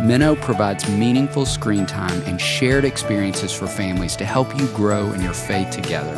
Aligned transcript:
Minno 0.00 0.40
provides 0.40 0.88
meaningful 0.90 1.44
screen 1.44 1.84
time 1.86 2.22
and 2.22 2.40
shared 2.40 2.84
experiences 2.84 3.52
for 3.52 3.66
families 3.66 4.14
to 4.16 4.24
help 4.24 4.56
you 4.58 4.66
grow 4.68 5.12
in 5.12 5.20
your 5.22 5.34
faith 5.34 5.70
together. 5.70 6.16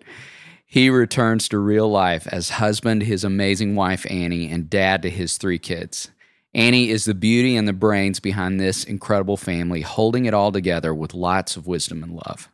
he 0.67 0.91
returns 0.91 1.49
to 1.49 1.59
real 1.59 1.91
life 1.91 2.27
as 2.27 2.51
husband 2.51 3.01
to 3.01 3.07
his 3.07 3.25
amazing 3.25 3.75
wife, 3.75 4.07
Annie, 4.11 4.51
and 4.51 4.69
dad 4.69 5.03
to 5.03 5.11
his 5.11 5.39
three 5.39 5.59
kids. 5.59 6.11
Annie 6.55 6.91
is 6.91 7.05
the 7.05 7.15
beauty 7.15 7.57
and 7.57 7.67
the 7.67 7.73
brains 7.73 8.21
behind 8.21 8.61
this 8.61 8.85
incredible 8.85 9.37
family, 9.37 9.81
holding 9.81 10.27
it 10.27 10.35
all 10.35 10.53
together 10.53 10.95
with 10.95 11.15
lots 11.15 11.57
of 11.57 11.67
wisdom 11.67 12.03
and 12.03 12.13
love. 12.13 12.49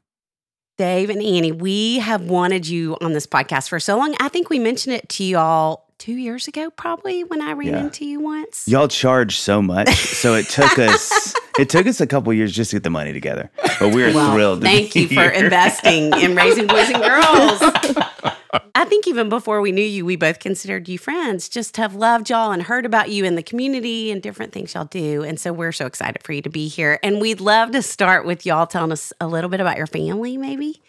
Dave 0.76 1.10
and 1.10 1.22
Annie, 1.22 1.52
we 1.52 1.98
have 2.00 2.22
wanted 2.22 2.66
you 2.66 2.96
on 3.00 3.12
this 3.12 3.26
podcast 3.26 3.68
for 3.68 3.78
so 3.78 3.96
long. 3.96 4.16
I 4.18 4.28
think 4.28 4.50
we 4.50 4.58
mentioned 4.58 4.96
it 4.96 5.08
to 5.10 5.24
you 5.24 5.38
all 5.38 5.83
two 6.04 6.12
years 6.12 6.46
ago, 6.46 6.68
probably 6.68 7.24
when 7.24 7.40
I 7.40 7.52
ran 7.52 7.68
yeah. 7.68 7.80
into 7.80 8.04
you 8.04 8.20
once. 8.20 8.68
Y'all 8.68 8.88
charge 8.88 9.38
so 9.38 9.62
much, 9.62 9.88
so 9.88 10.34
it 10.34 10.46
took 10.50 10.78
us 10.78 11.32
it 11.58 11.70
took 11.70 11.86
us 11.86 11.98
a 11.98 12.06
couple 12.06 12.30
years 12.34 12.52
just 12.52 12.72
to 12.72 12.76
get 12.76 12.82
the 12.82 12.90
money 12.90 13.14
together. 13.14 13.50
But 13.80 13.94
we 13.94 14.04
are 14.04 14.12
well, 14.12 14.34
thrilled. 14.34 14.60
thank 14.60 14.94
you 14.94 15.08
here. 15.08 15.30
for 15.30 15.34
investing 15.34 16.12
in 16.12 16.36
raising 16.36 16.66
boys 16.66 16.90
and 16.90 17.02
girls. 17.02 18.34
I 18.74 18.84
think 18.84 19.08
even 19.08 19.30
before 19.30 19.62
we 19.62 19.72
knew 19.72 19.82
you, 19.82 20.04
we 20.04 20.16
both 20.16 20.40
considered 20.40 20.90
you 20.90 20.98
friends, 20.98 21.48
just 21.48 21.78
have 21.78 21.94
loved 21.94 22.28
y'all 22.28 22.52
and 22.52 22.62
heard 22.62 22.84
about 22.84 23.08
you 23.08 23.24
in 23.24 23.34
the 23.34 23.42
community 23.42 24.10
and 24.10 24.20
different 24.20 24.52
things 24.52 24.74
y'all 24.74 24.84
do. 24.84 25.22
And 25.22 25.40
so 25.40 25.54
we're 25.54 25.72
so 25.72 25.86
excited 25.86 26.22
for 26.22 26.34
you 26.34 26.42
to 26.42 26.50
be 26.50 26.68
here. 26.68 26.98
And 27.02 27.18
we'd 27.18 27.40
love 27.40 27.70
to 27.70 27.80
start 27.80 28.26
with 28.26 28.44
y'all 28.44 28.66
telling 28.66 28.92
us 28.92 29.14
a 29.22 29.26
little 29.26 29.48
bit 29.48 29.60
about 29.60 29.78
your 29.78 29.86
family, 29.86 30.36
maybe. 30.36 30.82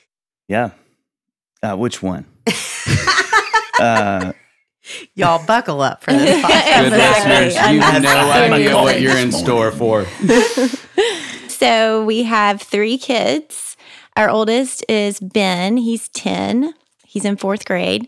Yeah. 0.49 0.71
Uh, 1.63 1.77
which 1.77 2.03
one? 2.03 2.25
uh, 3.79 4.33
Y'all 5.15 5.45
buckle 5.45 5.81
up 5.81 6.03
for 6.03 6.11
this 6.11 6.41
podcast. 6.45 6.89
Good 6.89 6.91
listeners, 6.91 7.55
you 7.55 7.81
have 7.81 8.01
no 8.03 8.31
idea 8.31 8.75
what 8.75 9.01
you're 9.01 9.17
in 9.17 9.31
store 9.31 9.71
for. 9.71 10.05
so 11.47 12.03
we 12.05 12.23
have 12.23 12.61
three 12.61 12.97
kids. 12.97 13.77
Our 14.15 14.29
oldest 14.29 14.85
is 14.87 15.19
Ben. 15.19 15.77
He's 15.77 16.07
10. 16.09 16.73
He's 17.05 17.25
in 17.25 17.37
fourth 17.37 17.65
grade. 17.65 18.07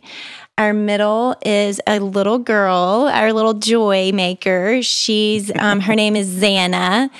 Our 0.57 0.73
middle 0.73 1.35
is 1.45 1.79
a 1.85 1.99
little 1.99 2.39
girl, 2.39 3.09
our 3.13 3.31
little 3.31 3.53
joy 3.53 4.11
maker. 4.11 4.81
She's 4.81 5.51
um, 5.55 5.81
her 5.81 5.93
name 5.93 6.15
is 6.15 6.29
Xana, 6.41 7.11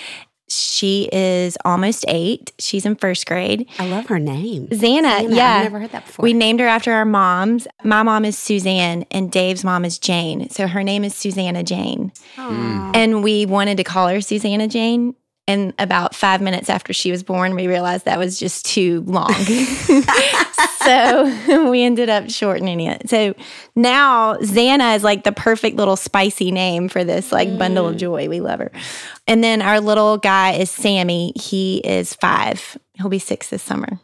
she 0.50 1.10
is 1.12 1.58
almost 1.66 2.06
eight. 2.08 2.54
She's 2.60 2.86
in 2.86 2.96
first 2.96 3.26
grade. 3.26 3.68
I 3.80 3.88
love 3.88 4.06
her 4.08 4.20
name. 4.20 4.68
Xana, 4.68 5.20
Xana. 5.20 5.36
yeah. 5.36 5.56
I've 5.58 5.64
never 5.64 5.80
heard 5.80 5.92
that 5.92 6.06
before. 6.06 6.24
We 6.24 6.34
named 6.34 6.60
her 6.60 6.68
after 6.68 6.92
our 6.94 7.06
moms. 7.06 7.68
My 7.84 8.04
mom 8.04 8.26
is 8.26 8.38
Suzanne 8.38 9.06
and 9.12 9.32
Dave's 9.32 9.64
mom 9.64 9.84
is 9.86 10.00
Jane. 10.00 10.50
So 10.50 10.68
her 10.68 10.84
name 10.84 11.04
is 11.04 11.14
Susanna 11.16 11.64
Jane. 11.64 12.12
Aww. 12.36 12.96
And 12.96 13.24
we 13.24 13.46
wanted 13.46 13.78
to 13.78 13.84
call 13.84 14.08
her 14.08 14.22
Susanna 14.22 14.68
Jane. 14.68 15.16
And 15.48 15.74
about 15.80 16.14
five 16.14 16.42
minutes 16.42 16.70
after 16.70 16.92
she 16.92 17.10
was 17.10 17.24
born, 17.24 17.56
we 17.56 17.68
realized 17.68 18.04
that 18.04 18.20
was 18.20 18.38
just 18.38 18.66
too 18.66 19.02
long. 19.08 19.34
so 20.84 21.70
we 21.72 21.84
ended 21.84 22.10
up 22.10 22.30
shortening 22.30 22.82
it. 22.82 23.10
So 23.10 23.34
now 23.74 24.36
Xana 24.38 24.96
is 24.98 25.06
like 25.06 25.24
the 25.24 25.32
perfect 25.32 25.78
little 25.78 25.96
spicy 25.96 26.52
name 26.52 26.90
for 26.90 27.06
this 27.06 27.32
like 27.32 27.48
mm. 27.48 27.58
bundle 27.58 27.88
of 27.88 27.96
mm. 27.96 28.00
joy. 28.00 28.28
We 28.28 28.42
love 28.42 28.60
her. 28.60 28.72
And 29.26 29.42
then 29.42 29.62
our 29.62 29.80
little 29.80 30.18
guy 30.18 30.54
is 30.54 30.70
Sammy. 30.70 31.32
He 31.36 31.78
is 31.78 32.14
five. 32.14 32.78
He'll 32.96 33.10
be 33.10 33.20
six 33.20 33.50
this 33.50 33.64
summer. 33.64 34.00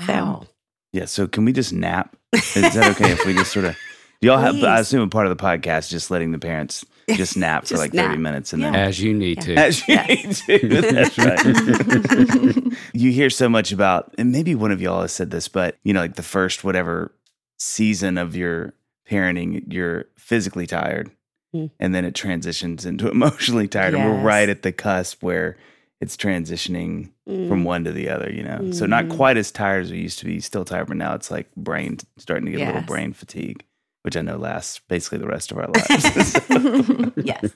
Wow. 0.00 0.40
So 0.42 0.48
yeah. 0.92 1.04
So 1.06 1.26
can 1.26 1.44
we 1.46 1.52
just 1.52 1.72
nap? 1.72 2.16
Is 2.32 2.74
that 2.74 2.96
okay 2.96 3.12
if 3.12 3.24
we 3.24 3.34
just 3.34 3.52
sort 3.52 3.64
of? 3.64 3.76
Y'all 4.20 4.38
have? 4.38 4.62
I 4.62 4.80
assume 4.80 5.00
a 5.00 5.08
part 5.08 5.26
of 5.26 5.36
the 5.36 5.42
podcast 5.42 5.88
just 5.88 6.10
letting 6.10 6.32
the 6.32 6.38
parents 6.38 6.84
just 7.16 7.36
nap 7.36 7.62
just 7.62 7.72
for 7.72 7.78
like 7.78 7.92
nap. 7.94 8.06
30 8.06 8.18
minutes 8.18 8.52
and 8.52 8.62
yeah. 8.62 8.70
then 8.70 8.80
as 8.80 9.00
you 9.00 9.14
need 9.14 9.38
yeah. 9.38 9.54
to. 9.54 9.54
As 9.56 9.88
you 9.88 9.94
yeah. 9.94 10.06
need 10.06 10.32
to. 10.32 10.68
That's 10.92 11.18
right. 11.18 12.72
you 12.92 13.12
hear 13.12 13.30
so 13.30 13.48
much 13.48 13.72
about 13.72 14.14
and 14.18 14.32
maybe 14.32 14.54
one 14.54 14.70
of 14.72 14.80
y'all 14.80 15.02
has 15.02 15.12
said 15.12 15.30
this, 15.30 15.48
but 15.48 15.76
you 15.84 15.92
know, 15.92 16.00
like 16.00 16.14
the 16.16 16.22
first 16.22 16.64
whatever 16.64 17.12
season 17.58 18.18
of 18.18 18.34
your 18.36 18.74
parenting, 19.08 19.64
you're 19.72 20.06
physically 20.16 20.66
tired. 20.66 21.10
Mm. 21.52 21.68
and 21.80 21.92
then 21.92 22.04
it 22.04 22.14
transitions 22.14 22.86
into 22.86 23.10
emotionally 23.10 23.66
tired. 23.66 23.94
And 23.94 24.04
we're 24.04 24.22
right 24.22 24.48
at 24.48 24.62
the 24.62 24.70
cusp 24.70 25.20
where 25.20 25.56
it's 26.00 26.16
transitioning 26.16 27.10
from 27.26 27.62
Mm. 27.62 27.64
one 27.64 27.84
to 27.84 27.92
the 27.92 28.08
other, 28.08 28.30
you 28.32 28.44
know? 28.44 28.70
So 28.70 28.86
not 28.86 29.06
Mhm. 29.06 29.16
quite 29.16 29.36
as 29.36 29.50
tired 29.50 29.82
as 29.86 29.90
we 29.90 29.98
used 29.98 30.20
to 30.20 30.24
be, 30.26 30.38
still 30.38 30.64
tired, 30.64 30.86
but 30.86 30.96
now 30.96 31.12
it's 31.14 31.28
like 31.28 31.52
brain 31.56 31.98
starting 32.18 32.46
to 32.46 32.52
get 32.52 32.60
a 32.62 32.66
little 32.66 32.82
brain 32.82 33.12
fatigue, 33.12 33.64
which 34.02 34.16
I 34.16 34.22
know 34.22 34.36
lasts 34.36 34.80
basically 34.88 35.18
the 35.18 35.26
rest 35.26 35.52
of 35.52 35.58
our 35.58 35.68
lives. 35.68 37.12
yes. 37.24 37.54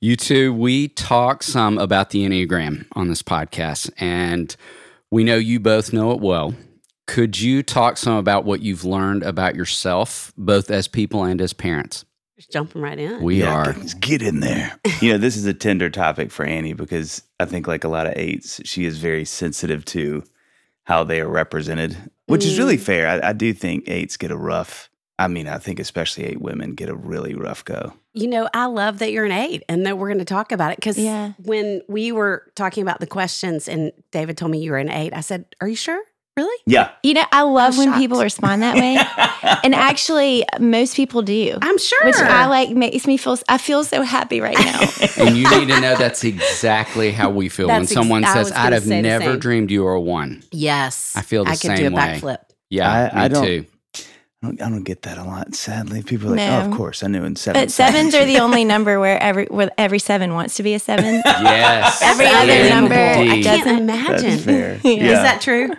You 0.00 0.16
two, 0.16 0.52
we 0.52 0.88
talk 0.88 1.42
some 1.42 1.78
about 1.78 2.10
the 2.10 2.26
Enneagram 2.26 2.86
on 2.92 3.08
this 3.08 3.22
podcast, 3.22 3.90
and 3.98 4.54
we 5.10 5.22
know 5.22 5.36
you 5.36 5.60
both 5.60 5.92
know 5.92 6.10
it 6.12 6.20
well. 6.20 6.54
Could 7.06 7.40
you 7.40 7.62
talk 7.62 7.96
some 7.96 8.16
about 8.16 8.44
what 8.44 8.62
you've 8.62 8.84
learned 8.84 9.22
about 9.22 9.54
yourself, 9.54 10.32
both 10.36 10.70
as 10.70 10.88
people 10.88 11.24
and 11.24 11.40
as 11.40 11.52
parents? 11.52 12.04
Just 12.36 12.50
jumping 12.50 12.82
right 12.82 12.98
in. 12.98 13.22
We 13.22 13.40
Yeah, 13.40 13.54
are. 13.54 13.72
Get, 13.74 14.00
get 14.00 14.22
in 14.22 14.40
there. 14.40 14.76
you 15.00 15.12
know, 15.12 15.18
this 15.18 15.36
is 15.36 15.44
a 15.44 15.54
tender 15.54 15.90
topic 15.90 16.32
for 16.32 16.44
Annie 16.44 16.72
because 16.72 17.22
I 17.38 17.44
think, 17.44 17.66
like 17.66 17.84
a 17.84 17.88
lot 17.88 18.06
of 18.06 18.14
eights, 18.16 18.60
she 18.64 18.84
is 18.84 18.98
very 18.98 19.24
sensitive 19.24 19.84
to 19.86 20.24
how 20.84 21.04
they 21.04 21.20
are 21.20 21.28
represented, 21.28 21.96
which 22.26 22.44
is 22.44 22.58
really 22.58 22.76
mm. 22.76 22.82
fair. 22.82 23.06
I, 23.06 23.28
I 23.28 23.32
do 23.32 23.52
think 23.52 23.88
eights 23.88 24.16
get 24.16 24.30
a 24.30 24.36
rough. 24.36 24.90
I 25.24 25.28
mean, 25.28 25.46
I 25.48 25.58
think 25.58 25.78
especially 25.80 26.24
eight 26.24 26.40
women 26.40 26.74
get 26.74 26.88
a 26.88 26.94
really 26.94 27.34
rough 27.34 27.64
go. 27.64 27.92
You 28.14 28.26
know, 28.28 28.48
I 28.52 28.66
love 28.66 28.98
that 28.98 29.12
you're 29.12 29.24
an 29.24 29.32
eight 29.32 29.62
and 29.68 29.86
that 29.86 29.96
we're 29.98 30.08
going 30.08 30.18
to 30.18 30.24
talk 30.24 30.52
about 30.52 30.72
it 30.72 30.76
because 30.76 30.98
Yeah. 30.98 31.32
when 31.38 31.80
we 31.88 32.12
were 32.12 32.44
talking 32.56 32.82
about 32.82 33.00
the 33.00 33.06
questions 33.06 33.68
and 33.68 33.92
David 34.10 34.36
told 34.36 34.50
me 34.50 34.58
you 34.62 34.72
were 34.72 34.78
an 34.78 34.90
eight, 34.90 35.12
I 35.14 35.20
said, 35.20 35.46
Are 35.60 35.68
you 35.68 35.76
sure? 35.76 36.00
Really? 36.34 36.58
Yeah. 36.66 36.90
You 37.02 37.12
know, 37.12 37.24
I 37.30 37.42
love 37.42 37.76
when 37.76 37.88
shocked. 37.88 37.98
people 37.98 38.20
respond 38.22 38.62
that 38.62 38.74
way. 38.76 38.96
and 39.64 39.74
actually, 39.74 40.44
most 40.58 40.96
people 40.96 41.20
do. 41.20 41.58
I'm 41.60 41.76
sure. 41.76 42.06
Which 42.06 42.16
I 42.16 42.46
like 42.46 42.70
makes 42.70 43.06
me 43.06 43.18
feel 43.18 43.36
I 43.50 43.58
feel 43.58 43.84
so 43.84 44.00
happy 44.02 44.40
right 44.40 44.56
now. 44.58 44.80
and 45.18 45.36
you 45.36 45.44
need 45.58 45.68
to 45.68 45.78
know 45.80 45.94
that's 45.94 46.24
exactly 46.24 47.12
how 47.12 47.28
we 47.28 47.50
feel 47.50 47.68
when 47.68 47.80
That's 47.82 47.92
ex- 47.92 48.00
someone 48.00 48.24
I 48.24 48.32
says, 48.32 48.50
"I'd 48.52 48.72
have 48.72 48.84
say 48.84 49.02
never 49.02 49.36
dreamed 49.36 49.70
you 49.70 49.82
were 49.84 49.92
a 49.92 50.00
one." 50.00 50.42
yes. 50.52 51.12
I 51.14 51.20
feel 51.20 51.44
the 51.44 51.50
I 51.50 51.56
could 51.56 51.76
do 51.76 51.86
a 51.88 51.90
backflip. 51.90 52.38
Yeah, 52.70 52.90
I- 52.90 53.14
me 53.14 53.20
I 53.24 53.28
don't- 53.28 53.44
too. 53.44 53.66
I 54.42 54.46
don't, 54.46 54.62
I 54.62 54.68
don't 54.70 54.82
get 54.82 55.02
that 55.02 55.18
a 55.18 55.24
lot. 55.24 55.54
Sadly, 55.54 56.02
people 56.02 56.32
are 56.32 56.36
like, 56.36 56.50
"Oh, 56.50 56.70
of 56.70 56.76
course, 56.76 57.04
I 57.04 57.06
knew 57.06 57.22
in 57.24 57.36
seven. 57.36 57.62
but 57.62 57.70
sevens 57.70 58.12
are 58.14 58.24
the 58.24 58.38
only 58.38 58.64
number 58.64 58.98
where 58.98 59.22
every 59.22 59.46
where 59.46 59.70
every 59.78 60.00
seven 60.00 60.34
wants 60.34 60.56
to 60.56 60.62
be 60.64 60.74
a 60.74 60.78
seven. 60.80 61.22
Yes. 61.26 62.02
Every 62.02 62.26
other 62.26 62.68
number, 62.68 62.94
I 62.94 63.38
I 63.38 63.42
can't 63.42 63.80
imagine. 63.80 64.30
That's 64.30 64.44
fair. 64.44 64.80
Yeah. 64.82 64.90
yeah. 64.90 65.04
Is 65.12 65.18
that 65.22 65.40
true? 65.40 65.70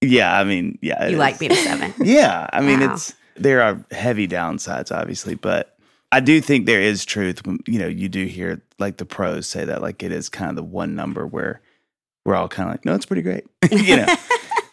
Yeah. 0.00 0.38
I 0.38 0.44
mean, 0.44 0.78
yeah. 0.82 1.02
it 1.04 1.10
You 1.10 1.16
is. 1.16 1.18
like 1.18 1.38
being 1.38 1.52
a 1.52 1.56
seven. 1.56 1.92
Yeah, 2.04 2.48
I 2.52 2.60
mean 2.60 2.80
Wow. 2.80 2.94
it's 2.94 3.12
there 3.36 3.60
are 3.62 3.84
heavy 3.90 4.28
downsides, 4.28 4.90
obviously, 4.94 5.34
but 5.34 5.76
I 6.12 6.20
do 6.20 6.40
think 6.40 6.66
there 6.66 6.80
is 6.80 7.04
truth. 7.04 7.44
When, 7.44 7.58
you 7.66 7.78
know, 7.80 7.88
you 7.88 8.08
do 8.08 8.24
hear 8.26 8.62
like 8.78 8.98
the 8.98 9.04
pros 9.04 9.46
say 9.48 9.64
that 9.64 9.82
like 9.82 10.02
it 10.04 10.12
is 10.12 10.28
kind 10.28 10.48
of 10.50 10.56
the 10.56 10.62
one 10.62 10.94
number 10.94 11.26
where 11.26 11.60
we're 12.24 12.36
all 12.36 12.48
kind 12.48 12.68
of 12.68 12.74
like, 12.74 12.84
no, 12.84 12.94
it's 12.94 13.06
pretty 13.06 13.22
great. 13.22 13.44
you 13.70 13.96
know, 13.96 14.06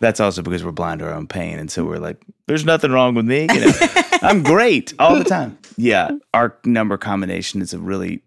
that's 0.04 0.20
also 0.20 0.42
because 0.42 0.64
we're 0.64 0.72
blind 0.72 1.00
to 1.00 1.06
our 1.06 1.14
own 1.14 1.28
pain, 1.28 1.58
and 1.58 1.72
so 1.72 1.86
we're 1.86 1.98
like, 1.98 2.22
there's 2.48 2.66
nothing 2.66 2.92
wrong 2.92 3.16
with 3.16 3.26
me. 3.26 3.48
You 3.52 3.60
know, 3.62 3.72
I'm 4.22 4.44
great 4.44 4.94
all 5.00 5.16
the 5.16 5.24
time. 5.24 5.58
Yeah, 5.78 6.12
our 6.34 6.58
number 6.66 6.98
combination 6.98 7.62
is 7.62 7.74
a 7.74 7.80
really 7.80 8.22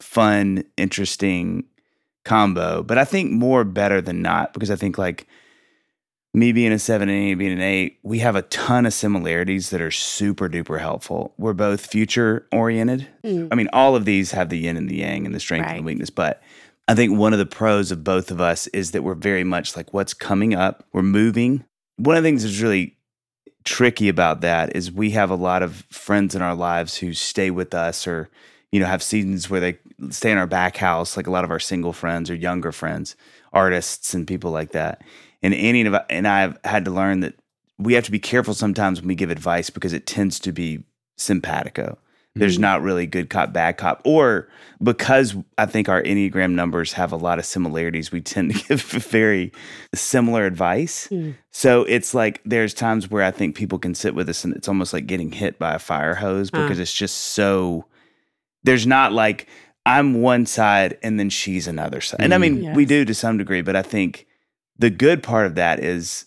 fun, 0.00 0.64
interesting 0.76 1.64
combo, 2.24 2.82
but 2.82 2.98
I 2.98 3.04
think 3.04 3.32
more 3.32 3.64
better 3.64 4.00
than 4.00 4.22
not 4.22 4.52
because 4.54 4.70
I 4.70 4.76
think 4.76 4.96
like 4.96 5.26
me 6.34 6.52
being 6.52 6.72
a 6.72 6.78
seven 6.78 7.08
and 7.08 7.18
Annie 7.18 7.34
being 7.34 7.52
an 7.52 7.60
eight, 7.60 7.98
we 8.02 8.20
have 8.20 8.36
a 8.36 8.42
ton 8.42 8.86
of 8.86 8.94
similarities 8.94 9.70
that 9.70 9.80
are 9.80 9.90
super 9.90 10.48
duper 10.48 10.80
helpful. 10.80 11.34
We're 11.36 11.52
both 11.52 11.84
future 11.84 12.46
oriented. 12.52 13.06
Mm. 13.24 13.48
I 13.50 13.54
mean, 13.54 13.68
all 13.72 13.96
of 13.96 14.04
these 14.04 14.30
have 14.30 14.48
the 14.48 14.58
yin 14.58 14.76
and 14.76 14.88
the 14.88 14.96
yang 14.96 15.26
and 15.26 15.34
the 15.34 15.40
strength 15.40 15.68
and 15.68 15.80
the 15.80 15.82
weakness, 15.82 16.10
but 16.10 16.42
I 16.92 16.94
think 16.94 17.16
one 17.16 17.32
of 17.32 17.38
the 17.38 17.46
pros 17.46 17.90
of 17.90 18.04
both 18.04 18.30
of 18.30 18.38
us 18.38 18.66
is 18.66 18.90
that 18.90 19.02
we're 19.02 19.14
very 19.14 19.44
much 19.44 19.78
like 19.78 19.94
what's 19.94 20.12
coming 20.12 20.52
up. 20.52 20.84
We're 20.92 21.00
moving. 21.00 21.64
One 21.96 22.18
of 22.18 22.22
the 22.22 22.28
things 22.28 22.42
that's 22.42 22.60
really 22.60 22.98
tricky 23.64 24.10
about 24.10 24.42
that 24.42 24.76
is 24.76 24.92
we 24.92 25.12
have 25.12 25.30
a 25.30 25.34
lot 25.34 25.62
of 25.62 25.86
friends 25.88 26.34
in 26.34 26.42
our 26.42 26.54
lives 26.54 26.98
who 26.98 27.14
stay 27.14 27.50
with 27.50 27.72
us 27.72 28.06
or 28.06 28.28
you 28.72 28.78
know 28.78 28.84
have 28.84 29.02
seasons 29.02 29.48
where 29.48 29.58
they 29.58 29.78
stay 30.10 30.30
in 30.30 30.36
our 30.36 30.46
back 30.46 30.76
house 30.76 31.16
like 31.16 31.26
a 31.26 31.30
lot 31.30 31.44
of 31.44 31.50
our 31.50 31.58
single 31.58 31.94
friends 31.94 32.28
or 32.28 32.34
younger 32.34 32.72
friends 32.72 33.16
artists 33.54 34.12
and 34.12 34.28
people 34.28 34.50
like 34.50 34.72
that 34.72 35.00
and 35.42 35.54
and 35.54 35.96
I- 35.96 36.04
and 36.10 36.28
i 36.28 36.40
have 36.40 36.58
had 36.64 36.84
to 36.86 36.90
learn 36.90 37.20
that 37.20 37.36
we 37.78 37.94
have 37.94 38.04
to 38.04 38.10
be 38.10 38.18
careful 38.18 38.52
sometimes 38.52 39.00
when 39.00 39.08
we 39.08 39.14
give 39.14 39.30
advice 39.30 39.70
because 39.70 39.94
it 39.94 40.06
tends 40.06 40.38
to 40.40 40.52
be 40.52 40.82
simpatico 41.16 41.96
there's 42.34 42.58
not 42.58 42.80
really 42.82 43.06
good 43.06 43.28
cop 43.28 43.52
bad 43.52 43.76
cop 43.76 44.00
or 44.04 44.48
because 44.82 45.36
i 45.58 45.66
think 45.66 45.88
our 45.88 46.02
enneagram 46.02 46.52
numbers 46.52 46.92
have 46.94 47.12
a 47.12 47.16
lot 47.16 47.38
of 47.38 47.44
similarities 47.44 48.10
we 48.10 48.20
tend 48.22 48.54
to 48.54 48.58
give 48.68 48.80
very 48.82 49.52
similar 49.94 50.46
advice 50.46 51.08
Mm. 51.08 51.34
so 51.50 51.82
it's 51.84 52.14
like 52.14 52.40
there's 52.44 52.72
times 52.74 53.10
where 53.10 53.22
I 53.22 53.30
think 53.32 53.54
people 53.56 53.78
can 53.78 53.94
sit 53.94 54.14
with 54.14 54.28
us 54.28 54.44
and 54.44 54.54
it's 54.56 54.68
almost 54.68 54.92
like 54.92 55.06
getting 55.06 55.30
hit 55.32 55.58
by 55.58 55.74
a 55.74 55.78
fire 55.78 56.14
hose 56.14 56.50
because 56.50 56.78
it's 56.78 56.92
just 56.94 57.16
so 57.16 57.84
there's 58.64 58.86
not 58.86 59.12
like 59.12 59.46
I'm 59.84 60.22
one 60.22 60.46
side 60.46 60.96
and 61.02 61.18
then 61.18 61.28
she's 61.28 61.66
another 61.66 62.00
side. 62.00 62.20
And 62.20 62.32
I 62.32 62.38
mean, 62.38 62.72
we 62.74 62.84
do 62.84 63.04
to 63.04 63.14
some 63.14 63.36
degree, 63.36 63.62
but 63.62 63.74
I 63.74 63.82
think 63.82 64.26
the 64.78 64.90
good 64.90 65.22
part 65.24 65.46
of 65.46 65.56
that 65.56 65.80
is 65.80 66.24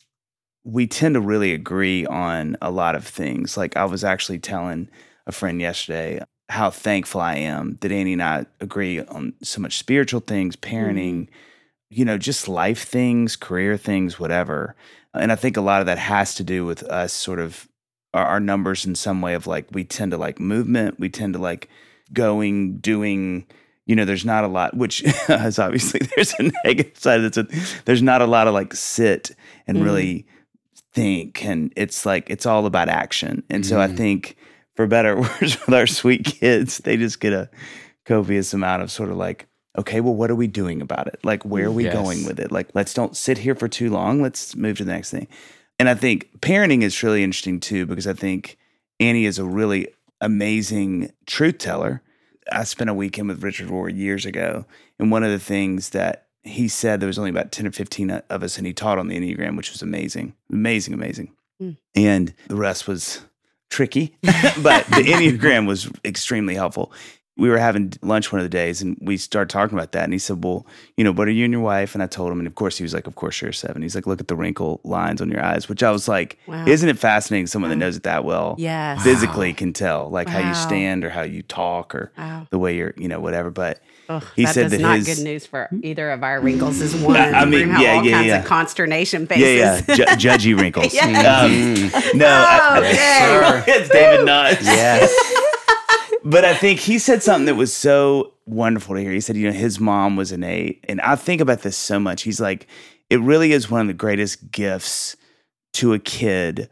we 0.66 0.88
tend 0.88 1.16
to 1.16 1.22
really 1.22 1.54
agree 1.54 2.06
on 2.06 2.58
a 2.62 2.70
lot 2.70 2.96
of 2.96 3.08
things. 3.08 3.56
Like 3.56 3.78
I 3.78 3.86
was 3.86 4.04
actually 4.04 4.40
telling 4.40 4.90
a 5.28 5.32
friend 5.32 5.60
yesterday 5.62 6.22
how 6.50 6.70
thankful 6.70 7.22
I 7.22 7.36
am 7.38 7.78
that 7.82 7.92
Annie 7.92 8.14
and 8.14 8.22
I 8.22 8.46
agree 8.60 9.00
on 9.00 9.34
so 9.42 9.60
much 9.60 9.80
spiritual 9.80 10.20
things, 10.20 10.56
parenting, 10.56 11.28
you 11.90 12.06
know, 12.06 12.18
just 12.20 12.48
life 12.48 12.84
things, 12.84 13.36
career 13.36 13.78
things, 13.78 14.20
whatever. 14.20 14.76
And 15.14 15.32
I 15.32 15.36
think 15.36 15.58
a 15.58 15.62
lot 15.62 15.80
of 15.80 15.88
that 15.88 15.98
has 15.98 16.36
to 16.36 16.44
do 16.44 16.64
with 16.64 16.84
us 16.84 17.14
sort 17.14 17.40
of 17.40 17.68
our, 18.14 18.26
our 18.26 18.40
numbers 18.40 18.86
in 18.86 18.94
some 18.94 19.22
way 19.22 19.34
of 19.34 19.48
like 19.48 19.66
we 19.72 19.84
tend 19.84 20.12
to 20.12 20.18
like 20.18 20.40
movement, 20.40 21.00
we 21.00 21.10
tend 21.10 21.34
to 21.34 21.40
like 21.40 21.68
going, 22.14 22.78
doing, 22.78 23.48
you 23.88 23.96
know, 23.96 24.06
there's 24.06 24.26
not 24.26 24.44
a 24.44 24.48
lot, 24.48 24.78
which 24.78 25.02
is 25.30 25.58
obviously 25.58 26.02
there's 26.16 26.34
a 26.40 26.52
negative 26.64 26.96
side 27.00 27.20
that's 27.24 27.38
a, 27.38 27.48
there's 27.86 28.04
not 28.04 28.22
a 28.22 28.28
lot 28.28 28.48
of 28.48 28.54
like 28.54 28.74
sit 28.76 29.32
and 29.66 29.80
Mm. 29.80 29.84
really 29.84 30.26
think. 30.94 31.44
And 31.44 31.74
it's 31.76 32.06
like, 32.06 32.30
it's 32.30 32.46
all 32.46 32.68
about 32.68 32.88
action. 32.88 33.42
And 33.50 33.66
so 33.66 33.80
I 33.82 33.88
Mm. 33.88 33.98
think 33.98 34.38
for 34.76 34.88
better 34.88 35.14
or 35.14 35.22
worse 35.42 35.66
with 35.66 35.74
our 35.74 35.88
sweet 35.88 36.26
kids, 36.26 36.80
they 36.80 36.98
just 36.98 37.20
get 37.20 37.34
a 37.34 37.50
copious 38.06 38.54
amount 38.54 38.84
of 38.84 38.92
sort 38.92 39.10
of 39.10 39.18
like, 39.18 39.48
okay, 39.78 40.00
well, 40.00 40.16
what 40.16 40.32
are 40.32 40.36
we 40.36 40.48
doing 40.48 40.82
about 40.82 41.08
it? 41.08 41.20
Like, 41.24 41.44
where 41.44 41.66
are 41.66 41.72
we 41.72 41.84
Yes. 41.86 41.94
going 41.94 42.26
with 42.26 42.40
it? 42.40 42.52
Like, 42.52 42.70
let's 42.74 42.94
don't 42.94 43.16
sit 43.16 43.40
here 43.40 43.56
for 43.56 43.68
too 43.68 43.90
long. 43.90 44.22
Let's 44.22 44.56
move 44.56 44.78
to 44.78 44.86
the 44.86 44.92
next 44.94 45.12
thing. 45.12 45.28
And 45.78 45.90
I 45.90 45.96
think 45.96 46.30
parenting 46.40 46.82
is 46.82 47.02
really 47.04 47.24
interesting 47.24 47.60
too, 47.60 47.86
because 47.86 48.08
I 48.08 48.14
think 48.14 48.58
Annie 49.00 49.26
is 49.26 49.40
a 49.40 49.44
really 49.46 49.88
amazing 50.22 51.12
truth 51.26 51.58
teller. 51.58 52.02
I 52.52 52.64
spent 52.64 52.90
a 52.90 52.94
weekend 52.94 53.28
with 53.28 53.44
Richard 53.44 53.70
Rohr 53.70 53.94
years 53.94 54.26
ago, 54.26 54.66
and 55.00 55.12
one 55.12 55.24
of 55.24 55.32
the 55.32 55.40
things 55.40 55.90
that 55.90 56.28
he 56.44 56.68
said 56.68 57.00
there 57.00 57.08
was 57.08 57.18
only 57.18 57.32
about 57.32 57.52
10 57.52 57.68
or 57.68 57.72
15 57.72 58.12
of 58.12 58.44
us, 58.44 58.58
and 58.58 58.68
he 58.68 58.72
taught 58.74 59.00
on 59.00 59.08
the 59.08 59.18
Enneagram, 59.20 59.58
which 59.58 59.72
was 59.72 59.82
amazing, 59.82 60.36
amazing, 60.52 60.94
amazing. 60.94 61.32
Mm. 61.62 61.78
And 61.96 62.34
the 62.48 62.56
rest 62.56 62.88
was 62.88 63.22
tricky, 63.70 64.16
but 64.24 64.86
the 64.88 65.04
Enneagram 65.12 65.68
was 65.68 65.90
extremely 66.04 66.56
helpful. 66.56 66.92
We 67.38 67.50
were 67.50 67.58
having 67.58 67.92
lunch 68.02 68.32
one 68.32 68.40
of 68.40 68.46
the 68.46 68.50
days 68.50 68.82
and 68.82 68.98
we 69.02 69.18
started 69.18 69.50
talking 69.50 69.78
about 69.78 69.92
that. 69.92 70.06
And 70.06 70.14
he 70.14 70.20
said, 70.20 70.42
Well, 70.42 70.66
you 70.96 71.04
know, 71.04 71.12
what 71.12 71.28
are 71.28 71.32
you 71.32 71.44
and 71.44 71.52
your 71.52 71.62
wife? 71.62 71.94
And 71.94 72.02
I 72.02 72.08
told 72.08 72.32
him, 72.32 72.40
and 72.40 72.48
of 72.48 72.56
course, 72.56 72.78
he 72.78 72.84
was 72.84 72.94
like, 72.94 73.08
Of 73.08 73.16
course, 73.16 73.42
you're 73.42 73.50
a 73.50 73.54
seven. 73.54 73.82
He's 73.82 73.94
like, 73.94 74.08
Look 74.08 74.22
at 74.22 74.30
the 74.30 74.38
wrinkle 74.38 74.80
lines 74.86 75.20
on 75.22 75.30
your 75.30 75.44
eyes, 75.44 75.68
which 75.68 75.84
I 75.84 75.92
was 75.92 76.08
like, 76.08 76.38
Wow. 76.48 76.66
Isn't 76.66 76.88
it 76.88 76.98
fascinating? 76.98 77.48
Someone 77.48 77.72
that 77.72 77.76
knows 77.76 77.98
it 77.98 78.04
that 78.04 78.24
well 78.24 78.56
Yes. 78.58 79.04
physically 79.04 79.52
can 79.54 79.74
tell, 79.74 80.10
like 80.10 80.30
how 80.30 80.40
you 80.40 80.54
stand 80.54 81.04
or 81.04 81.10
how 81.10 81.24
you 81.24 81.42
talk 81.42 81.94
or 81.94 82.14
Wow. 82.18 82.48
the 82.52 82.58
way 82.60 82.78
you're, 82.78 82.94
you 82.96 83.10
know, 83.10 83.20
whatever. 83.20 83.52
But 83.52 83.82
Ugh, 84.10 84.24
He 84.36 84.46
that 84.46 84.54
said 84.54 84.66
is 84.68 84.72
that 84.74 84.82
not 84.82 84.98
his- 84.98 85.06
good 85.16 85.24
news 85.24 85.46
for 85.46 85.68
hmm? 85.70 85.80
either 85.84 86.12
of 86.12 86.24
our 86.24 86.40
wrinkles. 86.42 86.82
Is 86.82 86.96
one. 86.96 87.16
I 87.20 87.46
mean, 87.46 87.68
gonna 87.70 87.82
yeah, 87.84 87.94
all 87.96 88.06
yeah, 88.06 88.12
kinds 88.12 88.28
yeah. 88.28 88.40
of 88.40 88.46
consternation 88.46 89.28
faces. 89.28 89.44
yeah, 89.44 89.82
yeah, 89.88 90.16
ju- 90.16 90.28
judgy 90.54 90.60
wrinkles. 90.60 90.94
Yes. 90.94 91.50
Mm-hmm. 91.50 91.96
Um, 92.14 92.18
no, 92.20 92.26
oh, 92.28 92.46
I- 92.48 93.60
Okay. 93.60 93.72
it's 93.74 93.90
David 93.90 94.26
Nuts. 94.26 94.64
Yes. 94.64 95.14
but 96.24 96.46
I 96.46 96.54
think 96.54 96.80
he 96.80 97.00
said 97.00 97.22
something 97.24 97.46
that 97.46 97.56
was 97.56 97.74
so 97.74 98.34
wonderful 98.46 98.96
to 98.96 99.02
hear. 99.02 99.12
He 99.12 99.22
said, 99.22 99.36
you 99.36 99.48
know, 99.52 99.58
his 99.58 99.80
mom 99.80 100.16
was 100.16 100.32
an 100.32 100.44
eight. 100.44 100.84
And 100.88 101.02
I 101.02 101.16
think 101.16 101.42
about 101.42 101.62
this 101.62 101.76
so 101.78 102.00
much. 102.00 102.22
He's 102.24 102.40
like, 102.40 102.68
it 103.10 103.20
really 103.22 103.52
is 103.52 103.70
one 103.70 103.82
of 103.82 103.88
the 103.88 103.94
greatest 103.94 104.52
gifts 104.52 105.16
to 105.74 105.94
a 105.94 106.00
kid 106.00 106.70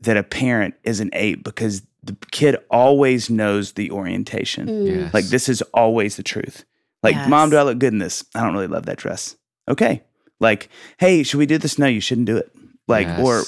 that 0.00 0.16
a 0.16 0.22
parent 0.22 0.74
is 0.84 1.00
an 1.00 1.10
eight 1.12 1.42
because 1.42 1.82
the 2.02 2.16
kid 2.30 2.56
always 2.70 3.28
knows 3.30 3.72
the 3.72 3.90
orientation. 3.90 4.68
Mm. 4.68 4.86
Yes. 5.02 5.14
Like, 5.14 5.24
this 5.26 5.48
is 5.48 5.62
always 5.74 6.16
the 6.16 6.22
truth. 6.22 6.64
Like, 7.06 7.14
Yes. 7.16 7.28
mom, 7.28 7.50
do 7.50 7.56
I 7.56 7.62
look 7.62 7.78
good 7.78 7.92
in 7.92 7.98
this? 7.98 8.24
I 8.34 8.42
don't 8.42 8.52
really 8.54 8.66
love 8.66 8.86
that 8.86 8.98
dress. 8.98 9.36
Okay. 9.68 10.02
Like, 10.40 10.68
hey, 10.98 11.22
should 11.22 11.38
we 11.38 11.46
do 11.46 11.56
this? 11.58 11.78
No, 11.78 11.86
you 11.86 12.00
shouldn't 12.00 12.26
do 12.26 12.36
it. 12.36 12.50
Like, 12.88 13.08
or, 13.18 13.42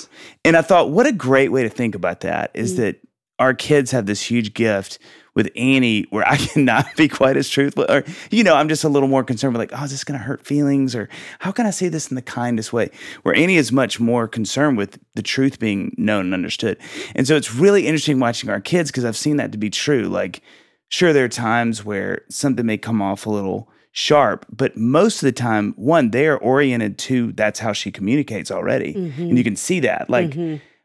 and 0.44 0.56
I 0.56 0.62
thought, 0.62 0.90
what 0.90 1.06
a 1.06 1.12
great 1.12 1.52
way 1.52 1.62
to 1.62 1.68
think 1.68 1.94
about 1.94 2.20
that 2.20 2.50
is 2.54 2.72
Mm. 2.74 2.76
that 2.78 2.96
our 3.38 3.54
kids 3.54 3.90
have 3.92 4.06
this 4.06 4.20
huge 4.22 4.52
gift 4.54 4.98
with 5.36 5.48
Annie 5.54 6.06
where 6.10 6.26
I 6.26 6.36
cannot 6.48 6.86
be 6.96 7.06
quite 7.06 7.36
as 7.36 7.48
truthful. 7.48 7.86
Or, 7.88 8.02
you 8.32 8.42
know, 8.42 8.56
I'm 8.56 8.68
just 8.68 8.82
a 8.82 8.88
little 8.88 9.08
more 9.08 9.22
concerned 9.22 9.54
with 9.56 9.60
like, 9.70 9.80
oh, 9.80 9.84
is 9.84 9.92
this 9.92 10.02
going 10.02 10.18
to 10.18 10.24
hurt 10.24 10.44
feelings? 10.44 10.96
Or 10.96 11.08
how 11.38 11.52
can 11.52 11.64
I 11.66 11.70
say 11.70 11.88
this 11.88 12.08
in 12.10 12.16
the 12.16 12.22
kindest 12.22 12.72
way? 12.72 12.90
Where 13.22 13.34
Annie 13.36 13.56
is 13.56 13.70
much 13.70 14.00
more 14.00 14.26
concerned 14.26 14.76
with 14.76 14.98
the 15.14 15.22
truth 15.22 15.60
being 15.60 15.94
known 15.96 16.24
and 16.26 16.34
understood. 16.34 16.78
And 17.14 17.28
so 17.28 17.36
it's 17.36 17.54
really 17.54 17.86
interesting 17.86 18.18
watching 18.18 18.50
our 18.50 18.60
kids 18.60 18.90
because 18.90 19.04
I've 19.04 19.16
seen 19.16 19.36
that 19.36 19.52
to 19.52 19.58
be 19.58 19.70
true. 19.70 20.08
Like, 20.08 20.42
sure, 20.88 21.12
there 21.12 21.24
are 21.24 21.28
times 21.28 21.84
where 21.84 22.22
something 22.28 22.66
may 22.66 22.78
come 22.78 23.00
off 23.02 23.26
a 23.26 23.30
little 23.30 23.68
sharp, 23.92 24.46
but 24.54 24.76
most 24.76 25.22
of 25.22 25.26
the 25.26 25.32
time, 25.32 25.72
one, 25.76 26.10
they 26.10 26.26
are 26.26 26.38
oriented 26.38 26.98
to 26.98 27.32
that's 27.32 27.58
how 27.58 27.72
she 27.72 27.90
communicates 27.90 28.50
already. 28.50 28.94
Mm-hmm. 28.94 29.22
And 29.22 29.38
you 29.38 29.44
can 29.44 29.56
see 29.56 29.80
that. 29.80 30.08
Like, 30.08 30.36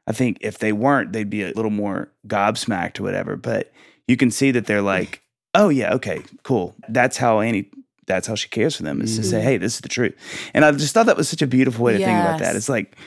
I 0.07 0.11
think 0.11 0.37
if 0.41 0.57
they 0.57 0.73
weren't, 0.73 1.13
they'd 1.13 1.29
be 1.29 1.43
a 1.43 1.51
little 1.53 1.71
more 1.71 2.11
gobsmacked 2.27 2.99
or 2.99 3.03
whatever. 3.03 3.35
But 3.35 3.71
you 4.07 4.17
can 4.17 4.31
see 4.31 4.51
that 4.51 4.65
they're 4.65 4.81
like, 4.81 5.21
oh 5.53 5.69
yeah, 5.69 5.93
okay, 5.93 6.21
cool. 6.43 6.75
That's 6.89 7.17
how 7.17 7.39
Annie. 7.39 7.69
That's 8.05 8.27
how 8.27 8.35
she 8.35 8.49
cares 8.49 8.75
for 8.75 8.83
them 8.83 9.01
is 9.01 9.15
to 9.15 9.23
say, 9.23 9.39
hey, 9.39 9.55
this 9.55 9.75
is 9.75 9.79
the 9.79 9.87
truth. 9.87 10.13
And 10.53 10.65
I 10.65 10.71
just 10.73 10.93
thought 10.93 11.05
that 11.05 11.15
was 11.15 11.29
such 11.29 11.41
a 11.41 11.47
beautiful 11.47 11.85
way 11.85 11.93
to 11.93 11.99
think 11.99 12.19
about 12.19 12.39
that. 12.39 12.57
It's 12.57 12.67
like 12.67 12.97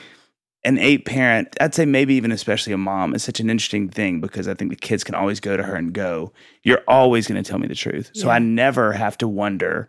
an 0.63 0.77
eight 0.77 1.05
parent. 1.05 1.55
I'd 1.61 1.73
say 1.73 1.85
maybe 1.85 2.15
even 2.15 2.31
especially 2.31 2.73
a 2.73 2.77
mom 2.77 3.13
is 3.13 3.23
such 3.23 3.39
an 3.39 3.49
interesting 3.49 3.89
thing 3.89 4.19
because 4.19 4.47
I 4.47 4.53
think 4.53 4.71
the 4.71 4.75
kids 4.75 5.03
can 5.03 5.15
always 5.15 5.39
go 5.39 5.55
to 5.55 5.63
her 5.63 5.75
and 5.75 5.93
go, 5.93 6.33
you're 6.63 6.83
always 6.87 7.27
going 7.27 7.41
to 7.41 7.47
tell 7.47 7.59
me 7.59 7.67
the 7.67 7.75
truth. 7.75 8.11
So 8.13 8.29
I 8.29 8.39
never 8.39 8.93
have 8.93 9.17
to 9.19 9.27
wonder. 9.27 9.87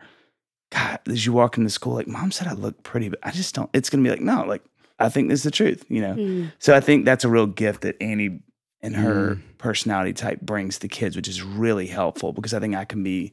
God, 0.70 1.00
as 1.08 1.24
you 1.24 1.32
walk 1.32 1.56
into 1.56 1.70
school, 1.70 1.94
like 1.94 2.06
mom 2.06 2.30
said, 2.30 2.46
I 2.46 2.52
look 2.52 2.82
pretty, 2.82 3.08
but 3.08 3.18
I 3.22 3.30
just 3.30 3.54
don't. 3.54 3.70
It's 3.72 3.88
going 3.88 4.04
to 4.04 4.08
be 4.08 4.14
like, 4.14 4.22
no, 4.22 4.44
like 4.44 4.62
I 4.98 5.08
think 5.08 5.30
this 5.30 5.40
is 5.40 5.44
the 5.44 5.50
truth, 5.50 5.84
you 5.88 6.00
know. 6.00 6.14
Mm. 6.14 6.52
So 6.58 6.74
I 6.74 6.80
think 6.80 7.04
that's 7.04 7.24
a 7.24 7.28
real 7.28 7.46
gift 7.46 7.82
that 7.82 8.00
Annie 8.02 8.40
and 8.80 8.94
her 8.94 9.38
personality 9.58 10.12
type 10.12 10.40
brings 10.40 10.78
to 10.78 10.88
kids, 10.88 11.16
which 11.16 11.26
is 11.26 11.42
really 11.42 11.86
helpful 11.86 12.32
because 12.32 12.54
I 12.54 12.60
think 12.60 12.76
I 12.76 12.84
can 12.84 13.02
be 13.02 13.32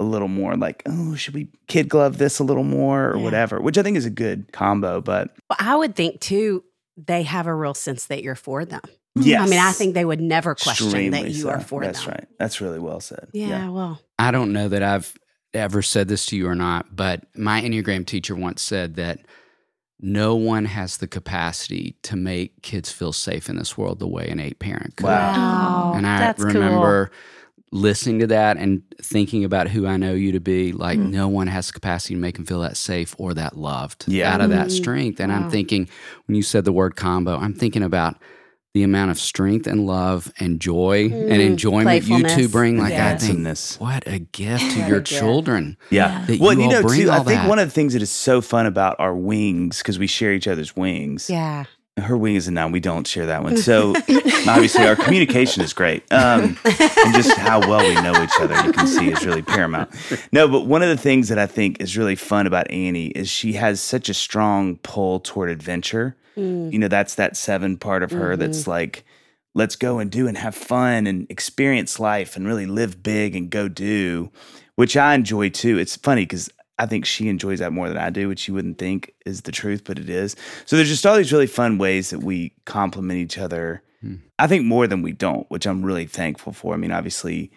a 0.00 0.04
little 0.04 0.28
more 0.28 0.56
like, 0.56 0.82
oh, 0.86 1.14
should 1.14 1.34
we 1.34 1.48
kid 1.68 1.88
glove 1.88 2.18
this 2.18 2.38
a 2.40 2.44
little 2.44 2.64
more 2.64 3.10
or 3.10 3.16
Yeah. 3.16 3.22
whatever, 3.22 3.60
which 3.60 3.78
I 3.78 3.82
think 3.82 3.96
is 3.96 4.06
a 4.06 4.10
good 4.10 4.52
combo. 4.52 5.00
But 5.00 5.30
Well, 5.48 5.56
I 5.60 5.76
would 5.76 5.94
think 5.94 6.20
too, 6.20 6.64
they 6.96 7.22
have 7.22 7.46
a 7.46 7.54
real 7.54 7.74
sense 7.74 8.06
that 8.06 8.22
you're 8.22 8.34
for 8.34 8.64
them. 8.64 8.80
yes, 9.16 9.40
I 9.40 9.46
mean, 9.48 9.60
I 9.60 9.70
think 9.72 9.94
they 9.94 10.04
would 10.04 10.20
never 10.20 10.54
question 10.56 11.10
that 11.12 11.28
you 11.28 11.42
so. 11.42 11.50
are 11.50 11.60
for 11.60 11.82
That's 11.82 12.00
them. 12.00 12.10
That's 12.10 12.20
right. 12.20 12.28
That's 12.38 12.60
really 12.60 12.80
well 12.80 13.00
said. 13.00 13.28
Yeah, 13.32 13.70
well, 13.70 14.00
I 14.18 14.30
don't 14.32 14.52
know 14.52 14.68
that 14.68 14.82
I've 14.82 15.14
ever 15.52 15.82
said 15.82 16.08
this 16.08 16.26
to 16.26 16.36
you 16.36 16.48
or 16.48 16.56
not, 16.56 16.96
but 16.96 17.24
my 17.36 17.60
Enneagram 17.62 18.04
teacher 18.06 18.34
once 18.34 18.60
said 18.62 18.96
that 18.96 19.20
no 20.00 20.34
one 20.34 20.64
has 20.64 20.96
the 20.96 21.06
capacity 21.06 21.96
to 22.02 22.16
make 22.16 22.60
kids 22.62 22.90
feel 22.90 23.12
safe 23.12 23.48
in 23.48 23.56
this 23.56 23.78
world 23.78 24.00
the 24.00 24.08
way 24.08 24.28
an 24.28 24.40
eight 24.40 24.58
parent 24.58 24.96
could. 24.96 25.06
Wow. 25.06 25.92
Oh, 25.94 25.96
and 25.96 26.04
I 26.06 26.18
that's 26.18 26.42
remember 26.42 27.12
listening 27.74 28.20
to 28.20 28.26
that 28.28 28.56
and 28.56 28.82
thinking 29.02 29.42
about 29.44 29.68
who 29.68 29.84
I 29.86 29.96
know 29.96 30.14
you 30.14 30.30
to 30.32 30.40
be. 30.40 30.70
Like, 30.72 30.96
Mm. 30.98 31.10
no 31.10 31.26
one 31.26 31.48
has 31.48 31.66
the 31.66 31.72
capacity 31.72 32.14
to 32.14 32.20
make 32.20 32.36
them 32.36 32.46
feel 32.46 32.60
that 32.60 32.76
safe 32.76 33.14
or 33.18 33.34
that 33.34 33.58
loved 33.58 34.04
Yeah. 34.06 34.32
out 34.32 34.40
of 34.40 34.50
that 34.50 34.68
Mm. 34.68 34.70
strength. 34.70 35.20
And 35.20 35.32
Wow. 35.32 35.38
I'm 35.44 35.50
thinking, 35.50 35.88
when 36.26 36.36
you 36.36 36.42
said 36.42 36.64
the 36.64 36.72
word 36.72 36.94
combo, 36.94 37.36
I'm 37.36 37.52
thinking 37.52 37.82
about 37.82 38.14
the 38.74 38.82
amount 38.84 39.10
of 39.12 39.18
strength 39.20 39.66
and 39.68 39.86
love 39.86 40.32
and 40.40 40.58
joy 40.60 41.04
and 41.04 41.30
Mm, 41.40 41.46
enjoyment 41.46 42.08
you 42.08 42.22
two 42.24 42.48
bring. 42.48 42.78
Like, 42.78 42.92
I 42.94 43.14
think, 43.16 43.46
what 43.78 44.02
a 44.06 44.18
gift 44.20 44.70
to 44.72 44.78
your 44.88 45.00
gift. 45.00 45.06
children. 45.20 45.76
Yeah. 45.90 46.24
That 46.26 46.40
well, 46.40 46.52
you 46.54 46.62
you 46.62 46.68
know, 46.68 46.82
too, 46.82 47.10
I 47.10 47.16
think 47.18 47.40
that. 47.42 47.48
one 47.48 47.58
of 47.60 47.68
the 47.68 47.72
things 47.74 47.92
that 47.92 48.02
is 48.02 48.10
so 48.10 48.40
fun 48.40 48.66
about 48.66 48.96
our 48.98 49.14
wings, 49.14 49.78
because 49.78 49.98
we 49.98 50.06
share 50.08 50.32
each 50.32 50.48
other's 50.48 50.74
wings. 50.76 51.28
yeah. 51.30 51.64
Her 51.96 52.16
wing 52.16 52.34
is 52.34 52.48
a 52.48 52.50
nine. 52.50 52.72
We 52.72 52.80
don't 52.80 53.06
share 53.06 53.26
that 53.26 53.42
one. 53.42 53.56
So 53.64 53.94
obviously 54.48 54.86
our 54.86 54.96
communication 54.96 55.62
is 55.62 55.72
great. 55.72 56.02
Um, 56.12 56.58
and 56.64 57.14
just 57.14 57.36
how 57.38 57.60
well 57.60 57.86
we 57.86 57.94
know 57.94 58.22
each 58.22 58.38
other, 58.40 58.54
you 58.66 58.72
can 58.72 58.86
see 58.86 59.10
is 59.10 59.24
really 59.24 59.42
paramount. 59.42 59.90
No, 60.32 60.48
but 60.48 60.66
one 60.66 60.82
of 60.82 60.88
the 60.88 60.96
things 60.96 61.28
that 61.28 61.38
I 61.38 61.46
think 61.46 61.80
is 61.80 61.96
really 61.96 62.16
fun 62.16 62.46
about 62.46 62.70
Annie 62.70 63.06
is 63.08 63.30
she 63.30 63.54
has 63.54 63.80
such 63.80 64.08
a 64.08 64.14
strong 64.14 64.76
pull 64.78 65.20
toward 65.20 65.50
adventure. 65.50 66.16
Mm. 66.36 66.72
You 66.72 66.78
know, 66.78 66.88
that's 66.88 67.14
that 67.14 67.36
seven 67.36 67.76
part 67.76 68.02
of 68.02 68.10
her 68.10 68.36
that's 68.36 68.66
like, 68.66 69.04
let's 69.54 69.76
go 69.76 69.98
and 69.98 70.10
do 70.10 70.26
and 70.26 70.36
have 70.36 70.54
fun 70.54 71.06
and 71.06 71.26
experience 71.30 72.00
life 72.00 72.36
and 72.36 72.46
really 72.46 72.66
live 72.66 73.02
big 73.02 73.36
and 73.36 73.50
go 73.50 73.68
do, 73.68 74.30
which 74.74 74.96
I 74.96 75.14
enjoy 75.14 75.48
too. 75.50 75.78
It's 75.78 75.96
funny 75.96 76.22
because 76.22 76.50
I 76.78 76.86
think 76.86 77.04
she 77.04 77.28
enjoys 77.28 77.60
that 77.60 77.72
more 77.72 77.88
than 77.88 77.98
I 77.98 78.10
do, 78.10 78.28
which 78.28 78.48
you 78.48 78.54
wouldn't 78.54 78.78
think 78.78 79.14
is 79.24 79.42
the 79.42 79.52
truth, 79.52 79.84
but 79.84 79.98
it 79.98 80.10
is. 80.10 80.34
So 80.64 80.76
there's 80.76 80.88
just 80.88 81.06
all 81.06 81.16
these 81.16 81.32
really 81.32 81.46
fun 81.46 81.78
ways 81.78 82.10
that 82.10 82.20
we 82.20 82.52
complement 82.64 83.20
each 83.20 83.38
other. 83.38 83.82
Hmm. 84.00 84.16
I 84.38 84.46
think 84.46 84.64
more 84.64 84.86
than 84.86 85.02
we 85.02 85.12
don't, 85.12 85.48
which 85.50 85.66
I'm 85.66 85.84
really 85.84 86.06
thankful 86.06 86.52
for. 86.52 86.74
I 86.74 86.76
mean, 86.76 86.90
obviously, 86.90 87.52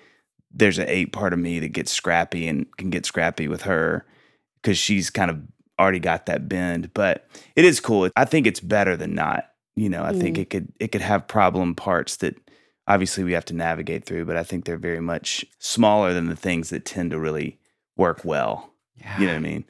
there's 0.51 0.77
an 0.77 0.87
eight 0.87 1.11
part 1.11 1.33
of 1.33 1.39
me 1.39 1.59
that 1.59 1.69
gets 1.69 1.91
scrappy 1.91 2.47
and 2.47 2.65
can 2.77 2.89
get 2.89 3.05
scrappy 3.05 3.47
with 3.47 3.63
her 3.63 4.05
because 4.61 4.77
she's 4.77 5.09
kind 5.09 5.31
of 5.31 5.41
already 5.79 5.99
got 5.99 6.27
that 6.27 6.47
bend. 6.47 6.93
But 6.93 7.27
it 7.55 7.65
is 7.65 7.79
cool. 7.79 8.09
I 8.15 8.25
think 8.25 8.45
it's 8.45 8.59
better 8.59 8.95
than 8.95 9.15
not. 9.15 9.49
You 9.75 9.89
know, 9.89 10.03
I 10.03 10.13
think 10.13 10.37
mm. 10.37 10.41
it 10.41 10.49
could 10.49 10.73
it 10.79 10.91
could 10.91 11.01
have 11.01 11.27
problem 11.27 11.75
parts 11.75 12.17
that 12.17 12.35
obviously 12.87 13.23
we 13.23 13.33
have 13.33 13.45
to 13.45 13.55
navigate 13.55 14.05
through, 14.05 14.25
but 14.25 14.37
I 14.37 14.43
think 14.43 14.65
they're 14.65 14.77
very 14.77 15.01
much 15.01 15.45
smaller 15.59 16.13
than 16.13 16.27
the 16.27 16.35
things 16.35 16.69
that 16.69 16.85
tend 16.85 17.11
to 17.11 17.19
really 17.19 17.59
work 17.95 18.23
well. 18.23 18.73
Yeah. 18.99 19.19
You 19.19 19.25
know 19.27 19.33
what 19.33 19.37
I 19.37 19.41
mean? 19.41 19.65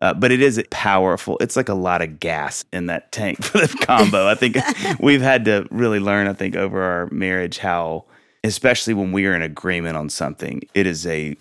Uh, 0.00 0.14
but 0.14 0.32
it 0.32 0.40
is 0.40 0.62
powerful. 0.70 1.36
It's 1.40 1.56
like 1.56 1.68
a 1.68 1.74
lot 1.74 2.00
of 2.00 2.20
gas 2.20 2.64
in 2.72 2.86
that 2.86 3.12
tank 3.12 3.42
for 3.42 3.58
the 3.58 3.68
combo. 3.86 4.26
I 4.26 4.34
think 4.34 4.56
we've 5.00 5.20
had 5.20 5.44
to 5.44 5.66
really 5.70 6.00
learn, 6.00 6.26
I 6.26 6.32
think, 6.32 6.56
over 6.56 6.82
our 6.82 7.06
marriage 7.10 7.58
how, 7.58 8.06
especially 8.42 8.94
when 8.94 9.12
we 9.12 9.26
are 9.26 9.34
in 9.34 9.42
agreement 9.42 9.96
on 9.96 10.08
something, 10.08 10.62
it 10.74 10.86
is 10.86 11.06
a 11.06 11.36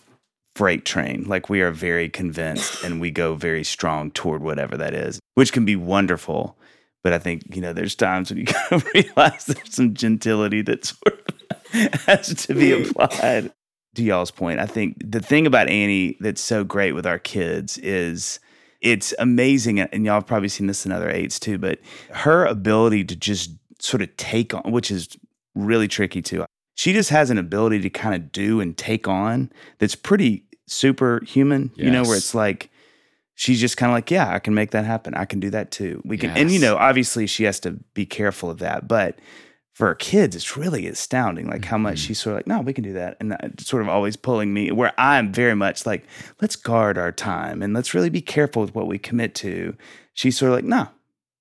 freight 0.55 0.83
train. 0.83 1.23
Like 1.23 1.49
we 1.49 1.61
are 1.61 1.71
very 1.71 2.09
convinced 2.09 2.83
and 2.83 2.99
we 2.99 3.11
go 3.11 3.35
very 3.35 3.63
strong 3.63 4.11
toward 4.11 4.41
whatever 4.41 4.75
that 4.77 4.93
is, 4.93 5.19
which 5.35 5.53
can 5.53 5.63
be 5.63 5.77
wonderful. 5.77 6.57
But 7.01 7.13
I 7.13 7.19
think, 7.19 7.55
you 7.55 7.61
know, 7.61 7.71
there's 7.71 7.95
times 7.95 8.29
when 8.29 8.39
you 8.39 8.45
kind 8.47 8.73
of 8.73 8.85
realize 8.93 9.45
there's 9.45 9.73
some 9.73 9.93
gentility 9.93 10.61
that 10.63 10.83
sort 10.83 11.31
of 11.73 12.01
has 12.01 12.45
to 12.47 12.53
be 12.53 12.73
applied. 12.73 13.53
To 13.99 14.05
y'all's 14.05 14.31
point, 14.31 14.61
I 14.61 14.65
think 14.65 14.95
the 15.03 15.19
thing 15.19 15.45
about 15.45 15.67
Annie 15.67 16.15
that's 16.21 16.39
so 16.39 16.63
great 16.63 16.93
with 16.93 17.05
our 17.05 17.19
kids 17.19 17.77
is 17.79 18.39
it's 18.79 19.13
amazing. 19.19 19.81
And 19.81 20.05
y'all 20.05 20.15
have 20.15 20.25
probably 20.25 20.47
seen 20.47 20.67
this 20.67 20.85
in 20.85 20.93
other 20.93 21.09
eights 21.09 21.37
too, 21.37 21.57
but 21.57 21.79
her 22.11 22.45
ability 22.45 23.03
to 23.03 23.15
just 23.17 23.51
sort 23.79 24.01
of 24.01 24.15
take 24.15 24.53
on, 24.53 24.71
which 24.71 24.89
is 24.89 25.17
really 25.53 25.89
tricky 25.89 26.21
too. 26.21 26.45
She 26.75 26.93
just 26.93 27.09
has 27.09 27.29
an 27.29 27.37
ability 27.37 27.81
to 27.81 27.89
kind 27.89 28.15
of 28.15 28.31
do 28.31 28.61
and 28.61 28.77
take 28.77 29.05
on 29.05 29.51
that's 29.79 29.95
pretty 29.95 30.45
superhuman, 30.65 31.71
you 31.75 31.91
know, 31.91 32.03
where 32.03 32.15
it's 32.15 32.33
like, 32.33 32.69
she's 33.35 33.59
just 33.59 33.75
kind 33.75 33.91
of 33.91 33.95
like, 33.95 34.09
yeah, 34.09 34.33
I 34.33 34.39
can 34.39 34.53
make 34.53 34.71
that 34.71 34.85
happen. 34.85 35.13
I 35.13 35.25
can 35.25 35.41
do 35.41 35.49
that 35.49 35.71
too. 35.71 36.01
We 36.05 36.17
can, 36.17 36.29
and 36.37 36.49
you 36.51 36.59
know, 36.59 36.77
obviously 36.77 37.27
she 37.27 37.43
has 37.43 37.59
to 37.61 37.71
be 37.93 38.05
careful 38.05 38.49
of 38.49 38.59
that, 38.59 38.87
but 38.87 39.19
for 39.79 39.87
her 39.87 39.95
kids, 39.95 40.35
it's 40.35 40.57
really 40.57 40.87
astounding, 40.87 41.47
like 41.47 41.63
how 41.63 41.77
much 41.77 41.95
Mhm. 42.01 42.07
she's 42.07 42.19
sort 42.19 42.33
of 42.33 42.37
like, 42.39 42.47
no, 42.47 42.59
we 42.59 42.73
can 42.73 42.83
do 42.83 42.91
that, 42.93 43.15
and 43.21 43.31
that 43.31 43.61
sort 43.61 43.81
of 43.81 43.87
always 43.87 44.17
pulling 44.17 44.53
me. 44.53 44.71
Where 44.71 44.91
I'm 44.97 45.31
very 45.31 45.55
much 45.55 45.85
like, 45.85 46.03
let's 46.41 46.57
guard 46.57 46.97
our 46.97 47.13
time 47.13 47.61
and 47.61 47.73
let's 47.73 47.93
really 47.93 48.09
be 48.09 48.19
careful 48.21 48.61
with 48.61 48.75
what 48.75 48.87
we 48.87 48.97
commit 48.97 49.33
to. 49.35 49.75
She's 50.13 50.37
sort 50.37 50.51
of 50.51 50.57
like, 50.57 50.65
no, 50.65 50.89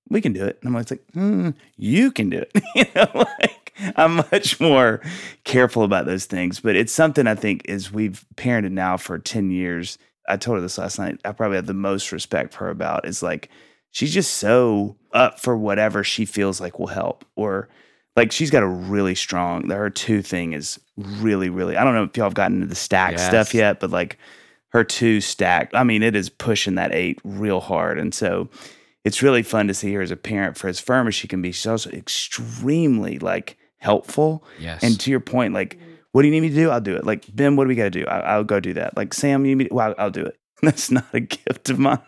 we 0.09 0.21
can 0.21 0.31
do 0.31 0.45
it, 0.45 0.57
and 0.61 0.69
I'm 0.69 0.75
always 0.75 0.89
like, 0.89 1.03
mm, 1.13 1.53
you 1.75 2.11
can 2.13 2.29
do 2.29 2.37
it. 2.37 2.51
you 2.75 2.85
know, 2.95 3.09
like 3.41 3.73
I'm 3.97 4.15
much 4.15 4.57
more 4.61 5.01
careful 5.43 5.83
about 5.83 6.05
those 6.05 6.23
things, 6.23 6.61
but 6.61 6.77
it's 6.77 6.93
something 6.93 7.27
I 7.27 7.35
think 7.35 7.63
is 7.65 7.91
we've 7.91 8.25
parented 8.37 8.71
now 8.71 8.95
for 8.95 9.19
ten 9.19 9.51
years. 9.51 9.97
I 10.29 10.37
told 10.37 10.55
her 10.59 10.61
this 10.61 10.77
last 10.77 10.97
night. 10.97 11.19
I 11.25 11.33
probably 11.33 11.57
have 11.57 11.65
the 11.65 11.73
most 11.73 12.13
respect 12.13 12.53
for 12.53 12.63
her 12.65 12.69
about 12.69 13.05
is 13.05 13.21
like 13.21 13.49
she's 13.91 14.13
just 14.13 14.35
so 14.35 14.95
up 15.11 15.41
for 15.41 15.57
whatever 15.57 16.05
she 16.05 16.23
feels 16.23 16.61
like 16.61 16.79
will 16.79 16.87
help 16.87 17.25
or 17.35 17.67
like 18.15 18.31
she's 18.31 18.51
got 18.51 18.63
a 18.63 18.67
really 18.67 19.15
strong 19.15 19.69
her 19.69 19.89
two 19.89 20.21
thing 20.21 20.53
is 20.53 20.79
really 20.97 21.49
really 21.49 21.77
i 21.77 21.83
don't 21.83 21.93
know 21.93 22.03
if 22.03 22.15
y'all 22.17 22.25
have 22.25 22.33
gotten 22.33 22.57
into 22.57 22.67
the 22.67 22.75
stack 22.75 23.17
stuff 23.17 23.53
yet 23.53 23.79
but 23.79 23.89
like 23.89 24.17
her 24.69 24.83
two 24.83 25.21
stack 25.21 25.71
i 25.73 25.83
mean 25.83 26.03
it 26.03 26.15
is 26.15 26.29
pushing 26.29 26.75
that 26.75 26.93
eight 26.93 27.19
real 27.23 27.59
hard. 27.59 27.97
And 27.99 28.13
so 28.13 28.49
it's 29.05 29.21
really 29.21 29.43
fun 29.43 29.67
to 29.67 29.73
see 29.73 29.93
her 29.93 30.01
as 30.01 30.11
a 30.11 30.17
parent 30.17 30.57
for 30.57 30.67
as 30.67 30.79
firm 30.79 31.07
as 31.07 31.15
she 31.15 31.27
can 31.27 31.41
be. 31.41 31.51
She's 31.51 31.67
also 31.67 31.89
extremely 31.91 33.17
like 33.19 33.57
helpful. 33.77 34.43
Yes. 34.59 34.83
and 34.83 34.99
to 34.99 35.11
your 35.11 35.21
point 35.21 35.53
like 35.53 35.79
what 36.11 36.23
do 36.23 36.27
you 36.27 36.31
need 36.33 36.41
me 36.41 36.49
to 36.49 36.55
do? 36.55 36.69
I'll 36.69 36.81
do 36.81 36.95
it. 36.95 37.05
Like 37.05 37.33
ben 37.33 37.55
what 37.55 37.63
do 37.63 37.69
we 37.69 37.75
got 37.75 37.83
to 37.85 37.89
do? 37.91 38.05
I, 38.05 38.19
i'll 38.19 38.43
go 38.43 38.59
do 38.59 38.73
that. 38.73 38.97
Like 38.97 39.13
sam 39.13 39.45
you 39.45 39.55
need 39.55 39.63
me 39.63 39.65
to, 39.69 39.73
well, 39.73 39.87
I'll, 39.89 40.05
I'll 40.05 40.11
do 40.11 40.23
it. 40.23 40.37
That's 40.61 40.91
not 40.91 41.05
a 41.13 41.21
gift 41.21 41.69
of 41.69 41.79
mine. 41.79 41.99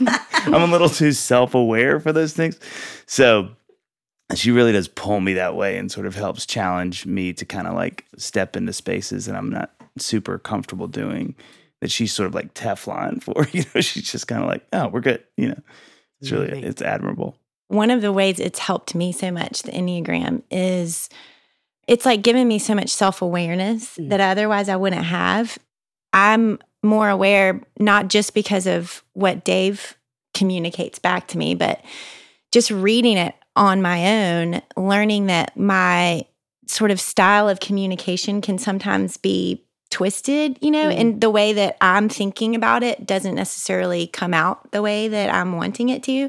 I'm 0.06 0.54
a 0.54 0.66
little 0.66 0.88
too 0.88 1.12
self-aware 1.12 2.00
for 2.00 2.12
those 2.12 2.32
things. 2.32 2.58
So 3.06 3.48
she 4.34 4.50
really 4.50 4.72
does 4.72 4.88
pull 4.88 5.20
me 5.20 5.34
that 5.34 5.56
way 5.56 5.78
and 5.78 5.90
sort 5.90 6.06
of 6.06 6.14
helps 6.14 6.44
challenge 6.44 7.06
me 7.06 7.32
to 7.32 7.44
kind 7.44 7.66
of 7.66 7.74
like 7.74 8.04
step 8.16 8.56
into 8.56 8.72
spaces 8.72 9.26
that 9.26 9.34
I'm 9.36 9.50
not 9.50 9.70
super 9.98 10.38
comfortable 10.38 10.86
doing 10.86 11.34
that 11.80 11.90
she's 11.90 12.12
sort 12.12 12.26
of 12.26 12.34
like 12.34 12.54
Teflon 12.54 13.22
for. 13.22 13.46
You 13.52 13.64
know, 13.74 13.80
she's 13.80 14.10
just 14.10 14.28
kind 14.28 14.42
of 14.42 14.48
like, 14.48 14.66
oh, 14.72 14.88
we're 14.88 15.00
good. 15.00 15.22
You 15.36 15.48
know, 15.48 15.60
it's 16.20 16.30
really, 16.30 16.62
it's 16.62 16.82
admirable. 16.82 17.36
One 17.68 17.90
of 17.90 18.00
the 18.02 18.12
ways 18.12 18.40
it's 18.40 18.58
helped 18.58 18.94
me 18.94 19.12
so 19.12 19.30
much, 19.30 19.62
the 19.62 19.72
Enneagram, 19.72 20.42
is 20.50 21.08
it's 21.86 22.04
like 22.06 22.22
giving 22.22 22.48
me 22.48 22.58
so 22.58 22.74
much 22.74 22.88
self 22.90 23.22
awareness 23.22 23.96
Mm. 23.96 24.10
that 24.10 24.20
otherwise 24.20 24.68
I 24.68 24.76
wouldn't 24.76 25.04
have. 25.04 25.58
I'm 26.12 26.58
more 26.82 27.08
aware, 27.08 27.60
not 27.78 28.08
just 28.08 28.34
because 28.34 28.66
of 28.66 29.02
what 29.12 29.44
Dave 29.44 29.96
communicates 30.34 30.98
back 30.98 31.28
to 31.28 31.38
me, 31.38 31.54
but 31.54 31.82
just 32.52 32.70
reading 32.70 33.16
it 33.16 33.34
on 33.58 33.82
my 33.82 34.06
own, 34.06 34.62
learning 34.76 35.26
that 35.26 35.56
my 35.56 36.24
sort 36.66 36.90
of 36.90 37.00
style 37.00 37.48
of 37.48 37.60
communication 37.60 38.40
can 38.40 38.58
sometimes 38.58 39.16
be 39.16 39.64
twisted, 39.90 40.58
you 40.60 40.70
know, 40.70 40.88
Mm. 40.88 41.00
and 41.00 41.20
the 41.20 41.30
way 41.30 41.52
that 41.54 41.76
I'm 41.80 42.08
thinking 42.08 42.54
about 42.54 42.82
it 42.82 43.06
doesn't 43.06 43.34
necessarily 43.34 44.06
come 44.06 44.34
out 44.34 44.70
the 44.70 44.82
way 44.82 45.08
that 45.08 45.34
I'm 45.34 45.56
wanting 45.56 45.88
it 45.88 46.02
to. 46.04 46.28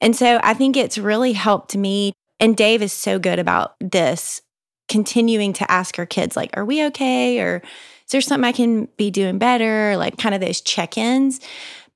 And 0.00 0.14
so 0.14 0.40
I 0.42 0.54
think 0.54 0.76
it's 0.76 0.98
really 0.98 1.32
helped 1.32 1.76
me. 1.76 2.12
And 2.38 2.56
Dave 2.56 2.82
is 2.82 2.92
so 2.92 3.18
good 3.18 3.38
about 3.38 3.74
this, 3.80 4.40
continuing 4.88 5.52
to 5.54 5.70
ask 5.70 5.98
our 5.98 6.06
kids, 6.06 6.36
like, 6.36 6.56
are 6.56 6.64
we 6.64 6.84
okay? 6.86 7.40
Or 7.40 7.56
is 8.04 8.12
there 8.12 8.20
something 8.20 8.46
I 8.46 8.52
can 8.52 8.88
be 8.96 9.10
doing 9.10 9.38
better? 9.38 9.96
Like, 9.96 10.16
kind 10.16 10.34
of 10.34 10.40
those 10.40 10.60
check 10.60 10.96
ins. 10.96 11.40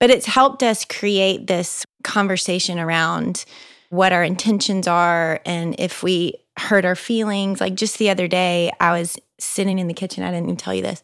But 0.01 0.11
it's 0.11 0.27
helped 0.27 0.63
us 0.63 0.85
create 0.85 1.47
this 1.47 1.85
conversation 2.03 2.81
around 2.81 3.45
what 3.91 4.13
our 4.13 4.25
intentions 4.25 4.89
are 4.89 5.41
and 5.45 5.75
if 5.79 6.03
we 6.03 6.35
hurt 6.57 6.85
our 6.85 6.97
feelings. 6.97 7.61
Like, 7.61 7.75
just 7.75 7.99
the 7.99 8.11
other 8.11 8.29
day, 8.29 8.71
I 8.81 8.99
was 8.99 9.19
sitting 9.39 9.79
in 9.79 9.89
the 9.89 9.95
kitchen. 9.95 10.25
I 10.25 10.31
didn't 10.31 10.45
even 10.45 10.57
tell 10.57 10.75
you 10.75 10.83
this. 10.83 11.03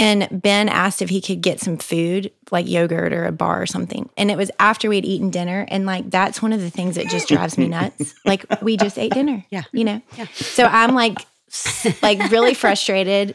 And 0.00 0.28
Ben 0.30 0.68
asked 0.68 1.02
if 1.02 1.08
he 1.08 1.20
could 1.20 1.40
get 1.40 1.58
some 1.58 1.76
food, 1.76 2.30
like 2.52 2.68
yogurt 2.68 3.12
or 3.12 3.24
a 3.24 3.32
bar 3.32 3.60
or 3.60 3.66
something. 3.66 4.08
And 4.16 4.30
it 4.30 4.36
was 4.36 4.50
after 4.60 4.88
we'd 4.88 5.04
eaten 5.04 5.30
dinner. 5.30 5.66
And 5.68 5.86
like, 5.86 6.08
that's 6.08 6.40
one 6.40 6.52
of 6.52 6.60
the 6.60 6.70
things 6.70 6.94
that 6.94 7.08
just 7.08 7.28
drives 7.28 7.58
me 7.58 7.68
nuts. 7.68 8.14
Like, 8.24 8.44
we 8.62 8.76
just 8.76 8.98
ate 8.98 9.12
dinner. 9.12 9.44
Yeah. 9.50 9.64
You 9.72 9.84
know? 9.84 10.02
Yeah. 10.16 10.26
So 10.34 10.64
I'm 10.64 10.94
like, 10.94 11.18
like 12.02 12.30
really 12.30 12.54
frustrated. 12.54 13.34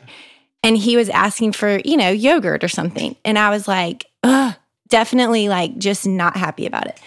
And 0.62 0.78
he 0.78 0.96
was 0.96 1.10
asking 1.10 1.52
for, 1.54 1.80
you 1.80 1.98
know, 1.98 2.10
yogurt 2.10 2.64
or 2.64 2.70
something. 2.70 3.16
And 3.26 3.38
I 3.38 3.50
was 3.50 3.68
like, 3.68 4.06
ugh, 4.24 4.56
definitely 4.88 5.50
like 5.50 5.78
just 5.78 6.08
not 6.08 6.38
happy 6.38 6.66
about 6.66 6.88
it. 6.88 7.00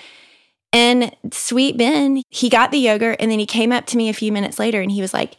And 0.72 1.14
sweet 1.32 1.76
Ben, 1.76 2.22
he 2.28 2.48
got 2.48 2.70
the 2.70 2.78
yogurt 2.78 3.16
and 3.20 3.30
then 3.30 3.38
he 3.38 3.46
came 3.46 3.72
up 3.72 3.86
to 3.86 3.96
me 3.96 4.08
a 4.08 4.14
few 4.14 4.32
minutes 4.32 4.58
later 4.58 4.80
and 4.80 4.90
he 4.90 5.00
was 5.00 5.14
like, 5.14 5.36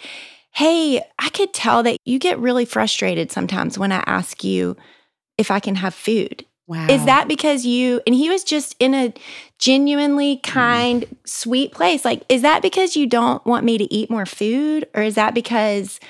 Hey, 0.52 1.02
I 1.20 1.30
could 1.30 1.54
tell 1.54 1.84
that 1.84 1.98
you 2.04 2.18
get 2.18 2.40
really 2.40 2.66
frustrated 2.66 3.32
sometimes 3.32 3.78
when 3.78 3.92
I 3.92 4.04
ask 4.08 4.44
you 4.44 4.76
if 5.38 5.52
I 5.52 5.60
can 5.60 5.76
have 5.76 5.94
food. 5.94 6.46
Wow. 6.68 6.88
Is 6.90 7.06
that 7.06 7.30
because 7.30 7.66
you, 7.66 8.02
and 8.06 8.14
he 8.14 8.30
was 8.30 8.44
just 8.44 8.76
in 8.80 8.94
a 8.94 9.14
genuinely 9.58 10.38
mm. 10.38 10.44
kind, 10.44 11.06
sweet 11.26 11.72
place. 11.72 12.04
Like, 12.04 12.24
is 12.28 12.42
that 12.42 12.62
because 12.62 12.98
you 12.98 13.08
don't 13.08 13.44
want 13.46 13.64
me 13.64 13.78
to 13.78 13.94
eat 13.94 14.10
more 14.10 14.26
food? 14.26 14.88
Or 14.94 15.02
is 15.02 15.16
that 15.16 15.34
because, 15.34 16.02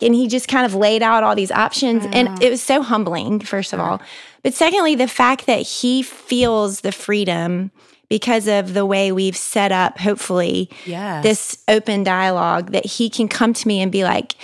and 0.00 0.14
he 0.14 0.26
just 0.26 0.48
kind 0.48 0.66
of 0.66 0.74
laid 0.74 1.04
out 1.04 1.22
all 1.22 1.36
these 1.36 1.52
options. 1.52 2.04
Wow. 2.04 2.10
And 2.14 2.42
it 2.42 2.50
was 2.50 2.60
so 2.60 2.82
humbling, 2.82 3.38
first 3.38 3.72
of 3.72 3.78
all. 3.78 4.02
But 4.42 4.54
secondly, 4.54 4.96
the 4.96 5.06
fact 5.06 5.46
that 5.46 5.60
he 5.60 6.02
feels 6.02 6.80
the 6.80 6.90
freedom 6.90 7.70
because 8.12 8.46
of 8.46 8.74
the 8.74 8.84
way 8.84 9.10
we've 9.10 9.38
set 9.38 9.72
up, 9.72 9.98
hopefully, 9.98 10.68
Yes. 10.84 11.22
this 11.22 11.58
open 11.66 12.02
dialogue 12.04 12.72
that 12.72 12.84
he 12.84 13.08
can 13.08 13.26
come 13.26 13.54
to 13.54 13.66
me 13.66 13.80
and 13.80 13.90
be 13.90 14.04
like, 14.04 14.34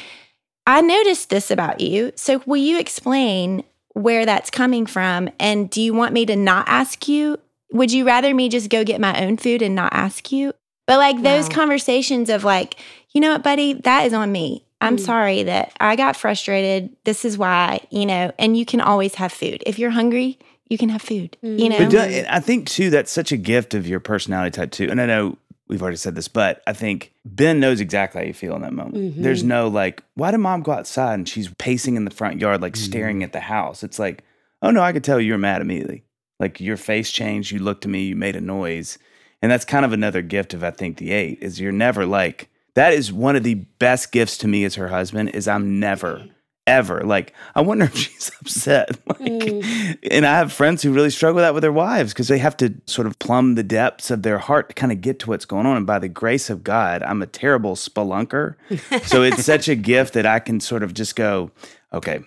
I 0.67 0.81
noticed 0.81 1.29
this 1.29 1.51
about 1.51 1.79
you. 1.83 2.13
So 2.15 2.41
will 2.47 2.57
you 2.63 2.79
explain 2.79 3.65
where 3.93 4.25
that's 4.25 4.49
coming 4.49 4.87
from? 4.87 5.29
And 5.39 5.69
do 5.69 5.83
you 5.83 5.93
want 5.93 6.15
me 6.15 6.25
to 6.25 6.35
not 6.35 6.67
ask 6.67 7.09
you? 7.09 7.37
Would 7.71 7.93
you 7.93 8.07
rather 8.07 8.35
me 8.35 8.49
just 8.49 8.71
go 8.71 8.85
get 8.85 9.03
my 9.03 9.23
own 9.23 9.37
food 9.37 9.61
and 9.61 9.75
not 9.75 9.93
ask 9.93 10.33
you? 10.33 10.55
But 10.87 10.97
like 10.97 11.23
those 11.23 11.51
Wow. 11.51 11.55
conversations 11.57 12.31
of 12.31 12.45
like, 12.45 12.77
you 13.13 13.21
know 13.21 13.33
what, 13.33 13.43
buddy, 13.43 13.75
that 13.75 14.07
is 14.07 14.15
on 14.15 14.33
me. 14.33 14.65
I'm 14.81 14.97
Mm. 14.97 15.01
sorry 15.05 15.43
that 15.43 15.73
I 15.79 15.95
got 15.95 16.17
frustrated. 16.17 16.97
This 17.05 17.27
is 17.27 17.37
why, 17.37 17.81
you 17.91 18.07
know, 18.07 18.33
and 18.39 18.57
you 18.57 18.65
can 18.65 18.81
always 18.81 19.17
have 19.17 19.31
food. 19.31 19.63
If 19.67 19.79
you're 19.79 19.91
hungry, 19.91 20.39
you 20.69 20.79
can 20.79 20.89
have 20.89 21.03
food, 21.03 21.37
you 21.43 21.51
mm-hmm. 21.51 21.69
know? 21.69 21.79
But 21.79 21.91
do, 21.91 22.25
I 22.29 22.41
think 22.41 22.69
too 22.69 22.91
that's 22.91 23.11
such 23.11 23.33
a 23.33 23.37
gift 23.37 23.75
of 23.75 23.87
your 23.87 24.01
personality 24.01 24.51
type 24.51 24.71
too. 24.71 24.89
And 24.91 25.01
I 25.01 25.07
know 25.07 25.39
we've 25.69 25.83
already 25.83 25.97
said 25.97 26.15
this, 26.15 26.29
but 26.29 26.63
I 26.67 26.73
think 26.73 27.13
Ben 27.25 27.61
knows 27.61 27.81
exactly 27.81 28.21
how 28.21 28.27
you 28.27 28.35
feel 28.35 28.57
in 28.57 28.63
that 28.63 28.73
moment. 28.73 29.17
Mhm. 29.17 29.23
There's 29.23 29.45
no 29.45 29.69
like, 29.69 30.03
why 30.15 30.31
did 30.31 30.39
mom 30.39 30.63
go 30.63 30.73
outside 30.73 31.15
and 31.15 31.29
she's 31.29 31.49
pacing 31.55 31.97
in 31.97 32.05
the 32.05 32.11
front 32.11 32.41
yard, 32.41 32.63
like 32.63 32.75
mm-hmm. 32.75 32.85
staring 32.85 33.23
at 33.23 33.33
the 33.33 33.41
house? 33.41 33.83
It's 33.83 33.99
like, 33.99 34.25
oh 34.63 34.71
no, 34.71 34.83
I 34.83 34.93
could 34.93 35.05
tell 35.05 35.21
you 35.21 35.33
were 35.33 35.39
mad 35.39 35.61
immediately. 35.61 36.05
Like 36.41 36.61
your 36.61 36.77
face 36.77 37.11
changed, 37.11 37.51
you 37.51 37.59
looked 37.59 37.85
at 37.85 37.91
me, 37.91 38.07
you 38.07 38.17
made 38.17 38.37
a 38.37 38.41
noise. 38.41 38.99
And 39.43 39.53
that's 39.53 39.65
kind 39.65 39.85
of 39.85 39.93
another 39.93 40.23
gift 40.23 40.55
of 40.55 40.65
I 40.65 40.71
think 40.71 40.97
the 40.97 41.13
eight 41.13 41.39
is 41.41 41.61
you're 41.61 41.73
never 41.73 42.07
like 42.07 42.49
that 42.75 42.93
is 42.93 43.13
one 43.13 43.37
of 43.37 43.43
the 43.43 43.55
best 43.55 44.13
gifts 44.13 44.39
to 44.39 44.49
me 44.49 44.65
as 44.65 44.77
her 44.77 44.89
husband 44.89 45.31
is 45.31 45.49
I'm 45.49 45.81
never 45.81 46.17
mm-hmm. 46.17 46.29
ever 46.67 47.03
like 47.03 47.35
I 47.55 47.61
wonder 47.61 47.87
if 47.87 47.97
she's 47.97 48.31
upset 48.41 48.99
like 49.21 49.31
mm. 49.31 49.99
and 50.11 50.27
I 50.27 50.37
have 50.39 50.53
friends 50.53 50.83
who 50.83 50.93
really 50.93 51.11
struggle 51.11 51.37
with 51.37 51.45
that 51.45 51.55
with 51.55 51.63
their 51.63 51.73
wives 51.73 52.13
because 52.13 52.29
they 52.29 52.39
have 52.39 52.57
to 52.59 52.75
sort 52.87 53.07
of 53.07 53.19
plumb 53.19 53.55
the 53.55 53.63
depths 53.63 54.11
of 54.11 54.23
their 54.23 54.39
heart 54.39 54.69
to 54.69 54.75
kind 54.75 54.93
of 54.93 55.01
get 55.01 55.19
to 55.21 55.29
what's 55.29 55.45
going 55.45 55.67
on 55.67 55.77
and 55.77 55.87
by 55.87 55.99
the 55.99 56.09
grace 56.09 56.51
of 56.51 56.65
God 56.65 57.03
I'm 57.03 57.23
a 57.23 57.27
terrible 57.27 57.75
spelunker. 57.75 58.57
So 59.05 59.23
it's 59.25 59.45
such 59.45 59.69
a 59.69 59.75
gift 59.75 60.15
that 60.15 60.27
I 60.27 60.39
can 60.39 60.61
sort 60.61 60.83
of 60.83 60.95
just 60.95 61.17
go 61.17 61.51
okay 61.93 62.21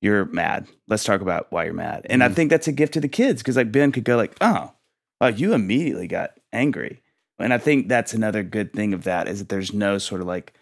you're 0.00 0.24
mad. 0.24 0.66
Let's 0.88 1.04
talk 1.04 1.20
about 1.20 1.46
why 1.50 1.64
you're 1.64 1.74
mad. 1.74 2.06
And 2.10 2.24
I 2.24 2.28
mm. 2.28 2.34
think 2.34 2.50
that's 2.50 2.66
a 2.66 2.72
gift 2.72 2.94
to 2.94 3.00
the 3.00 3.06
kids 3.08 3.40
because 3.40 3.56
like 3.56 3.70
Ben 3.70 3.92
could 3.92 4.04
go 4.04 4.16
like 4.16 4.36
oh 4.40 4.72
oh 5.20 5.28
you 5.28 5.52
immediately 5.54 6.06
got 6.06 6.32
angry. 6.52 7.02
And 7.42 7.52
I 7.52 7.58
think 7.58 7.88
that's 7.88 8.14
another 8.14 8.42
good 8.42 8.72
thing 8.72 8.94
of 8.94 9.04
that 9.04 9.28
is 9.28 9.40
that 9.40 9.48
there's 9.48 9.72
no 9.72 9.98
sort 9.98 10.20
of 10.20 10.26
like, 10.26 10.52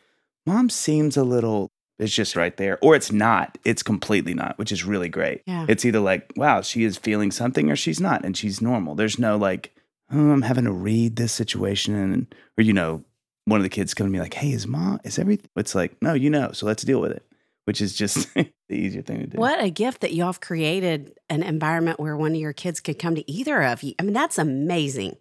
mom 0.46 0.70
seems 0.70 1.16
a 1.16 1.24
little, 1.24 1.70
it's 2.00 2.14
just 2.14 2.34
right 2.34 2.56
there. 2.56 2.78
Or 2.82 2.96
it's 2.96 3.12
not. 3.12 3.58
It's 3.64 3.82
completely 3.82 4.34
not, 4.34 4.56
which 4.58 4.72
is 4.72 4.84
really 4.84 5.08
great. 5.08 5.42
Yeah. 5.46 5.66
It's 5.68 5.84
either 5.84 6.00
like, 6.00 6.32
wow, 6.34 6.62
she 6.62 6.84
is 6.84 6.96
feeling 6.96 7.30
something 7.30 7.70
or 7.70 7.76
she's 7.76 8.00
not. 8.00 8.24
And 8.24 8.36
she's 8.36 8.60
normal. 8.60 8.94
There's 8.94 9.18
no 9.18 9.36
like, 9.36 9.74
oh, 10.10 10.30
I'm 10.30 10.42
having 10.42 10.64
to 10.64 10.72
read 10.72 11.16
this 11.16 11.32
situation. 11.32 11.94
And, 11.94 12.34
or, 12.58 12.62
you 12.62 12.72
know, 12.72 13.04
one 13.44 13.60
of 13.60 13.64
the 13.64 13.68
kids 13.68 13.94
come 13.94 14.06
to 14.06 14.12
me 14.12 14.18
like, 14.18 14.34
hey, 14.34 14.52
is 14.52 14.66
mom, 14.66 15.00
is 15.04 15.18
everything? 15.18 15.50
It's 15.56 15.74
like, 15.74 16.00
no, 16.00 16.14
you 16.14 16.30
know, 16.30 16.52
so 16.52 16.66
let's 16.66 16.82
deal 16.82 17.00
with 17.00 17.12
it, 17.12 17.24
which 17.66 17.80
is 17.80 17.94
just 17.94 18.32
the 18.34 18.50
easier 18.70 19.02
thing 19.02 19.20
to 19.20 19.26
do. 19.26 19.38
What 19.38 19.62
a 19.62 19.70
gift 19.70 20.00
that 20.00 20.14
y'all 20.14 20.26
have 20.26 20.40
created 20.40 21.18
an 21.28 21.42
environment 21.42 22.00
where 22.00 22.16
one 22.16 22.32
of 22.32 22.40
your 22.40 22.52
kids 22.54 22.80
could 22.80 22.98
come 22.98 23.14
to 23.14 23.30
either 23.30 23.62
of 23.62 23.82
you. 23.82 23.94
I 23.98 24.02
mean, 24.02 24.14
that's 24.14 24.38
amazing 24.38 25.16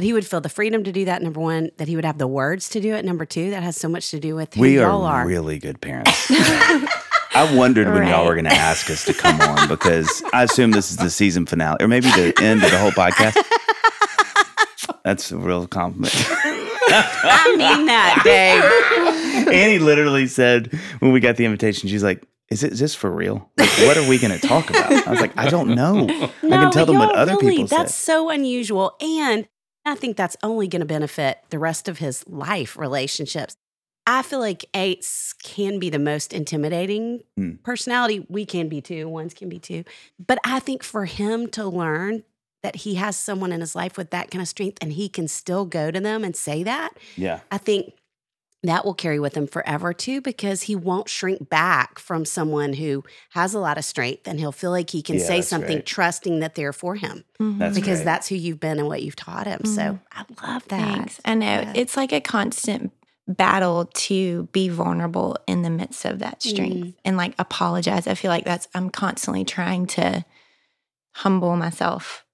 that 0.00 0.06
he 0.06 0.14
would 0.14 0.26
feel 0.26 0.40
the 0.40 0.48
freedom 0.48 0.82
to 0.82 0.92
do 0.92 1.04
that. 1.04 1.20
Number 1.22 1.40
one, 1.40 1.70
that 1.76 1.86
he 1.86 1.94
would 1.94 2.06
have 2.06 2.16
the 2.16 2.26
words 2.26 2.70
to 2.70 2.80
do 2.80 2.94
it. 2.94 3.04
Number 3.04 3.26
two, 3.26 3.50
that 3.50 3.62
has 3.62 3.76
so 3.76 3.86
much 3.86 4.10
to 4.12 4.18
do 4.18 4.34
with 4.34 4.54
who 4.54 4.62
We 4.62 4.76
y'all 4.78 5.02
are 5.04 5.20
are. 5.20 5.26
really 5.26 5.58
good 5.58 5.78
parents. 5.82 6.26
I 6.30 7.52
wondered 7.54 7.86
when 7.92 8.08
y'all 8.08 8.24
were 8.24 8.32
going 8.34 8.46
to 8.46 8.50
ask 8.50 8.88
us 8.88 9.04
to 9.04 9.12
come 9.12 9.38
on 9.42 9.68
because 9.68 10.22
I 10.32 10.44
assume 10.44 10.70
this 10.70 10.90
is 10.90 10.96
the 10.96 11.10
season 11.10 11.44
finale 11.44 11.76
or 11.80 11.86
maybe 11.86 12.06
the 12.12 12.32
end 12.40 12.64
of 12.64 12.70
the 12.70 12.78
whole 12.78 12.92
podcast. 12.92 13.36
That's 15.04 15.30
a 15.32 15.36
real 15.36 15.66
compliment. 15.66 16.14
I 16.16 17.54
mean 17.58 17.84
that, 17.84 18.22
Dave. 18.24 19.48
Annie 19.54 19.78
literally 19.80 20.26
said 20.28 20.72
when 21.00 21.12
we 21.12 21.20
got 21.20 21.36
the 21.36 21.44
invitation, 21.44 21.90
she's 21.90 22.02
like, 22.02 22.26
"Is 22.48 22.64
it 22.64 22.72
is 22.72 22.80
this 22.80 22.94
for 22.94 23.10
real? 23.10 23.50
Like, 23.58 23.68
what 23.80 23.96
are 23.98 24.08
we 24.08 24.18
going 24.18 24.38
to 24.38 24.46
talk 24.46 24.70
about?" 24.70 24.90
I 25.06 25.10
was 25.10 25.20
like, 25.20 25.36
"I 25.38 25.48
don't 25.50 25.74
know. 25.74 26.06
I 26.08 26.48
can 26.48 26.70
tell 26.72 26.86
them 26.86 26.98
what 26.98 27.14
other 27.14 27.32
really, 27.36 27.56
people 27.58 27.66
That's 27.66 27.94
say." 27.94 28.12
so 28.12 28.30
unusual. 28.30 28.96
And 29.00 29.46
I 29.84 29.94
think 29.94 30.16
that's 30.16 30.36
only 30.42 30.68
going 30.68 30.80
to 30.80 30.86
benefit 30.86 31.38
the 31.50 31.58
rest 31.58 31.88
of 31.88 31.98
his 31.98 32.26
life 32.26 32.76
relationships. 32.76 33.56
I 34.06 34.22
feel 34.22 34.40
like 34.40 34.64
eights 34.74 35.32
can 35.34 35.78
be 35.78 35.90
the 35.90 35.98
most 35.98 36.32
intimidating 36.32 37.20
Hmm. 37.36 37.54
personality. 37.62 38.26
We 38.28 38.44
can 38.44 38.68
be 38.68 38.80
too, 38.80 39.08
ones 39.08 39.34
can 39.34 39.48
be 39.48 39.58
too. 39.58 39.84
But 40.24 40.38
I 40.44 40.58
think 40.60 40.82
for 40.82 41.04
him 41.04 41.48
to 41.50 41.64
learn 41.66 42.24
that 42.62 42.76
he 42.76 42.96
has 42.96 43.16
someone 43.16 43.52
in 43.52 43.60
his 43.60 43.74
life 43.74 43.96
with 43.96 44.10
that 44.10 44.30
kind 44.30 44.42
of 44.42 44.48
strength 44.48 44.78
and 44.82 44.92
he 44.92 45.08
can 45.08 45.28
still 45.28 45.64
go 45.64 45.90
to 45.90 46.00
them 46.00 46.24
and 46.24 46.36
say 46.36 46.62
that, 46.62 46.90
Yeah, 47.16 47.40
I 47.50 47.58
think 47.58 47.94
that 48.62 48.84
will 48.84 48.92
carry 48.94 49.18
with 49.18 49.34
him 49.34 49.46
forever 49.46 49.92
too, 49.94 50.20
because 50.20 50.62
he 50.62 50.76
won't 50.76 51.08
shrink 51.08 51.48
back 51.48 51.98
from 51.98 52.24
someone 52.26 52.74
who 52.74 53.02
has 53.30 53.54
a 53.54 53.58
lot 53.58 53.78
of 53.78 53.84
strength 53.84 54.28
and 54.28 54.38
he'll 54.38 54.52
feel 54.52 54.70
like 54.70 54.90
he 54.90 55.00
can 55.02 55.16
Yeah, 55.16 55.24
say 55.26 55.40
something 55.40 55.76
right. 55.78 55.86
trusting 55.86 56.40
that 56.40 56.54
they're 56.56 56.72
for 56.74 56.94
him 56.96 57.24
Mhm. 57.40 57.58
That's 57.58 57.74
because 57.74 57.98
great. 58.00 58.04
that's 58.04 58.28
who 58.28 58.34
you've 58.34 58.60
been 58.60 58.78
and 58.78 58.86
what 58.86 59.02
you've 59.02 59.16
taught 59.16 59.46
him. 59.46 59.64
So 59.64 59.98
I 60.12 60.24
love 60.46 60.68
that. 60.68 60.94
Thanks. 60.96 61.20
I 61.24 61.34
know 61.34 61.46
Yeah. 61.46 61.72
it's 61.74 61.96
like 61.96 62.12
a 62.12 62.20
constant 62.20 62.92
battle 63.26 63.86
to 63.94 64.48
be 64.52 64.68
vulnerable 64.68 65.36
in 65.46 65.62
the 65.62 65.70
midst 65.70 66.04
of 66.04 66.18
that 66.18 66.42
strength 66.42 66.76
Mm. 66.88 66.94
and 67.04 67.16
like 67.16 67.34
apologize. 67.38 68.06
I 68.06 68.14
feel 68.14 68.30
like 68.30 68.44
that's 68.44 68.68
I'm 68.74 68.90
constantly 68.90 69.44
trying 69.44 69.86
to 69.88 70.24
humble 71.14 71.56
myself 71.56 72.24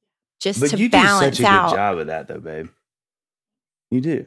just 0.41 0.59
but 0.61 0.71
to 0.71 0.77
you 0.79 0.89
do 0.89 0.93
balance 0.93 1.37
such 1.39 1.45
a 1.45 1.49
out. 1.49 1.71
good 1.71 1.77
job 1.77 1.99
of 1.99 2.07
that, 2.09 2.29
though, 2.29 2.41
babe. 2.41 2.69
You 3.91 4.01
do. 4.01 4.27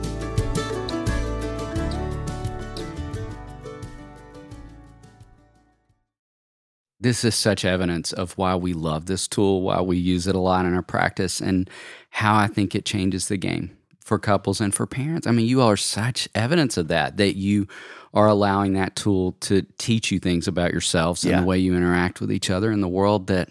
This 7.01 7.23
is 7.23 7.33
such 7.33 7.65
evidence 7.65 8.13
of 8.13 8.37
why 8.37 8.55
we 8.55 8.73
love 8.73 9.07
this 9.07 9.27
tool, 9.27 9.63
why 9.63 9.81
we 9.81 9.97
use 9.97 10.27
it 10.27 10.35
a 10.35 10.39
lot 10.39 10.65
in 10.65 10.75
our 10.75 10.83
practice, 10.83 11.41
and 11.41 11.67
how 12.11 12.35
I 12.37 12.47
think 12.47 12.75
it 12.75 12.85
changes 12.85 13.27
the 13.27 13.37
game 13.37 13.75
for 13.99 14.19
couples 14.19 14.61
and 14.61 14.73
for 14.73 14.85
parents. 14.85 15.25
I 15.25 15.31
mean, 15.31 15.47
you 15.47 15.61
are 15.61 15.77
such 15.77 16.29
evidence 16.35 16.77
of 16.77 16.87
that, 16.89 17.17
that 17.17 17.35
you 17.35 17.67
are 18.13 18.27
allowing 18.27 18.73
that 18.73 18.95
tool 18.95 19.31
to 19.41 19.63
teach 19.77 20.11
you 20.11 20.19
things 20.19 20.47
about 20.47 20.71
yourselves 20.73 21.23
Yeah. 21.23 21.37
and 21.37 21.43
the 21.43 21.47
way 21.47 21.57
you 21.57 21.75
interact 21.75 22.21
with 22.21 22.31
each 22.31 22.49
other 22.49 22.71
in 22.71 22.81
the 22.81 22.87
world 22.87 23.27
that, 23.27 23.49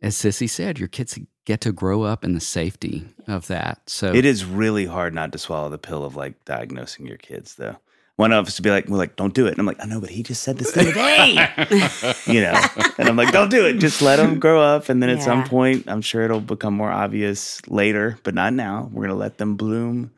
as 0.00 0.14
Sissy 0.16 0.48
said, 0.48 0.78
your 0.78 0.88
kids 0.88 1.18
get 1.44 1.60
to 1.62 1.72
grow 1.72 2.02
up 2.02 2.24
in 2.24 2.32
the 2.34 2.40
safety 2.40 3.04
of 3.26 3.46
that. 3.48 3.80
So 3.90 4.14
It 4.14 4.24
is 4.24 4.44
really 4.44 4.86
hard 4.86 5.12
not 5.12 5.32
to 5.32 5.38
swallow 5.38 5.68
the 5.68 5.78
pill 5.78 6.04
of 6.04 6.14
like 6.16 6.44
diagnosing 6.44 7.06
your 7.06 7.16
kids, 7.18 7.56
though. 7.56 7.76
One 8.20 8.32
of 8.32 8.46
us 8.46 8.56
to 8.56 8.62
be 8.62 8.68
like, 8.70 8.86
"We're 8.88 8.98
like, 8.98 9.16
don't 9.16 9.32
do 9.32 9.46
it," 9.46 9.52
and 9.52 9.60
I'm 9.60 9.66
like, 9.66 9.80
"I 9.82 9.86
know, 9.86 9.98
but 9.98 10.10
he 10.10 10.22
just 10.22 10.42
said 10.42 10.58
this 10.58 10.72
the 10.72 10.80
other 10.82 10.92
day," 10.92 12.12
you 12.34 12.42
know. 12.42 12.52
And 12.98 13.08
I'm 13.08 13.16
like, 13.16 13.32
"Don't 13.32 13.48
do 13.50 13.64
it. 13.66 13.78
Just 13.78 14.02
let 14.02 14.16
them 14.16 14.38
grow 14.38 14.60
up, 14.60 14.90
and 14.90 15.02
then 15.02 15.08
at 15.08 15.22
some 15.22 15.44
point, 15.44 15.84
I'm 15.88 16.02
sure 16.02 16.22
it'll 16.22 16.40
become 16.42 16.74
more 16.74 16.90
obvious 16.92 17.60
later, 17.66 18.18
but 18.22 18.34
not 18.34 18.52
now. 18.52 18.90
We're 18.92 19.04
gonna 19.06 19.14
let 19.26 19.38
them 19.38 19.56
bloom, 19.56 20.10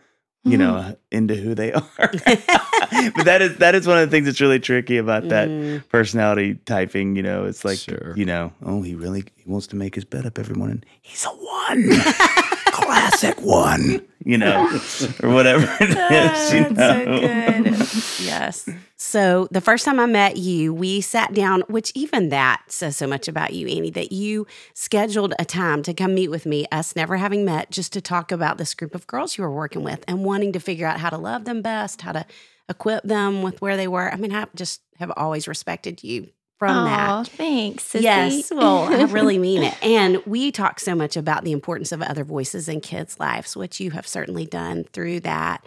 you 0.44 0.58
know, 0.58 0.96
into 1.12 1.36
who 1.36 1.54
they 1.54 1.72
are." 1.78 1.84
but 1.98 3.24
that 3.24 3.38
is 3.40 3.56
that 3.58 3.74
is 3.76 3.86
one 3.86 3.98
of 3.98 4.10
the 4.10 4.14
things 4.14 4.26
that's 4.26 4.40
really 4.40 4.58
tricky 4.60 4.96
about 4.98 5.28
that 5.28 5.48
Mm. 5.48 5.86
personality 5.88 6.58
typing. 6.66 7.14
You 7.14 7.22
know, 7.22 7.44
it's 7.44 7.64
like, 7.64 7.78
Sure. 7.78 8.14
you 8.16 8.24
know, 8.26 8.52
oh, 8.66 8.82
he 8.82 8.94
really 8.96 9.22
he 9.36 9.44
wants 9.48 9.68
to 9.68 9.76
make 9.76 9.94
his 9.94 10.04
bed 10.04 10.26
up 10.26 10.38
every 10.40 10.56
morning. 10.56 10.82
He's 11.02 11.24
a 11.24 11.28
one, 11.28 11.86
classic 12.92 13.40
one. 13.40 14.06
You 14.24 14.38
know, 14.38 14.68
or 15.20 15.30
whatever 15.30 15.64
it 15.80 15.96
ah, 15.98 16.32
is. 16.32 16.54
you 16.54 16.70
know? 16.70 17.14
yes. 18.22 18.68
So 18.96 19.48
the 19.50 19.60
first 19.60 19.84
time 19.84 19.98
I 19.98 20.06
met 20.06 20.36
you, 20.36 20.72
we 20.72 21.00
sat 21.00 21.34
down, 21.34 21.62
which 21.62 21.90
even 21.96 22.28
that 22.28 22.62
says 22.68 22.96
so 22.96 23.08
much 23.08 23.26
about 23.26 23.52
you, 23.52 23.66
Annie, 23.66 23.90
that 23.90 24.12
you 24.12 24.46
scheduled 24.74 25.34
a 25.40 25.44
time 25.44 25.82
to 25.82 25.92
come 25.92 26.14
meet 26.14 26.28
with 26.28 26.46
me, 26.46 26.66
us 26.70 26.94
never 26.94 27.16
having 27.16 27.44
met, 27.44 27.72
just 27.72 27.92
to 27.94 28.00
talk 28.00 28.30
about 28.30 28.58
this 28.58 28.74
group 28.74 28.94
of 28.94 29.08
girls 29.08 29.36
you 29.36 29.42
were 29.42 29.50
working 29.50 29.82
with 29.82 30.04
and 30.06 30.24
wanting 30.24 30.52
to 30.52 30.60
figure 30.60 30.86
out 30.86 31.00
how 31.00 31.10
to 31.10 31.18
love 31.18 31.44
them 31.44 31.60
best, 31.60 32.02
how 32.02 32.12
to 32.12 32.24
equip 32.68 33.02
them 33.02 33.42
with 33.42 33.60
where 33.60 33.76
they 33.76 33.88
were. 33.88 34.08
I 34.08 34.14
mean, 34.14 34.32
I 34.32 34.46
just 34.54 34.82
have 34.98 35.10
always 35.16 35.48
respected 35.48 36.04
you 36.04 36.30
from 36.66 36.84
that. 36.84 37.10
Oh, 37.10 37.24
thanks. 37.24 37.82
Sissy. 37.92 38.02
Yes, 38.02 38.50
well, 38.52 38.84
I 38.84 39.02
really 39.10 39.36
mean 39.36 39.64
it. 39.64 39.74
And 39.82 40.24
we 40.26 40.52
talk 40.52 40.78
so 40.78 40.94
much 40.94 41.16
about 41.16 41.42
the 41.42 41.50
importance 41.50 41.90
of 41.90 42.00
other 42.02 42.22
voices 42.22 42.68
in 42.68 42.80
kids' 42.80 43.18
lives, 43.18 43.56
which 43.56 43.80
you 43.80 43.90
have 43.90 44.06
certainly 44.06 44.46
done 44.46 44.84
through 44.92 45.20
that. 45.20 45.64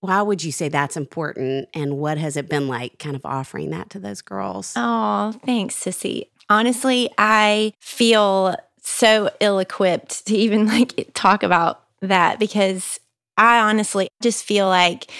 Why 0.00 0.20
would 0.20 0.44
you 0.44 0.52
say 0.52 0.68
that's 0.68 0.98
important? 0.98 1.70
And 1.72 1.96
what 1.96 2.18
has 2.18 2.36
it 2.36 2.50
been 2.50 2.68
like 2.68 2.98
kind 2.98 3.16
of 3.16 3.24
offering 3.24 3.70
that 3.70 3.88
to 3.90 3.98
those 3.98 4.20
girls? 4.20 4.74
Oh, 4.76 5.32
thanks, 5.46 5.74
Sissy. 5.74 6.28
Honestly, 6.50 7.08
I 7.16 7.72
feel 7.80 8.56
so 8.82 9.30
ill 9.40 9.58
equipped 9.58 10.26
to 10.26 10.36
even 10.36 10.66
like 10.66 11.10
talk 11.14 11.42
about 11.42 11.82
that 12.02 12.38
because 12.38 13.00
I 13.38 13.60
honestly 13.60 14.08
just 14.22 14.44
feel 14.44 14.66
like 14.66 15.10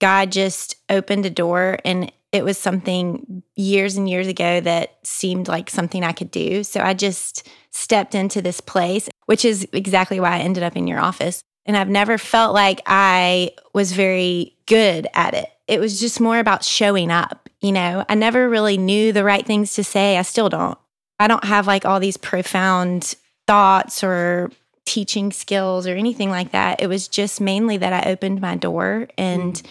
God 0.00 0.32
just 0.32 0.76
opened 0.88 1.26
a 1.26 1.30
door 1.30 1.78
and 1.84 2.10
it 2.32 2.44
was 2.44 2.58
something 2.58 3.42
years 3.56 3.96
and 3.96 4.08
years 4.08 4.26
ago 4.26 4.60
that 4.60 4.98
seemed 5.02 5.48
like 5.48 5.70
something 5.70 6.04
I 6.04 6.12
could 6.12 6.30
do. 6.30 6.62
So 6.62 6.80
I 6.80 6.94
just 6.94 7.48
stepped 7.70 8.14
into 8.14 8.42
this 8.42 8.60
place, 8.60 9.08
which 9.26 9.44
is 9.44 9.66
exactly 9.72 10.20
why 10.20 10.36
I 10.36 10.40
ended 10.40 10.62
up 10.62 10.76
in 10.76 10.86
your 10.86 11.00
office. 11.00 11.42
And 11.64 11.76
I've 11.76 11.88
never 11.88 12.18
felt 12.18 12.54
like 12.54 12.80
I 12.86 13.52
was 13.74 13.92
very 13.92 14.56
good 14.66 15.06
at 15.14 15.34
it. 15.34 15.48
It 15.66 15.80
was 15.80 16.00
just 16.00 16.20
more 16.20 16.38
about 16.38 16.64
showing 16.64 17.10
up. 17.10 17.48
You 17.60 17.72
know, 17.72 18.04
I 18.08 18.14
never 18.14 18.48
really 18.48 18.78
knew 18.78 19.12
the 19.12 19.24
right 19.24 19.44
things 19.44 19.74
to 19.74 19.84
say. 19.84 20.16
I 20.16 20.22
still 20.22 20.48
don't. 20.48 20.78
I 21.18 21.26
don't 21.26 21.44
have 21.44 21.66
like 21.66 21.84
all 21.84 22.00
these 22.00 22.16
profound 22.16 23.16
thoughts 23.46 24.04
or 24.04 24.50
teaching 24.84 25.32
skills 25.32 25.86
or 25.86 25.94
anything 25.94 26.30
like 26.30 26.52
that. 26.52 26.80
It 26.80 26.86
was 26.86 27.08
just 27.08 27.40
mainly 27.40 27.76
that 27.78 27.92
I 27.92 28.10
opened 28.10 28.40
my 28.40 28.54
door 28.54 29.08
and 29.18 29.54
mm. 29.54 29.66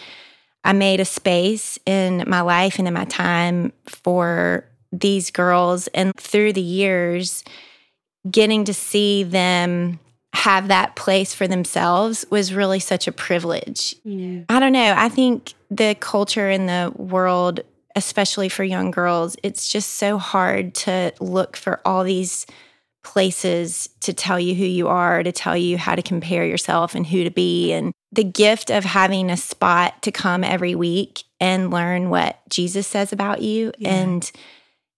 I 0.63 0.73
made 0.73 0.99
a 0.99 1.05
space 1.05 1.79
in 1.85 2.23
my 2.27 2.41
life 2.41 2.77
and 2.79 2.87
in 2.87 2.93
my 2.93 3.05
time 3.05 3.71
for 3.85 4.65
these 4.91 5.31
girls. 5.31 5.87
And 5.87 6.13
through 6.17 6.53
the 6.53 6.61
years, 6.61 7.43
getting 8.29 8.65
to 8.65 8.73
see 8.73 9.23
them 9.23 9.99
have 10.33 10.67
that 10.67 10.95
place 10.95 11.33
for 11.33 11.47
themselves 11.47 12.25
was 12.29 12.53
really 12.53 12.79
such 12.79 13.07
a 13.07 13.11
privilege. 13.11 13.95
I 14.49 14.59
don't 14.59 14.73
know. 14.73 14.93
I 14.95 15.09
think 15.09 15.53
the 15.71 15.95
culture 15.99 16.49
in 16.49 16.67
the 16.67 16.91
world, 16.95 17.61
especially 17.95 18.49
for 18.49 18.63
young 18.63 18.91
girls, 18.91 19.35
it's 19.41 19.71
just 19.71 19.91
so 19.91 20.17
hard 20.17 20.75
to 20.75 21.13
look 21.19 21.57
for 21.57 21.81
all 21.85 22.03
these 22.03 22.45
places 23.07 23.89
to 24.01 24.13
tell 24.13 24.39
you 24.39 24.53
who 24.53 24.65
you 24.65 24.89
are, 24.89 25.23
to 25.23 25.31
tell 25.31 25.55
you 25.55 25.77
how 25.77 25.95
to 25.95 26.01
compare 26.01 26.45
yourself 26.45 26.93
and 26.93 27.07
who 27.07 27.23
to 27.23 27.31
be. 27.31 27.71
And 27.71 27.93
the 28.11 28.23
gift 28.23 28.69
of 28.69 28.83
having 28.83 29.29
a 29.29 29.37
spot 29.37 30.01
to 30.03 30.11
come 30.11 30.43
every 30.43 30.75
week 30.75 31.23
and 31.39 31.71
learn 31.71 32.09
what 32.09 32.37
Jesus 32.49 32.85
says 32.85 33.13
about 33.13 33.41
you 33.41 33.71
and 33.83 34.29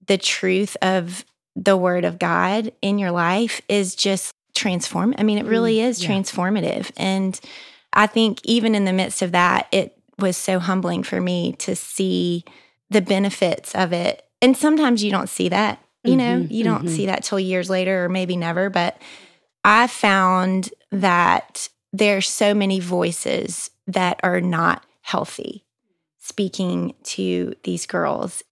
the 0.08 0.18
truth 0.18 0.76
of 0.82 1.24
the 1.56 1.78
word 1.78 2.04
of 2.04 2.18
God 2.18 2.72
in 2.82 2.98
your 2.98 3.12
life 3.12 3.62
is 3.70 3.96
just 3.96 4.34
transform. 4.56 5.14
I 5.18 5.24
mean, 5.24 5.38
it 5.38 5.46
really 5.46 5.76
mm, 5.76 5.84
is 5.84 6.04
yeah. 6.04 6.10
transformative. 6.10 6.92
And 6.98 7.40
I 7.94 8.08
think 8.08 8.40
even 8.44 8.74
in 8.74 8.86
the 8.86 8.94
midst 8.94 9.22
of 9.22 9.34
that, 9.34 9.68
it 9.72 9.96
was 10.18 10.36
so 10.36 10.60
humbling 10.60 11.04
for 11.04 11.22
me 11.22 11.54
to 11.60 11.76
see 11.76 12.44
the 12.90 13.02
benefits 13.02 13.76
of 13.76 13.94
it. 13.94 14.26
And 14.42 14.58
sometimes 14.58 15.04
you 15.04 15.12
don't 15.12 15.30
see 15.30 15.50
that, 15.50 15.84
you 16.04 16.16
know, 16.16 16.40
Mhm, 16.40 16.52
you 16.52 16.64
don't 16.64 16.86
mhm. 16.86 16.90
see 16.90 17.06
that 17.08 17.24
till 17.24 17.40
years 17.40 17.70
later 17.70 18.06
or 18.06 18.10
maybe 18.10 18.36
never. 18.38 18.70
But 18.70 19.02
I 19.64 19.88
found 19.88 20.70
that 20.92 21.70
there's 21.92 22.30
so 22.30 22.54
many 22.54 22.80
voices 22.80 23.70
that 23.88 24.20
are 24.24 24.42
not 24.42 24.86
healthy 25.02 25.66
speaking 26.20 26.94
to 27.04 27.54
these 27.64 27.86
girls. 27.86 28.44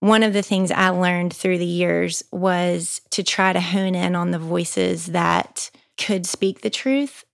One 0.00 0.24
of 0.24 0.32
the 0.32 0.42
things 0.42 0.72
I 0.72 0.88
learned 0.88 1.32
through 1.32 1.58
the 1.58 1.64
years 1.64 2.24
was 2.32 3.00
to 3.10 3.22
try 3.22 3.52
to 3.52 3.60
hone 3.60 3.94
in 3.94 4.16
on 4.16 4.32
the 4.32 4.38
voices 4.38 5.06
that 5.06 5.70
could 5.96 6.26
speak 6.26 6.62
the 6.62 6.70
truth. 6.70 7.24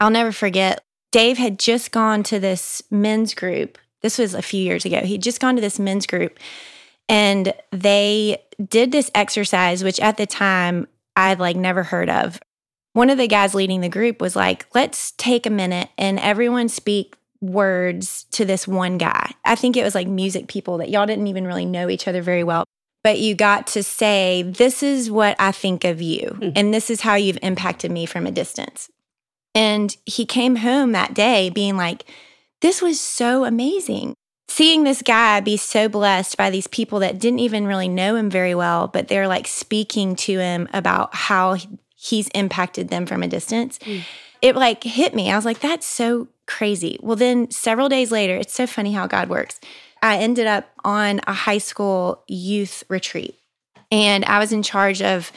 I'll 0.00 0.10
never 0.10 0.32
forget, 0.32 0.82
Dave 1.12 1.36
had 1.36 1.58
just 1.58 1.92
gone 1.92 2.22
to 2.24 2.40
this 2.40 2.82
men's 2.90 3.34
group. 3.34 3.78
This 4.00 4.18
was 4.18 4.34
a 4.34 4.42
few 4.42 4.62
years 4.62 4.84
ago. 4.86 5.00
He'd 5.00 5.22
just 5.22 5.40
gone 5.40 5.54
to 5.56 5.60
this 5.60 5.78
men's 5.78 6.06
group 6.06 6.38
and 7.08 7.52
they 7.70 8.42
did 8.68 8.92
this 8.92 9.10
exercise, 9.14 9.84
which 9.84 10.00
at 10.00 10.16
the 10.16 10.26
time 10.26 10.86
I'd 11.16 11.38
like 11.40 11.56
never 11.56 11.82
heard 11.82 12.10
of. 12.10 12.40
One 12.92 13.10
of 13.10 13.18
the 13.18 13.26
guys 13.28 13.54
leading 13.54 13.80
the 13.80 13.88
group 13.88 14.20
was 14.20 14.36
like, 14.36 14.66
let's 14.74 15.12
take 15.12 15.46
a 15.46 15.50
minute 15.50 15.88
and 15.98 16.18
everyone 16.20 16.68
speak 16.68 17.16
words 17.40 18.24
to 18.30 18.44
this 18.44 18.66
one 18.68 18.98
guy. 18.98 19.32
I 19.44 19.54
think 19.56 19.76
it 19.76 19.84
was 19.84 19.94
like 19.94 20.06
music 20.08 20.46
people 20.48 20.78
that 20.78 20.90
y'all 20.90 21.06
didn't 21.06 21.26
even 21.26 21.46
really 21.46 21.66
know 21.66 21.88
each 21.88 22.06
other 22.08 22.22
very 22.22 22.44
well. 22.44 22.64
But 23.02 23.18
you 23.18 23.34
got 23.34 23.66
to 23.68 23.82
say, 23.82 24.42
This 24.42 24.82
is 24.82 25.10
what 25.10 25.36
I 25.38 25.52
think 25.52 25.84
of 25.84 26.00
you, 26.00 26.38
Mhm. 26.40 26.52
and 26.56 26.72
this 26.72 26.88
is 26.88 27.02
how 27.02 27.16
you've 27.16 27.38
impacted 27.42 27.90
me 27.90 28.06
from 28.06 28.26
a 28.26 28.30
distance. 28.30 28.88
And 29.54 29.94
he 30.06 30.24
came 30.24 30.56
home 30.56 30.92
that 30.92 31.12
day 31.14 31.50
being 31.50 31.76
like, 31.76 32.04
This 32.62 32.80
was 32.80 32.98
so 32.98 33.44
amazing. 33.44 34.14
Seeing 34.48 34.84
this 34.84 35.02
guy 35.02 35.40
be 35.40 35.56
so 35.56 35.88
blessed 35.88 36.36
by 36.36 36.50
these 36.50 36.66
people 36.66 37.00
that 37.00 37.18
didn't 37.18 37.40
even 37.40 37.66
really 37.66 37.88
know 37.88 38.14
him 38.14 38.30
very 38.30 38.54
well, 38.54 38.88
but 38.88 39.08
they're 39.08 39.28
like 39.28 39.46
speaking 39.46 40.14
to 40.16 40.38
him 40.38 40.68
about 40.72 41.14
how 41.14 41.56
he's 41.96 42.28
impacted 42.28 42.88
them 42.88 43.06
from 43.06 43.22
a 43.22 43.28
distance. 43.28 43.78
Mm. 43.80 44.02
It 44.42 44.56
like 44.56 44.84
hit 44.84 45.14
me. 45.14 45.30
I 45.30 45.36
was 45.36 45.44
like, 45.44 45.60
that's 45.60 45.86
so 45.86 46.28
crazy. 46.46 46.98
Well, 47.00 47.16
then 47.16 47.50
several 47.50 47.88
days 47.88 48.12
later, 48.12 48.36
it's 48.36 48.52
so 48.52 48.66
funny 48.66 48.92
how 48.92 49.06
God 49.06 49.28
works. 49.28 49.58
I 50.02 50.18
ended 50.18 50.46
up 50.46 50.70
on 50.84 51.22
a 51.26 51.32
high 51.32 51.58
school 51.58 52.22
youth 52.28 52.84
retreat 52.88 53.38
and 53.90 54.24
I 54.26 54.38
was 54.38 54.52
in 54.52 54.62
charge 54.62 55.00
of 55.00 55.32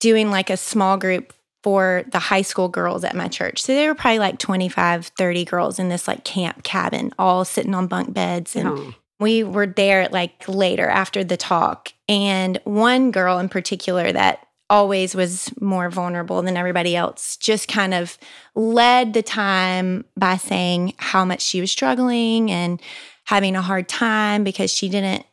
doing 0.00 0.30
like 0.30 0.50
a 0.50 0.56
small 0.56 0.98
group 0.98 1.32
for 1.62 2.04
the 2.10 2.18
high 2.18 2.42
school 2.42 2.68
girls 2.68 3.04
at 3.04 3.14
my 3.14 3.28
church. 3.28 3.62
So 3.62 3.72
there 3.74 3.88
were 3.88 3.94
probably 3.94 4.18
like 4.18 4.38
25, 4.38 5.06
30 5.16 5.44
girls 5.44 5.78
in 5.78 5.88
this 5.88 6.08
like 6.08 6.24
camp 6.24 6.62
cabin, 6.64 7.12
all 7.18 7.44
sitting 7.44 7.74
on 7.74 7.86
bunk 7.86 8.12
beds. 8.12 8.56
And 8.56 8.68
Oh. 8.68 8.94
we 9.20 9.44
were 9.44 9.66
there 9.66 10.08
like 10.08 10.48
later 10.48 10.88
after 10.88 11.22
the 11.22 11.36
talk. 11.36 11.92
And 12.08 12.58
one 12.64 13.10
girl 13.12 13.38
in 13.38 13.48
particular 13.48 14.10
that 14.12 14.40
always 14.68 15.14
was 15.14 15.52
more 15.60 15.90
vulnerable 15.90 16.40
than 16.42 16.56
everybody 16.56 16.96
else 16.96 17.36
just 17.36 17.68
kind 17.68 17.92
of 17.94 18.16
led 18.54 19.12
the 19.12 19.22
time 19.22 20.04
by 20.16 20.36
saying 20.38 20.94
how 20.96 21.24
much 21.24 21.42
she 21.42 21.60
was 21.60 21.70
struggling 21.70 22.50
and 22.50 22.80
having 23.24 23.54
a 23.54 23.62
hard 23.62 23.86
time 23.88 24.42
because 24.44 24.72
she 24.72 24.88
didn't 24.88 25.24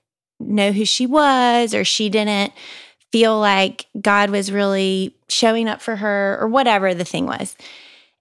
know 0.42 0.72
who 0.72 0.86
she 0.86 1.06
was 1.06 1.74
or 1.74 1.84
she 1.86 2.10
didn't 2.10 2.52
feel 3.12 3.40
like 3.40 3.88
God 4.00 4.30
was 4.30 4.52
really 4.52 5.16
showing 5.28 5.68
up 5.68 5.82
for 5.82 5.96
her 5.96 6.38
or 6.40 6.48
whatever 6.48 6.94
the 6.94 7.06
thing 7.06 7.26
was. 7.26 7.56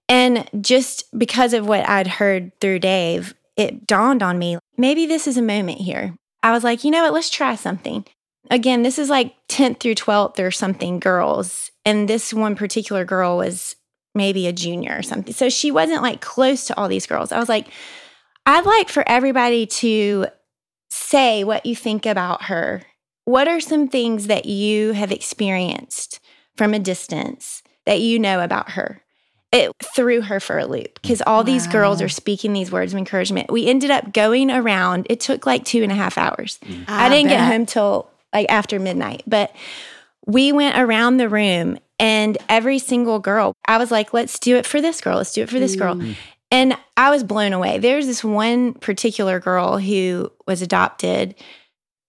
And 0.07 0.49
just 0.61 1.05
because 1.17 1.53
of 1.53 1.67
what 1.67 1.87
I'd 1.87 2.07
heard 2.07 2.51
through 2.59 2.79
Dave, 2.79 3.35
it 3.55 3.85
dawned 3.85 4.23
on 4.23 4.39
me 4.39 4.57
maybe 4.79 5.05
this 5.05 5.27
is 5.27 5.37
a 5.37 5.41
moment 5.41 5.79
here. 5.79 6.15
I 6.41 6.51
was 6.51 6.63
like, 6.63 6.83
you 6.83 6.89
know 6.89 7.03
what, 7.03 7.13
let's 7.13 7.29
try 7.29 7.55
something. 7.55 8.05
Again, 8.49 8.81
this 8.81 8.97
is 8.97 9.09
like 9.09 9.35
10th 9.49 9.81
through 9.81 9.95
12th 9.95 10.39
or 10.39 10.49
something 10.49 10.99
girls. 10.99 11.69
And 11.85 12.07
this 12.07 12.33
one 12.33 12.55
particular 12.55 13.03
girl 13.05 13.37
was 13.37 13.75
maybe 14.15 14.47
a 14.47 14.53
junior 14.53 14.97
or 14.97 15.03
something. 15.03 15.33
So 15.33 15.49
she 15.49 15.69
wasn't 15.69 16.01
like 16.01 16.21
close 16.21 16.65
to 16.65 16.77
all 16.77 16.87
these 16.87 17.05
girls. 17.05 17.31
I 17.31 17.39
was 17.39 17.49
like, 17.49 17.67
I'd 18.45 18.65
like 18.65 18.89
for 18.89 19.03
everybody 19.07 19.67
to 19.67 20.27
say 20.89 21.43
what 21.43 21.65
you 21.65 21.75
think 21.75 22.05
about 22.05 22.43
her. 22.43 22.83
What 23.29 23.47
are 23.47 23.59
some 23.59 23.87
things 23.87 24.25
that 24.25 24.45
you 24.45 24.93
have 24.93 25.11
experienced 25.11 26.19
from 26.57 26.73
a 26.73 26.79
distance 26.79 27.61
that 27.85 28.01
you 28.01 28.17
know 28.17 28.43
about 28.43 28.71
her? 28.71 29.03
It 29.51 29.71
threw 29.95 30.21
her 30.21 30.39
for 30.39 30.57
a 30.57 30.65
loop 30.65 30.99
because 30.99 31.21
all 31.27 31.43
these 31.43 31.67
girls 31.67 32.01
are 32.01 32.09
speaking 32.09 32.53
these 32.53 32.71
words 32.71 32.91
of 32.91 32.97
encouragement. 32.97 33.51
We 33.51 33.67
ended 33.67 33.91
up 33.91 34.13
going 34.13 34.49
around, 34.49 35.05
it 35.11 35.19
took 35.19 35.45
like 35.45 35.63
two 35.63 35.83
and 35.83 35.91
a 35.91 35.95
half 35.95 36.17
hours. 36.17 36.57
Mm. 36.63 36.85
I, 36.87 37.07
didn't 37.07 37.29
get 37.29 37.45
home 37.45 37.67
till 37.67 38.09
like 38.33 38.47
after 38.49 38.79
midnight, 38.79 39.21
but 39.27 39.55
we 40.25 40.51
went 40.51 40.79
around 40.79 41.17
the 41.17 41.29
room 41.29 41.77
and 41.99 42.35
every 42.49 42.79
single 42.79 43.19
girl, 43.19 43.53
I 43.67 43.77
was 43.77 43.91
like, 43.91 44.11
let's 44.11 44.39
do 44.39 44.55
it 44.55 44.65
for 44.65 44.81
this 44.81 45.01
girl. 45.01 45.17
Let's 45.17 45.33
do 45.33 45.43
it 45.43 45.51
for 45.51 45.59
this 45.59 45.75
girl. 45.75 45.93
Mm. 45.93 46.15
And 46.49 46.77
I 46.97 47.11
was 47.11 47.23
blown 47.23 47.53
away. 47.53 47.77
There's 47.77 48.07
this 48.07 48.23
one 48.23 48.73
particular 48.73 49.39
girl 49.39 49.77
who 49.77 50.31
was 50.47 50.63
adopted. 50.63 51.35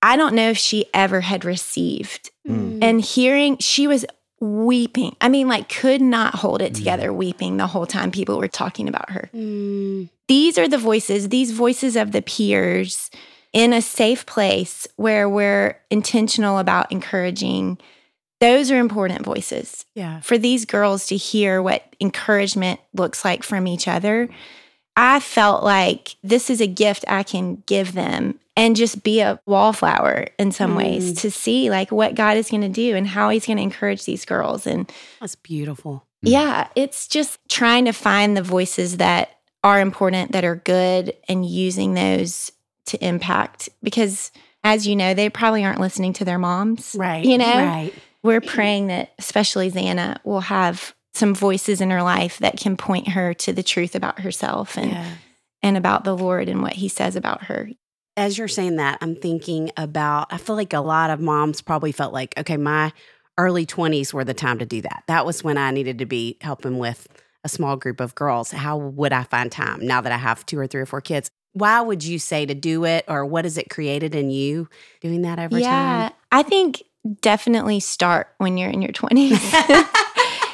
I 0.03 0.17
don't 0.17 0.35
know 0.35 0.51
if 0.51 0.59
she 0.59 0.87
ever 0.95 1.21
had 1.21 1.45
received. 1.45 2.31
Mm. 2.49 2.79
And 2.83 3.01
hearing, 3.01 3.59
she 3.59 3.87
was 3.87 4.05
weeping. 4.41 5.15
I 5.21 5.29
mean, 5.29 5.49
like, 5.49 5.69
could 5.69 6.01
not 6.01 6.35
hold 6.37 6.63
it 6.63 6.75
together, 6.75 7.13
weeping 7.13 7.59
the 7.59 7.67
whole 7.67 7.87
time 7.87 8.11
people 8.11 8.39
were 8.39 8.49
talking 8.49 8.89
about 8.89 9.11
her. 9.11 9.29
Mm. 9.35 10.09
These 10.29 10.57
are 10.57 10.69
the 10.69 10.79
voices, 10.79 11.29
these 11.29 11.51
voices 11.51 11.97
of 11.97 12.13
the 12.13 12.23
peers 12.23 13.11
in 13.53 13.73
a 13.73 13.83
safe 13.83 14.25
place 14.27 14.87
where 14.97 15.29
we're 15.29 15.79
intentional 15.91 16.59
about 16.59 16.91
encouraging. 16.91 17.79
Those 18.41 18.71
are 18.71 18.79
important 18.79 19.23
voices 19.25 19.85
Yeah. 19.95 20.21
for 20.21 20.39
these 20.39 20.65
girls 20.65 21.07
to 21.09 21.17
hear 21.17 21.61
what 21.61 21.95
encouragement 22.01 22.81
looks 22.95 23.25
like 23.25 23.43
from 23.43 23.67
each 23.67 23.87
other, 23.87 24.31
I 24.97 25.21
felt 25.21 25.63
like 25.63 26.17
this 26.23 26.49
is 26.49 26.61
a 26.63 26.67
gift 26.67 27.05
I 27.09 27.23
can 27.23 27.63
give 27.67 27.93
them 27.93 28.39
and 28.61 28.77
just 28.77 29.03
be 29.03 29.21
a 29.21 29.41
wallflower 29.47 30.27
in 30.39 30.53
some 30.53 30.75
ways 30.75 31.15
mm. 31.15 31.21
to 31.23 31.31
see 31.31 31.71
like 31.71 31.91
what 31.91 32.15
God 32.15 32.37
is 32.37 32.51
going 32.51 32.61
to 32.61 32.69
do 32.69 32.95
and 32.95 33.07
how 33.07 33.31
he's 33.31 33.47
going 33.47 33.57
to 33.57 33.63
encourage 33.63 34.05
these 34.05 34.27
girls 34.27 34.67
and 34.67 34.93
That's 35.19 35.35
beautiful. 35.35 36.07
Mm. 36.23 36.31
yeah, 36.31 36.69
it's 36.77 37.09
just 37.09 37.39
trying 37.49 37.87
to 37.87 37.93
find 37.93 38.37
the 38.37 38.43
voices 38.43 38.99
that 38.99 39.31
are 39.65 39.81
important, 39.81 40.33
that 40.33 40.45
are 40.45 40.57
good, 40.57 41.15
and 41.27 41.47
using 41.47 41.95
those 41.95 42.53
to 42.87 43.03
impact. 43.03 43.71
Because 43.83 44.31
as 44.63 44.87
you 44.87 44.95
know, 44.95 45.15
they 45.15 45.31
probably 45.31 45.65
aren't 45.65 45.81
listening 45.81 46.13
to 46.15 46.27
their 46.27 46.39
moms. 46.39 46.95
Right. 46.99 47.25
You 47.25 47.39
know, 47.39 47.47
Right. 47.47 47.95
we're 48.23 48.43
praying 48.43 48.89
that 48.89 49.15
especially 49.19 49.71
Xana 49.71 50.19
will 50.23 50.43
have 50.43 50.95
some 51.15 51.35
voices 51.35 51.81
in 51.81 51.89
her 51.91 52.03
life 52.03 52.37
that 52.39 52.59
can 52.59 52.77
point 52.77 53.09
her 53.09 53.33
to 53.33 53.55
the 53.55 53.63
truth 53.63 53.95
about 53.95 54.21
herself 54.21 54.77
and, 54.77 54.91
Yeah. 54.91 55.11
and 55.63 55.79
about 55.79 56.05
the 56.05 56.15
Lord 56.15 56.51
and 56.51 56.61
what 56.61 56.75
he 56.75 56.89
says 56.89 57.17
about 57.17 57.45
her. 57.45 57.71
As 58.21 58.37
you're 58.37 58.49
saying 58.49 58.77
that, 58.77 58.99
I'm 59.01 59.17
thinking 59.17 59.71
about, 59.79 60.31
I 60.31 60.37
feel 60.37 60.55
like 60.55 60.75
a 60.75 60.81
lot 60.81 61.09
of 61.09 61.21
moms 61.21 61.63
probably 61.63 61.91
felt 61.91 62.13
like, 62.13 62.35
okay, 62.37 62.59
my 62.59 62.93
early 63.39 63.65
20s 63.65 64.13
were 64.13 64.25
the 64.25 64.35
time 64.35 64.59
to 64.59 64.67
do 64.67 64.83
that. 64.83 65.05
That 65.07 65.25
was 65.25 65.43
when 65.43 65.57
I 65.57 65.71
needed 65.71 66.01
to 66.01 66.05
be 66.05 66.37
helping 66.43 66.77
with 66.77 67.09
a 67.45 67.49
small 67.49 67.77
group 67.77 67.99
of 67.99 68.15
girls. 68.15 68.51
How 68.51 68.77
would 68.77 69.15
I 69.15 69.23
find 69.23 69.51
time 69.51 69.87
now 69.87 70.03
that 70.03 70.13
I 70.13 70.19
have 70.19 70.45
two 70.45 70.59
or 70.59 70.67
three 70.67 70.83
or 70.83 70.87
four 70.87 71.01
kids? 71.01 71.31
Why 71.55 71.81
would 71.81 72.05
you 72.05 72.19
say 72.19 72.45
to 72.45 72.55
do 72.55 72.85
it, 72.85 73.07
or 73.09 73.25
what 73.25 73.47
has 73.47 73.57
it 73.57 73.71
created 73.71 74.15
in 74.15 74.31
you 74.31 74.69
doing 75.01 75.23
that 75.23 75.39
every 75.39 75.63
yeah, 75.63 76.11
time? 76.11 76.13
I 76.31 76.43
think 76.43 76.83
definitely 77.23 77.81
start 77.81 78.29
when 78.37 78.59
you're 78.59 78.69
in 78.69 78.83
your 78.83 78.93
20s. 78.93 79.89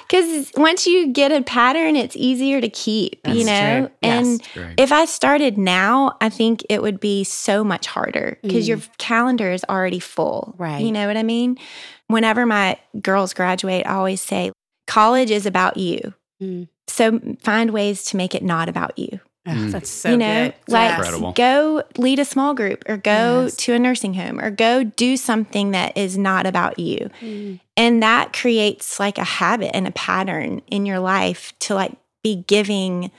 Because 0.08 0.52
once 0.56 0.86
you 0.86 1.12
get 1.12 1.32
a 1.32 1.42
pattern, 1.42 1.96
it's 1.96 2.16
easier 2.16 2.60
to 2.60 2.68
keep, 2.68 3.20
you 3.26 3.44
know? 3.44 3.88
true. 3.88 3.90
Yes. 4.02 4.26
And 4.26 4.48
Great. 4.54 4.80
if 4.80 4.92
I 4.92 5.04
started 5.04 5.58
now, 5.58 6.16
I 6.20 6.28
think 6.28 6.64
it 6.68 6.80
would 6.82 7.00
be 7.00 7.24
so 7.24 7.64
much 7.64 7.86
harder 7.86 8.38
because 8.42 8.68
your 8.68 8.78
calendar 8.98 9.50
is 9.50 9.64
already 9.68 9.98
full. 9.98 10.54
Right. 10.58 10.82
You 10.82 10.92
know 10.92 11.06
what 11.06 11.16
I 11.16 11.22
mean? 11.22 11.58
Whenever 12.06 12.46
my 12.46 12.78
girls 13.00 13.34
graduate, 13.34 13.86
I 13.86 13.94
always 13.94 14.20
say, 14.20 14.52
college 14.86 15.30
is 15.30 15.46
about 15.46 15.76
you. 15.76 16.14
Mm. 16.40 16.68
So 16.86 17.20
find 17.42 17.70
ways 17.70 18.04
to 18.06 18.16
make 18.16 18.34
it 18.34 18.42
not 18.42 18.68
about 18.68 18.98
you. 18.98 19.20
Ugh, 19.46 19.56
Mm. 19.56 19.70
that's 19.72 19.88
so 19.90 20.10
you 20.10 20.16
know, 20.16 20.44
good. 20.46 20.54
like 20.68 20.90
Incredible. 20.98 21.32
go 21.32 21.82
lead 21.96 22.18
a 22.18 22.24
small 22.24 22.52
group 22.54 22.82
or 22.88 22.96
go 22.96 23.44
Yes. 23.44 23.56
to 23.56 23.74
a 23.74 23.78
nursing 23.78 24.14
home 24.14 24.40
or 24.40 24.50
go 24.50 24.82
do 24.84 25.16
something 25.16 25.70
that 25.70 25.96
is 25.96 26.18
not 26.18 26.46
about 26.46 26.78
you. 26.78 27.10
Mm. 27.20 27.60
And 27.76 28.02
that 28.02 28.32
creates 28.32 28.98
like 28.98 29.18
a 29.18 29.24
habit 29.24 29.70
and 29.74 29.86
a 29.86 29.92
pattern 29.92 30.62
in 30.66 30.84
your 30.86 30.98
life 30.98 31.52
to 31.60 31.74
like 31.74 31.92
be 32.24 32.44
giving 32.46 33.10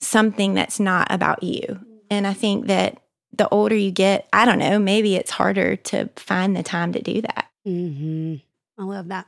something 0.00 0.54
that's 0.54 0.78
not 0.78 1.08
about 1.10 1.42
you. 1.42 1.80
And 2.10 2.26
I 2.26 2.34
think 2.34 2.66
that 2.66 2.98
the 3.36 3.48
older 3.48 3.74
you 3.74 3.90
get, 3.90 4.28
I 4.32 4.44
don't 4.44 4.58
know, 4.60 4.78
maybe 4.78 5.16
it's 5.16 5.30
harder 5.32 5.74
to 5.76 6.08
find 6.16 6.54
the 6.56 6.62
time 6.62 6.92
to 6.92 7.02
do 7.02 7.20
that. 7.22 7.48
hmm 7.64 8.34
I 8.78 8.82
love 8.84 9.08
that. 9.08 9.26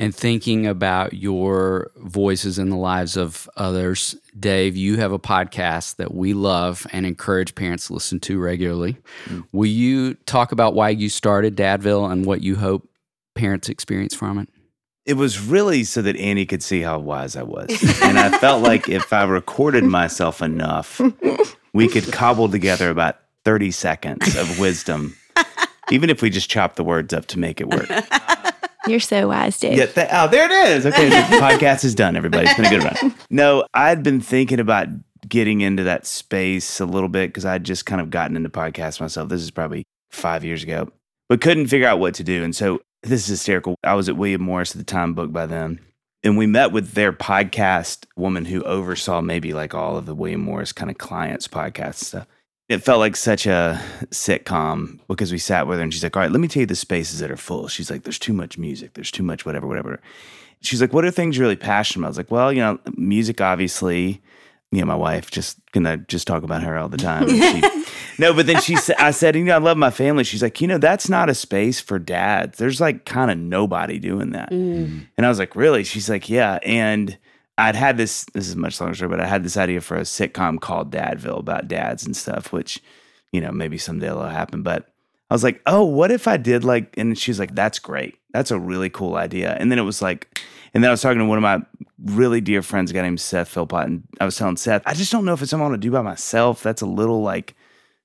And 0.00 0.14
thinking 0.14 0.64
about 0.64 1.14
your 1.14 1.90
voices 1.96 2.56
in 2.56 2.70
the 2.70 2.76
lives 2.76 3.16
of 3.16 3.50
others, 3.56 4.14
Dave, 4.38 4.76
you 4.76 4.96
have 4.98 5.10
a 5.10 5.18
podcast 5.18 5.96
that 5.96 6.14
we 6.14 6.34
love 6.34 6.86
and 6.92 7.04
encourage 7.04 7.56
parents 7.56 7.88
to 7.88 7.94
listen 7.94 8.20
to 8.20 8.38
regularly. 8.38 8.96
Mm. 9.24 9.44
Will 9.50 9.66
you 9.66 10.14
talk 10.14 10.52
about 10.52 10.74
why 10.74 10.90
you 10.90 11.08
started 11.08 11.56
Dadville 11.56 12.10
and 12.12 12.26
what 12.26 12.42
you 12.42 12.54
hope 12.54 12.88
parents 13.34 13.68
experience 13.68 14.14
from 14.14 14.38
it? 14.38 14.48
It 15.04 15.16
was 15.16 15.40
really 15.40 15.82
so 15.82 16.02
that 16.02 16.16
Annie 16.16 16.46
could 16.46 16.62
see 16.62 16.82
how 16.82 16.98
wise 17.00 17.34
I 17.34 17.42
was. 17.42 17.70
and 18.02 18.18
I 18.18 18.38
felt 18.38 18.62
like 18.62 18.88
if 18.88 19.12
I 19.12 19.24
recorded 19.24 19.82
myself 19.82 20.42
enough, 20.42 21.00
we 21.72 21.88
could 21.88 22.12
cobble 22.12 22.48
together 22.48 22.90
about 22.90 23.16
30 23.44 23.70
seconds 23.72 24.36
of 24.36 24.60
wisdom, 24.60 25.16
even 25.90 26.10
if 26.10 26.22
we 26.22 26.30
just 26.30 26.50
chop 26.50 26.76
the 26.76 26.84
words 26.84 27.12
up 27.14 27.26
to 27.26 27.38
make 27.38 27.60
it 27.60 27.68
work. 27.68 27.88
You're 28.86 29.00
so 29.00 29.28
wise, 29.28 29.58
Dave. 29.58 29.76
Yeah, 29.76 29.86
th- 29.86 30.08
oh, 30.12 30.28
there 30.28 30.46
it 30.50 30.68
is. 30.70 30.86
Okay, 30.86 31.08
the 31.08 31.14
podcast 31.38 31.84
is 31.84 31.94
done, 31.94 32.16
everybody. 32.16 32.46
It's 32.46 32.56
been 32.56 32.66
a 32.66 32.70
good 32.70 32.84
run. 33.02 33.14
No, 33.30 33.66
I'd 33.74 34.02
been 34.02 34.20
thinking 34.20 34.60
about 34.60 34.88
getting 35.28 35.60
into 35.60 35.82
that 35.84 36.06
space 36.06 36.80
a 36.80 36.86
little 36.86 37.08
bit 37.08 37.28
because 37.28 37.44
I'd 37.44 37.64
just 37.64 37.86
kind 37.86 38.00
of 38.00 38.10
gotten 38.10 38.36
into 38.36 38.48
podcasts 38.48 39.00
myself. 39.00 39.28
This 39.28 39.42
is 39.42 39.50
probably 39.50 39.84
five 40.10 40.44
years 40.44 40.62
ago, 40.62 40.90
but 41.28 41.40
couldn't 41.40 41.66
figure 41.66 41.88
out 41.88 41.98
what 41.98 42.14
to 42.14 42.24
do. 42.24 42.44
And 42.44 42.54
so 42.54 42.80
this 43.02 43.22
is 43.22 43.28
hysterical. 43.28 43.74
I 43.82 43.94
was 43.94 44.08
at 44.08 44.16
William 44.16 44.42
Morris 44.42 44.72
at 44.72 44.78
the 44.78 44.84
time, 44.84 45.14
booked 45.14 45.32
by 45.32 45.46
them. 45.46 45.80
And 46.24 46.36
we 46.36 46.46
met 46.46 46.72
with 46.72 46.92
their 46.92 47.12
podcast 47.12 48.04
woman 48.16 48.44
who 48.44 48.62
oversaw 48.64 49.20
maybe 49.20 49.52
like 49.52 49.74
all 49.74 49.96
of 49.96 50.06
the 50.06 50.14
William 50.14 50.40
Morris 50.40 50.72
kind 50.72 50.90
of 50.90 50.98
clients 50.98 51.46
podcast 51.46 51.94
stuff. 51.96 52.26
It 52.68 52.78
felt 52.84 52.98
like 52.98 53.16
such 53.16 53.46
a 53.46 53.80
sitcom 54.10 55.00
because 55.08 55.32
we 55.32 55.38
sat 55.38 55.66
with 55.66 55.78
her 55.78 55.82
and 55.82 55.92
she's 55.92 56.02
like, 56.02 56.16
All 56.16 56.22
right, 56.22 56.30
let 56.30 56.40
me 56.40 56.48
tell 56.48 56.60
you 56.60 56.66
the 56.66 56.76
spaces 56.76 57.20
that 57.20 57.30
are 57.30 57.36
full. 57.36 57.68
She's 57.68 57.90
like, 57.90 58.02
There's 58.02 58.18
too 58.18 58.34
much 58.34 58.58
music. 58.58 58.94
There's 58.94 59.10
too 59.10 59.22
much 59.22 59.46
whatever, 59.46 59.66
whatever. 59.66 60.00
She's 60.60 60.80
like, 60.80 60.92
What 60.92 61.04
are 61.04 61.10
things 61.10 61.36
you're 61.36 61.44
really 61.44 61.56
passionate 61.56 62.00
about? 62.02 62.08
I 62.08 62.10
was 62.10 62.16
like, 62.18 62.30
Well, 62.30 62.52
you 62.52 62.60
know, 62.60 62.78
music, 62.96 63.40
obviously. 63.40 64.22
You 64.70 64.80
know, 64.80 64.86
my 64.86 64.96
wife 64.96 65.30
just 65.30 65.58
gonna 65.72 65.96
just 65.96 66.26
talk 66.26 66.42
about 66.42 66.62
her 66.62 66.76
all 66.76 66.90
the 66.90 66.98
time. 66.98 67.26
She- 67.26 67.84
no, 68.18 68.34
but 68.34 68.46
then 68.46 68.60
she 68.60 68.76
said, 68.76 68.96
I 68.98 69.12
said, 69.12 69.34
you 69.34 69.44
know, 69.44 69.54
I 69.54 69.58
love 69.58 69.78
my 69.78 69.90
family. 69.90 70.24
She's 70.24 70.42
like, 70.42 70.60
you 70.60 70.68
know, 70.68 70.76
that's 70.76 71.08
not 71.08 71.30
a 71.30 71.34
space 71.34 71.80
for 71.80 71.98
dads. 71.98 72.58
There's 72.58 72.78
like 72.78 73.06
kind 73.06 73.30
of 73.30 73.38
nobody 73.38 73.98
doing 73.98 74.32
that. 74.32 74.50
Mm. 74.50 75.06
And 75.16 75.24
I 75.24 75.30
was 75.30 75.38
like, 75.38 75.56
really? 75.56 75.84
She's 75.84 76.10
like, 76.10 76.28
yeah. 76.28 76.58
And 76.62 77.16
I'd 77.58 77.74
had 77.74 77.96
this, 77.96 78.24
this 78.32 78.48
is 78.48 78.56
much 78.56 78.80
longer 78.80 78.94
story, 78.94 79.10
but 79.10 79.20
I 79.20 79.26
had 79.26 79.42
this 79.42 79.56
idea 79.56 79.80
for 79.80 79.96
a 79.96 80.02
sitcom 80.02 80.60
called 80.60 80.92
Dadville 80.92 81.40
about 81.40 81.68
dads 81.68 82.06
and 82.06 82.16
stuff, 82.16 82.52
which, 82.52 82.80
you 83.32 83.40
know, 83.40 83.50
maybe 83.50 83.76
someday 83.76 84.06
it'll 84.06 84.22
happen. 84.22 84.62
But 84.62 84.88
I 85.28 85.34
was 85.34 85.44
like, 85.44 85.60
oh, 85.66 85.84
what 85.84 86.10
if 86.10 86.28
I 86.28 86.36
did 86.36 86.64
like, 86.64 86.96
and 86.96 87.18
she's 87.18 87.38
like, 87.38 87.54
that's 87.54 87.78
great. 87.78 88.16
That's 88.32 88.50
a 88.50 88.58
really 88.58 88.88
cool 88.88 89.16
idea. 89.16 89.56
And 89.58 89.70
then 89.70 89.78
it 89.78 89.82
was 89.82 90.00
like, 90.00 90.40
and 90.72 90.82
then 90.82 90.88
I 90.88 90.92
was 90.92 91.02
talking 91.02 91.18
to 91.18 91.24
one 91.24 91.38
of 91.38 91.42
my 91.42 91.60
really 92.04 92.40
dear 92.40 92.62
friends, 92.62 92.90
a 92.90 92.94
guy 92.94 93.02
named 93.02 93.20
Seth 93.20 93.48
Philpott, 93.48 93.86
and 93.86 94.04
I 94.20 94.24
was 94.24 94.36
telling 94.36 94.56
Seth, 94.56 94.82
I 94.86 94.94
just 94.94 95.10
don't 95.10 95.24
know 95.24 95.32
if 95.32 95.42
it's 95.42 95.50
something 95.50 95.66
I 95.66 95.68
want 95.70 95.82
to 95.82 95.86
do 95.86 95.92
by 95.92 96.02
myself. 96.02 96.62
That's 96.62 96.82
a 96.82 96.86
little 96.86 97.22
like 97.22 97.56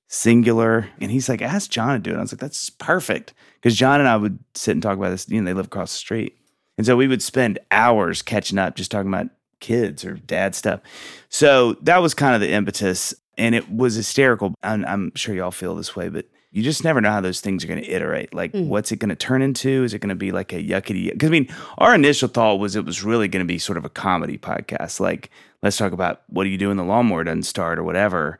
singular. 0.08 0.88
And 1.00 1.10
he's 1.10 1.28
like, 1.28 1.42
ask 1.42 1.70
John 1.70 1.94
to 1.94 1.98
do 1.98 2.10
it. 2.10 2.18
I 2.18 2.20
was 2.20 2.32
like, 2.32 2.40
that's 2.40 2.70
perfect. 2.70 3.34
Because 3.56 3.76
John 3.76 4.00
and 4.00 4.08
I 4.08 4.16
would 4.16 4.38
sit 4.54 4.72
and 4.72 4.82
talk 4.82 4.96
about 4.96 5.10
this. 5.10 5.28
You 5.28 5.40
know, 5.40 5.46
they 5.46 5.54
live 5.54 5.66
across 5.66 5.92
the 5.92 5.98
street. 5.98 6.38
And 6.76 6.84
so 6.84 6.96
we 6.96 7.06
would 7.06 7.22
spend 7.22 7.58
hours 7.70 8.20
catching 8.20 8.58
up, 8.58 8.74
just 8.74 8.90
talking 8.90 9.12
about 9.12 9.28
kids 9.64 10.04
or 10.04 10.14
dad 10.14 10.54
stuff. 10.54 10.80
So 11.28 11.74
that 11.82 11.98
was 12.02 12.14
kind 12.14 12.34
of 12.34 12.40
the 12.40 12.50
impetus. 12.52 13.14
And 13.36 13.54
it 13.54 13.68
was 13.70 13.94
hysterical. 13.96 14.54
I'm, 14.62 14.84
I'm 14.84 15.12
sure 15.16 15.34
y'all 15.34 15.50
feel 15.50 15.74
this 15.74 15.96
way, 15.96 16.08
but 16.08 16.26
you 16.52 16.62
just 16.62 16.84
never 16.84 17.00
know 17.00 17.10
how 17.10 17.20
those 17.20 17.40
things 17.40 17.64
are 17.64 17.66
going 17.66 17.82
to 17.82 17.90
iterate. 17.90 18.32
Like, 18.32 18.52
Mm. 18.52 18.68
what's 18.68 18.92
it 18.92 19.00
going 19.00 19.08
to 19.08 19.16
turn 19.16 19.42
into? 19.42 19.82
Is 19.82 19.92
it 19.92 19.98
going 19.98 20.10
to 20.10 20.14
be 20.14 20.30
like 20.30 20.52
a 20.52 20.62
yuckity? 20.62 21.10
Because 21.10 21.28
I 21.30 21.32
mean, 21.32 21.48
our 21.78 21.94
initial 21.96 22.28
thought 22.28 22.60
was 22.60 22.76
it 22.76 22.84
was 22.84 23.02
really 23.02 23.26
going 23.26 23.44
to 23.44 23.52
be 23.52 23.58
sort 23.58 23.76
of 23.76 23.84
a 23.84 23.88
comedy 23.90 24.38
podcast. 24.38 25.00
Like, 25.00 25.30
let's 25.64 25.76
talk 25.76 25.90
about 25.92 26.22
what 26.28 26.44
do 26.44 26.50
you 26.50 26.58
do 26.58 26.68
when 26.68 26.76
the 26.76 26.84
lawnmower 26.84 27.24
doesn't 27.24 27.42
start 27.42 27.78
or 27.78 27.82
whatever. 27.82 28.38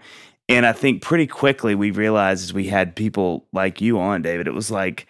And 0.49 0.65
I 0.65 0.73
think 0.73 1.03
pretty 1.03 1.27
quickly 1.27 1.75
we 1.75 1.91
realized 1.91 2.45
as 2.45 2.53
we 2.55 2.69
had 2.69 2.95
people 2.95 3.47
like 3.53 3.81
you 3.81 3.99
on, 3.99 4.23
David, 4.23 4.47
it 4.47 4.55
was 4.55 4.71
like, 4.71 5.09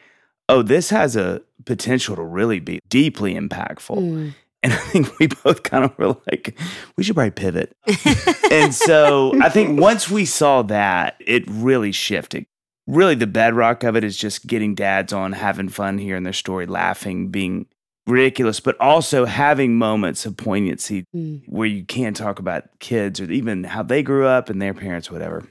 oh, 0.48 0.62
this 0.62 0.88
has 0.88 1.14
a 1.16 1.42
potential 1.66 2.16
to 2.16 2.22
really 2.22 2.60
be 2.60 2.78
deeply 2.88 3.34
impactful. 3.34 3.98
Mm. 3.98 4.34
And 4.64 4.72
I 4.72 4.76
think 4.76 5.18
we 5.18 5.26
both 5.26 5.62
kind 5.62 5.84
of 5.84 5.96
were 5.98 6.16
like, 6.26 6.58
we 6.96 7.04
should 7.04 7.14
probably 7.14 7.30
pivot. 7.32 7.76
and 8.50 8.74
so 8.74 9.32
I 9.42 9.50
think 9.50 9.78
once 9.78 10.08
we 10.10 10.24
saw 10.24 10.62
that, 10.62 11.16
it 11.20 11.44
really 11.48 11.92
shifted. 11.92 12.46
Really, 12.86 13.14
the 13.14 13.26
bedrock 13.26 13.82
of 13.84 13.94
it 13.94 14.04
is 14.04 14.16
just 14.16 14.46
getting 14.46 14.74
dads 14.74 15.12
on, 15.12 15.32
having 15.32 15.68
fun, 15.68 15.98
hearing 15.98 16.22
their 16.22 16.32
story, 16.32 16.64
laughing, 16.66 17.28
being 17.28 17.66
ridiculous, 18.06 18.58
but 18.60 18.78
also 18.80 19.24
having 19.26 19.76
moments 19.78 20.26
of 20.26 20.36
poignancy 20.36 21.04
Mm. 21.14 21.42
where 21.46 21.66
you 21.68 21.84
can 21.84 22.12
talk 22.14 22.38
about 22.38 22.64
kids 22.80 23.20
or 23.20 23.30
even 23.30 23.64
how 23.64 23.82
they 23.82 24.02
grew 24.02 24.26
up 24.26 24.48
and 24.50 24.60
their 24.60 24.74
parents, 24.74 25.10
whatever. 25.10 25.46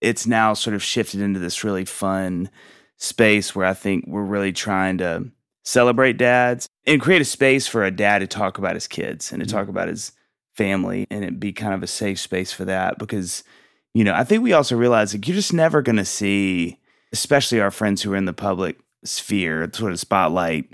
It's 0.00 0.26
now 0.26 0.54
sort 0.54 0.74
of 0.74 0.82
shifted 0.82 1.20
into 1.20 1.40
this 1.40 1.64
really 1.64 1.84
fun 1.84 2.50
space 2.98 3.54
where 3.54 3.66
I 3.66 3.74
think 3.74 4.04
we're 4.06 4.22
really 4.22 4.52
trying 4.52 4.98
to 4.98 5.30
celebrate 5.68 6.16
dads 6.16 6.66
and 6.86 7.00
create 7.00 7.20
a 7.20 7.26
space 7.26 7.66
for 7.66 7.84
a 7.84 7.90
dad 7.90 8.20
to 8.20 8.26
talk 8.26 8.56
about 8.56 8.74
his 8.74 8.86
kids 8.86 9.32
and 9.32 9.40
to 9.40 9.46
mm-hmm. 9.46 9.58
talk 9.58 9.68
about 9.68 9.88
his 9.88 10.12
family 10.56 11.06
and 11.10 11.24
it 11.24 11.38
be 11.38 11.52
kind 11.52 11.74
of 11.74 11.82
a 11.82 11.86
safe 11.86 12.18
space 12.18 12.50
for 12.50 12.64
that 12.64 12.98
because 12.98 13.44
you 13.92 14.02
know 14.02 14.14
i 14.14 14.24
think 14.24 14.42
we 14.42 14.52
also 14.52 14.76
realize 14.76 15.14
like 15.14 15.28
you're 15.28 15.34
just 15.34 15.52
never 15.52 15.82
going 15.82 15.96
to 15.96 16.04
see 16.04 16.78
especially 17.12 17.60
our 17.60 17.70
friends 17.70 18.02
who 18.02 18.12
are 18.12 18.16
in 18.16 18.24
the 18.24 18.32
public 18.32 18.78
sphere 19.04 19.70
sort 19.72 19.92
of 19.92 20.00
spotlight 20.00 20.72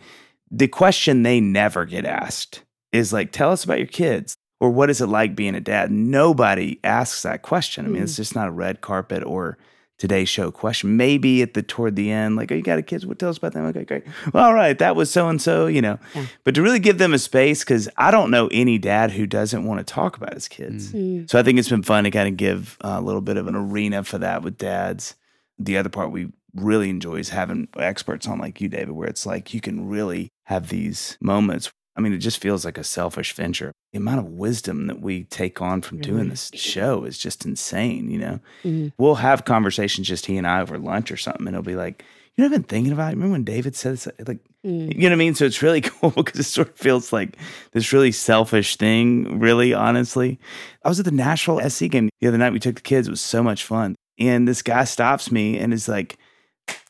the 0.51 0.69
question 0.69 1.23
they 1.23 1.41
never 1.41 1.85
get 1.85 2.05
asked 2.05 2.63
is 2.93 3.13
like 3.13 3.33
tell 3.33 3.51
us 3.51 3.65
about 3.65 3.79
your 3.79 3.89
kids 3.89 4.37
or 4.61 4.71
what 4.71 4.89
is 4.89 5.01
it 5.01 5.07
like 5.07 5.37
being 5.37 5.55
a 5.55 5.61
dad? 5.61 5.91
Nobody 5.91 6.79
asks 6.85 7.23
that 7.23 7.43
question. 7.43 7.85
I 7.85 7.89
mean 7.89 8.03
it's 8.03 8.13
mm-hmm. 8.13 8.21
just 8.21 8.35
not 8.37 8.49
a 8.49 8.53
red 8.53 8.81
carpet 8.81 9.25
or 9.25 9.59
Today 9.97 10.25
Show 10.25 10.51
question. 10.51 10.97
Maybe 10.97 11.41
at 11.41 11.55
the 11.55 11.63
toward 11.63 11.95
the 11.95 12.11
end, 12.11 12.37
like, 12.37 12.51
oh, 12.51 12.55
you 12.57 12.63
got 12.63 12.79
a 12.79 12.83
kids? 12.83 13.07
What 13.07 13.19
tell 13.19 13.29
us 13.29 13.39
about 13.39 13.53
them? 13.53 13.65
Okay, 13.67 13.85
great. 13.85 14.05
Well, 14.33 14.45
all 14.45 14.55
right, 14.55 14.77
that 14.79 14.97
was 14.97 15.11
so 15.11 15.29
and 15.29 15.41
so, 15.41 15.67
you 15.67 15.81
know. 15.81 15.99
Yeah. 16.15 16.27
But 16.43 16.57
to 16.57 16.63
really 16.63 16.81
give 16.81 16.99
them 16.99 17.15
a 17.15 17.19
space, 17.19 17.61
because 17.61 17.89
I 17.97 18.11
don't 18.11 18.31
know 18.31 18.49
any 18.51 18.79
dad 18.79 19.13
who 19.13 19.27
doesn't 19.27 19.65
want 19.65 19.79
to 19.79 19.85
talk 19.85 20.17
about 20.17 20.35
his 20.35 20.49
kids. 20.49 20.93
Mm. 20.93 21.31
So 21.31 21.39
I 21.39 21.43
think 21.43 21.59
it's 21.59 21.69
been 21.69 21.85
fun 21.85 22.05
to 22.05 22.11
kind 22.11 22.29
of 22.29 22.37
give 22.37 22.77
a 22.81 23.01
little 23.01 23.21
bit 23.21 23.37
of 23.37 23.47
an 23.47 23.55
arena 23.55 24.03
for 24.03 24.19
that 24.19 24.43
with 24.43 24.59
dads. 24.59 25.15
The 25.59 25.79
other 25.79 25.89
part 25.89 26.11
we 26.11 26.33
really 26.55 26.91
enjoy 26.91 27.17
is 27.17 27.29
having 27.29 27.69
experts 27.77 28.27
on 28.27 28.39
like 28.39 28.61
you, 28.61 28.69
David, 28.69 28.91
where 28.91 29.09
it's 29.09 29.27
like 29.27 29.55
you 29.55 29.61
can 29.61 29.89
really 29.89 30.33
have 30.45 30.69
these 30.69 31.17
moments. 31.21 31.73
I 31.97 32.01
mean, 32.01 32.13
it 32.13 32.19
just 32.19 32.41
feels 32.41 32.65
like 32.65 32.77
a 32.79 32.85
selfish 32.85 33.33
venture. 33.35 33.73
The 33.93 33.99
amount 33.99 34.19
of 34.19 34.27
wisdom 34.27 34.89
that 34.89 35.01
we 35.01 35.25
take 35.25 35.63
on 35.63 35.81
from 35.81 36.01
doing 36.01 36.29
this 36.29 36.51
show 36.55 37.05
is 37.05 37.17
just 37.19 37.45
insane, 37.45 38.11
you 38.11 38.19
know? 38.19 38.41
Mm. 38.65 38.93
We'll 38.99 39.15
have 39.17 39.45
conversations 39.45 40.09
just 40.09 40.27
he 40.27 40.37
and 40.37 40.47
I 40.47 40.61
over 40.61 40.77
lunch 40.79 41.13
or 41.13 41.17
something, 41.17 41.47
and 41.47 41.55
it'll 41.55 41.63
be 41.63 41.77
like, 41.77 42.05
you 42.37 42.43
know, 42.43 42.47
I've 42.47 42.53
been 42.53 42.65
thinking 42.65 42.93
about 42.93 43.13
it. 43.13 43.17
Remember 43.17 43.33
when 43.33 43.45
David 43.45 43.77
said 43.77 43.93
this? 43.95 44.09
Like, 44.27 44.39
Mm. 44.67 44.95
you 44.95 45.03
know 45.03 45.09
what 45.09 45.13
I 45.13 45.17
mean? 45.17 45.35
So 45.35 45.45
it's 45.45 45.61
really 45.61 45.81
cool 45.83 46.09
because 46.11 46.41
it 46.41 46.45
sort 46.45 46.71
of 46.71 46.77
feels 46.77 47.13
like 47.13 47.37
this 47.73 47.93
really 47.93 48.11
selfish 48.13 48.77
thing, 48.77 49.39
really, 49.39 49.75
honestly. 49.75 50.41
I 50.83 50.89
was 50.89 50.99
at 50.99 51.05
the 51.05 51.11
Nashville 51.11 51.61
SC 51.69 51.89
game 51.91 52.09
the 52.23 52.29
other 52.29 52.39
night. 52.39 52.55
We 52.55 52.61
took 52.61 52.77
the 52.77 52.81
kids. 52.81 53.07
It 53.07 53.11
was 53.11 53.21
so 53.21 53.43
much 53.43 53.63
fun. 53.63 53.95
And 54.19 54.49
this 54.49 54.63
guy 54.63 54.85
stops 54.85 55.31
me 55.31 55.59
and 55.59 55.75
is 55.75 55.87
like, 55.87 56.17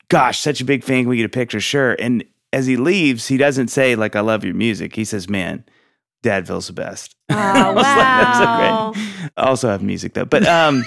gosh, 0.09 0.39
such 0.39 0.61
a 0.61 0.65
big 0.65 0.85
fan. 0.85 1.03
Can 1.03 1.09
we 1.09 1.17
get 1.17 1.27
a 1.27 1.29
picture? 1.29 1.59
Sure. 1.61 1.97
And 1.99 2.25
as 2.55 2.67
he 2.67 2.77
leaves, 2.77 3.27
he 3.29 3.37
doesn't 3.37 3.69
say, 3.69 3.97
like, 3.97 4.17
I 4.17 4.21
love 4.21 4.45
your 4.45 4.55
music. 4.55 4.95
He 4.97 5.05
says, 5.05 5.29
man, 5.29 5.65
Dadville's 6.23 6.69
the 6.69 6.73
best. 6.73 7.15
Oh, 7.31 7.35
I 7.37 7.71
was 7.71 7.83
like, 7.83 7.95
"That's 7.97 8.39
so 8.39 8.45
great." 8.45 8.71
wow. 8.71 8.93
Also 9.37 9.69
have 9.71 9.83
music 9.83 10.13
though, 10.15 10.25
but 10.27 10.47
um, 10.47 10.85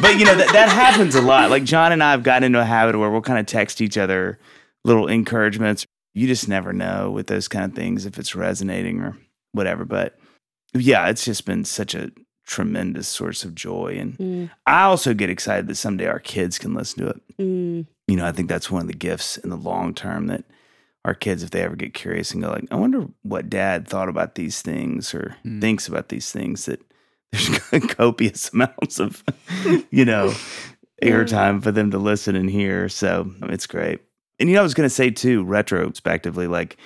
but 0.00 0.18
you 0.18 0.24
know 0.24 0.34
that 0.36 0.50
that 0.52 0.68
happens 0.68 1.14
a 1.16 1.20
lot. 1.20 1.50
Like 1.50 1.64
John 1.64 1.90
and 1.92 2.02
I 2.02 2.12
have 2.12 2.22
gotten 2.22 2.44
into 2.44 2.60
a 2.60 2.64
habit 2.64 2.96
where 2.98 3.10
we'll 3.10 3.20
kind 3.22 3.38
of 3.40 3.46
text 3.46 3.80
each 3.80 3.98
other 3.98 4.38
little 4.84 5.08
encouragements. 5.08 5.84
You 6.14 6.28
just 6.28 6.48
never 6.48 6.72
know 6.72 7.10
with 7.10 7.26
those 7.26 7.48
kind 7.48 7.64
of 7.64 7.74
things 7.74 8.06
if 8.06 8.18
it's 8.20 8.34
resonating 8.36 9.00
or 9.00 9.16
whatever. 9.52 9.84
But 9.84 10.16
yeah, 10.74 11.08
it's 11.08 11.24
just 11.24 11.44
been 11.44 11.64
such 11.64 11.94
a 11.96 12.12
tremendous 12.46 13.08
source 13.08 13.42
of 13.44 13.54
joy, 13.54 13.96
and 13.98 14.16
Mm. 14.18 14.50
I 14.66 14.82
also 14.82 15.12
get 15.12 15.28
excited 15.30 15.66
that 15.66 15.74
someday 15.76 16.06
our 16.06 16.20
kids 16.20 16.56
can 16.58 16.72
listen 16.74 17.00
to 17.04 17.10
it. 17.10 17.20
Mm. 17.40 17.86
You 18.06 18.16
know, 18.16 18.26
I 18.26 18.32
think 18.32 18.48
that's 18.48 18.70
one 18.70 18.82
of 18.82 18.88
the 18.88 18.94
gifts 18.94 19.38
in 19.38 19.50
the 19.50 19.56
long 19.56 19.92
term 19.92 20.28
that 20.28 20.44
our 21.04 21.14
kids, 21.14 21.42
if 21.42 21.50
they 21.50 21.60
ever 21.62 21.76
get 21.76 21.92
curious 21.94 22.32
and 22.32 22.42
go 22.42 22.50
like, 22.50 22.64
I 22.70 22.76
wonder 22.76 23.06
what 23.22 23.50
dad 23.50 23.86
thought 23.86 24.08
about 24.08 24.34
these 24.36 24.62
things 24.62 25.14
or 25.14 25.36
Mm. 25.44 25.60
thinks 25.60 25.86
about 25.88 26.08
these 26.08 26.30
things, 26.32 26.64
that 26.66 26.80
there's 27.32 27.86
copious 27.88 28.52
amounts 28.52 28.98
of, 29.00 29.22
you 29.90 30.04
know, 30.04 30.32
airtime 31.02 31.62
for 31.62 31.72
them 31.72 31.90
to 31.90 31.98
listen 31.98 32.36
and 32.36 32.48
hear. 32.48 32.88
So 32.88 33.30
it's 33.42 33.66
great. 33.66 34.00
And 34.40 34.48
you 34.48 34.54
know, 34.54 34.60
I 34.60 34.64
was 34.64 34.74
going 34.74 34.88
to 34.88 34.94
say 34.94 35.10
too, 35.10 35.44
retrospectively, 35.44 36.46
like 36.46 36.76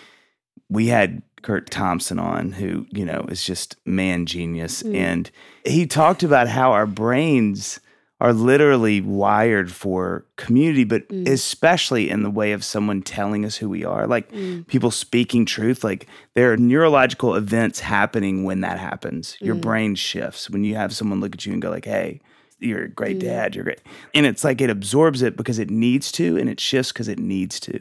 we 0.69 0.87
had 0.89 1.23
Curt 1.43 1.71
Thompson 1.71 2.19
on, 2.19 2.53
who, 2.53 2.87
you 2.91 3.05
know, 3.05 3.25
is 3.29 3.45
just 3.45 3.77
man 3.87 4.27
genius. 4.27 4.83
Mm. 4.83 4.95
And 4.97 5.31
he 5.65 5.87
talked 5.87 6.23
about 6.23 6.49
how 6.49 6.73
our 6.73 6.87
brains 6.87 7.79
are 8.21 8.33
literally 8.33 9.01
wired 9.01 9.71
for 9.71 10.25
community, 10.37 10.83
but 10.85 11.09
Mm. 11.09 11.29
especially 11.29 12.11
in 12.11 12.23
the 12.25 12.31
way 12.31 12.51
of 12.53 12.65
someone 12.65 13.01
telling 13.01 13.45
us 13.45 13.57
who 13.57 13.69
we 13.69 13.85
are. 13.85 14.07
Like 14.09 14.33
Mm. 14.33 14.67
people 14.67 14.91
speaking 14.91 15.45
truth. 15.47 15.85
Like 15.85 16.07
there 16.35 16.53
are 16.53 16.57
neurological 16.57 17.37
events 17.37 17.79
happening 17.81 18.43
when 18.45 18.61
that 18.63 18.79
happens. 18.79 19.37
Your 19.41 19.55
Mm. 19.55 19.61
brain 19.61 19.95
shifts 19.95 20.51
when 20.51 20.65
you 20.65 20.75
have 20.75 20.93
someone 20.93 21.21
look 21.21 21.35
at 21.35 21.47
you 21.47 21.53
and 21.53 21.63
go 21.63 21.71
like, 21.71 21.85
"Hey, 21.85 22.21
you're 22.59 22.83
a 22.85 22.89
great 22.89 23.19
Mm. 23.19 23.21
dad. 23.21 23.55
You're 23.55 23.65
great," 23.65 23.81
and 24.15 24.27
it's 24.27 24.43
like 24.43 24.61
it 24.61 24.69
absorbs 24.69 25.23
it 25.23 25.37
because 25.37 25.61
it 25.61 25.71
needs 25.71 26.11
to, 26.13 26.37
and 26.37 26.49
it 26.51 26.59
shifts 26.59 26.91
because 26.91 27.07
it 27.07 27.21
needs 27.21 27.61
to, 27.61 27.79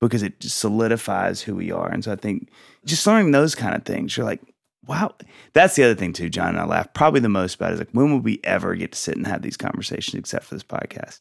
because 0.00 0.22
it 0.22 0.38
just 0.38 0.58
solidifies 0.58 1.40
who 1.42 1.56
we 1.56 1.72
are. 1.72 1.88
And 1.90 2.04
so 2.04 2.12
I 2.12 2.16
think 2.16 2.48
just 2.84 3.04
learning 3.04 3.32
those 3.32 3.56
kind 3.56 3.74
of 3.74 3.82
things, 3.84 4.16
you're 4.16 4.26
like, 4.26 4.42
wow. 4.86 5.14
That's 5.52 5.76
the 5.76 5.84
other 5.84 5.94
thing 5.94 6.12
too, 6.12 6.28
John 6.28 6.50
and 6.50 6.58
I 6.58 6.64
laugh 6.64 6.92
probably 6.94 7.20
the 7.20 7.28
most 7.28 7.54
about 7.54 7.72
is 7.72 7.78
like, 7.78 7.90
when 7.92 8.10
will 8.10 8.20
we 8.20 8.40
ever 8.44 8.74
get 8.74 8.92
to 8.92 8.98
sit 8.98 9.16
and 9.16 9.26
have 9.26 9.42
these 9.42 9.56
conversations 9.56 10.14
except 10.14 10.44
for 10.44 10.54
this 10.54 10.64
podcast? 10.64 11.20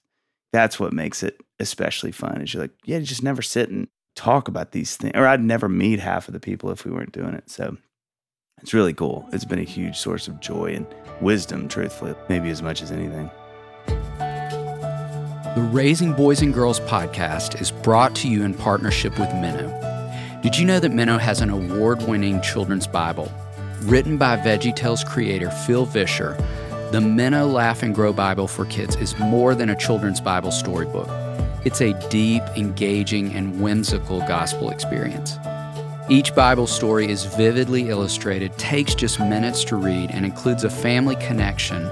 That's 0.53 0.80
what 0.80 0.93
makes 0.93 1.24
it 1.24 1.39
especially 1.59 2.11
fun. 2.11 2.41
Is 2.41 2.53
you're 2.53 2.63
like, 2.63 2.72
yeah, 2.86 2.97
you 2.97 3.05
just 3.05 3.24
never 3.24 3.41
sit 3.41 3.70
and 3.70 3.88
talk 4.16 4.47
about 4.47 4.72
these 4.72 4.95
things, 4.95 5.13
or 5.16 5.28
I'd 5.28 5.43
never 5.43 5.68
meet 5.68 5.99
half 5.99 6.28
of 6.28 6.34
the 6.34 6.39
people 6.39 6.72
if 6.72 6.86
we 6.86 6.91
weren't 6.91 7.11
doing 7.11 7.34
it. 7.34 7.49
So 7.49 7.78
it's 8.61 8.74
really 8.74 8.93
cool. 8.93 9.28
It's 9.34 9.45
been 9.45 9.59
a 9.59 9.63
huge 9.63 9.97
source 9.97 10.28
of 10.28 10.39
joy 10.39 10.74
and 10.76 10.88
wisdom, 11.20 11.68
truthfully, 11.68 12.16
maybe 12.30 12.49
as 12.49 12.61
much 12.61 12.82
as 12.82 12.91
anything. 12.91 13.30
The 13.88 15.70
Raising 15.72 16.13
Boys 16.13 16.41
and 16.41 16.53
Girls 16.53 16.80
podcast 16.82 17.61
is 17.61 17.72
brought 17.72 18.16
to 18.16 18.28
you 18.28 18.43
in 18.43 18.53
partnership 18.53 19.18
with 19.20 19.30
Minno. 19.30 20.41
Did 20.41 20.57
you 20.57 20.66
know 20.66 20.80
that 20.80 20.91
Minno 20.91 21.20
has 21.20 21.41
an 21.41 21.49
award 21.49 22.01
winning 22.07 22.41
children's 22.41 22.88
Bible? 22.88 23.32
Written 23.86 24.18
by 24.18 24.36
VeggieTales 24.38 25.06
creator 25.06 25.52
Phil 25.52 25.86
Vischer, 25.86 26.36
the 26.92 27.00
Minno 27.00 27.54
Laugh 27.54 27.84
and 27.84 27.94
Grow 27.94 28.12
Bible 28.12 28.48
for 28.48 28.66
Kids 28.66 28.96
is 28.96 29.16
more 29.20 29.54
than 29.54 29.70
a 29.70 29.76
children's 29.76 30.20
Bible 30.20 30.50
storybook. 30.50 31.08
It's 31.66 31.82
a 31.82 31.94
deep, 32.10 32.42
engaging, 32.56 33.36
and 33.36 33.62
whimsical 33.62 34.22
gospel 34.22 34.72
experience. 34.72 35.38
Each 36.10 36.34
Bible 36.34 36.66
story 36.66 37.12
is 37.12 37.26
vividly 37.26 37.90
illustrated, 37.90 38.58
takes 38.58 38.96
just 38.96 39.20
minutes 39.20 39.64
to 39.66 39.76
read, 39.76 40.10
and 40.10 40.26
includes 40.26 40.64
a 40.64 40.70
family 40.72 41.16
connection 41.18 41.88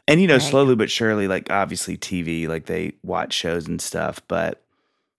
And 0.08 0.22
you 0.22 0.28
know, 0.28 0.36
Right. 0.36 0.42
slowly 0.42 0.76
but 0.76 0.90
surely, 0.92 1.28
like 1.28 1.50
obviously 1.52 1.98
TV, 1.98 2.48
like 2.48 2.66
they 2.66 2.94
watch 3.04 3.34
shows 3.34 3.68
and 3.68 3.82
stuff, 3.82 4.22
but 4.28 4.64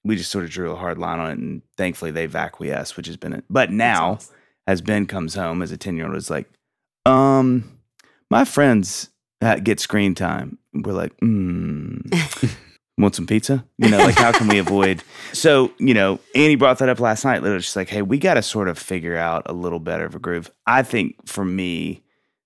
we 0.05 0.17
just 0.17 0.31
sort 0.31 0.45
of 0.45 0.51
drew 0.51 0.71
a 0.73 0.77
hard 0.77 0.99
line 0.99 1.19
on 1.19 1.31
it, 1.31 1.39
and 1.39 1.63
thankfully 1.77 2.11
they've 2.11 2.35
acquiesced, 2.35 2.97
which 2.97 3.07
has 3.07 3.17
been 3.17 3.33
it. 3.33 3.45
But 3.51 3.71
now, 3.71 4.13
awesome. 4.13 4.35
as 4.67 4.81
Ben 4.81 5.07
comes 5.07 5.35
home 5.35 5.61
as 5.63 5.71
a 5.73 5.77
10 5.77 5.97
year 5.97 6.07
old, 6.07 6.17
is 6.17 6.31
like, 6.31 6.49
um, 7.07 7.79
my 8.31 8.45
friends 8.45 9.11
get 9.63 9.81
screen 9.81 10.15
time. 10.15 10.59
We're 10.73 10.93
like, 10.93 11.13
hmm, 11.21 11.99
want 13.03 13.15
some 13.17 13.27
pizza? 13.27 13.65
You 13.79 13.89
know, 13.91 13.99
like 13.99 14.17
how 14.17 14.33
can 14.33 14.49
we 14.49 14.59
avoid? 14.59 15.03
So, 15.33 15.71
you 15.79 15.95
know, 15.95 16.19
Annie 16.35 16.57
brought 16.57 16.79
that 16.79 16.89
up 16.89 16.99
last 16.99 17.25
night. 17.25 17.41
Literally, 17.43 17.63
she's 17.63 17.77
like, 17.77 17.89
hey, 17.89 18.03
we 18.03 18.19
got 18.19 18.35
to 18.35 18.43
sort 18.43 18.67
of 18.69 18.77
figure 18.77 19.17
out 19.17 19.43
a 19.47 19.53
little 19.53 19.79
better 19.79 20.05
of 20.05 20.17
a 20.17 20.19
groove. 20.19 20.51
I 20.67 20.83
think 20.83 21.25
for 21.29 21.45
me, 21.45 22.03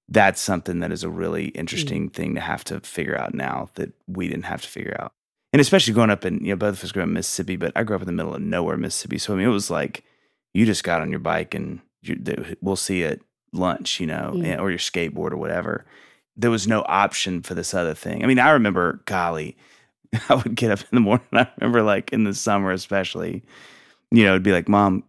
that's 0.06 0.38
something 0.42 0.80
that 0.80 0.92
is 0.92 1.02
a 1.02 1.08
really 1.08 1.46
interesting 1.46 2.10
thing 2.10 2.34
to 2.34 2.42
have 2.42 2.62
to 2.64 2.80
figure 2.80 3.16
out 3.18 3.32
now 3.32 3.70
that 3.76 3.94
we 4.06 4.28
didn't 4.28 4.44
have 4.44 4.60
to 4.60 4.68
figure 4.68 4.94
out. 5.00 5.12
And 5.54 5.60
especially 5.60 5.94
growing 5.94 6.10
up 6.10 6.26
in, 6.26 6.44
you 6.44 6.50
know, 6.50 6.56
both 6.56 6.76
of 6.76 6.84
us 6.84 6.92
grew 6.92 7.02
up 7.02 7.08
in 7.08 7.14
Mississippi, 7.14 7.56
but 7.56 7.72
I 7.74 7.84
grew 7.84 7.96
up 7.96 8.02
in 8.02 8.06
the 8.06 8.12
middle 8.12 8.34
of 8.34 8.42
nowhere, 8.42 8.76
Mississippi. 8.76 9.16
So, 9.16 9.32
I 9.32 9.36
mean, 9.38 9.46
it 9.46 9.50
was 9.50 9.70
like 9.70 10.04
you 10.52 10.66
just 10.66 10.84
got 10.84 11.00
on 11.00 11.08
your 11.10 11.20
bike 11.20 11.54
and 11.54 11.80
you, 12.02 12.22
we'll 12.60 12.76
see 12.76 13.02
at 13.04 13.20
lunch, 13.54 13.98
you 13.98 14.06
know, 14.06 14.32
Mm. 14.34 14.44
and- 14.44 14.60
or 14.60 14.68
your 14.68 14.78
skateboard 14.78 15.32
or 15.32 15.38
whatever. 15.38 15.86
There 16.36 16.50
was 16.50 16.68
no 16.68 16.84
option 16.86 17.40
for 17.40 17.54
this 17.54 17.72
other 17.72 17.94
thing. 17.94 18.22
I 18.22 18.26
mean, 18.26 18.38
I 18.38 18.50
remember, 18.50 19.00
golly, 19.06 19.56
I 20.28 20.34
would 20.34 20.54
get 20.54 20.70
up 20.70 20.80
in 20.80 20.88
the 20.92 21.00
morning. 21.00 21.26
I 21.32 21.48
remember, 21.60 21.82
like 21.82 22.12
in 22.12 22.24
the 22.24 22.34
summer, 22.34 22.70
especially, 22.70 23.42
you 24.10 24.24
know, 24.24 24.30
it'd 24.30 24.42
be 24.42 24.52
like, 24.52 24.68
Mom, 24.68 25.04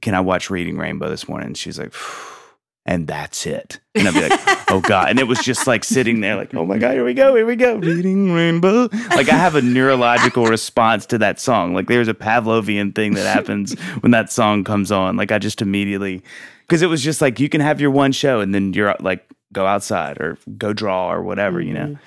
can 0.00 0.14
I 0.14 0.20
watch 0.20 0.50
Reading 0.50 0.78
Rainbow 0.78 1.08
this 1.08 1.28
morning? 1.28 1.48
And 1.48 1.56
she's 1.56 1.78
like, 1.78 1.94
and 2.86 3.06
that's 3.06 3.46
it. 3.46 3.78
And 3.94 4.08
I'd 4.08 4.14
be 4.14 4.28
like, 4.28 4.70
oh 4.70 4.80
God. 4.86 5.10
And 5.10 5.18
it 5.18 5.28
was 5.28 5.38
just 5.38 5.66
like 5.66 5.84
sitting 5.84 6.20
there, 6.20 6.36
like, 6.36 6.54
oh 6.54 6.66
my 6.66 6.78
God, 6.78 6.92
here 6.92 7.04
we 7.04 7.14
go, 7.14 7.34
here 7.36 7.46
we 7.46 7.56
go. 7.56 7.76
Reading 7.76 8.32
Rainbow. 8.32 8.88
Like 9.10 9.28
I 9.28 9.36
have 9.36 9.54
a 9.54 9.62
neurological 9.62 10.46
response 10.46 11.06
to 11.06 11.18
that 11.18 11.38
song. 11.38 11.74
Like 11.74 11.86
there's 11.86 12.08
a 12.08 12.14
Pavlovian 12.14 12.94
thing 12.94 13.14
that 13.14 13.26
happens 13.26 13.78
when 14.00 14.10
that 14.12 14.32
song 14.32 14.64
comes 14.64 14.90
on. 14.90 15.16
Like 15.16 15.30
I 15.30 15.38
just 15.38 15.62
immediately, 15.62 16.22
because 16.62 16.82
it 16.82 16.88
was 16.88 17.02
just 17.02 17.20
like, 17.20 17.38
you 17.38 17.48
can 17.48 17.60
have 17.60 17.80
your 17.80 17.90
one 17.90 18.12
show 18.12 18.40
and 18.40 18.54
then 18.54 18.72
you're 18.72 18.96
like, 19.00 19.28
go 19.52 19.66
outside 19.66 20.18
or 20.18 20.38
go 20.56 20.72
draw 20.72 21.12
or 21.12 21.22
whatever, 21.22 21.60
you 21.60 21.74
know? 21.74 21.86
Mm-hmm. 21.86 22.02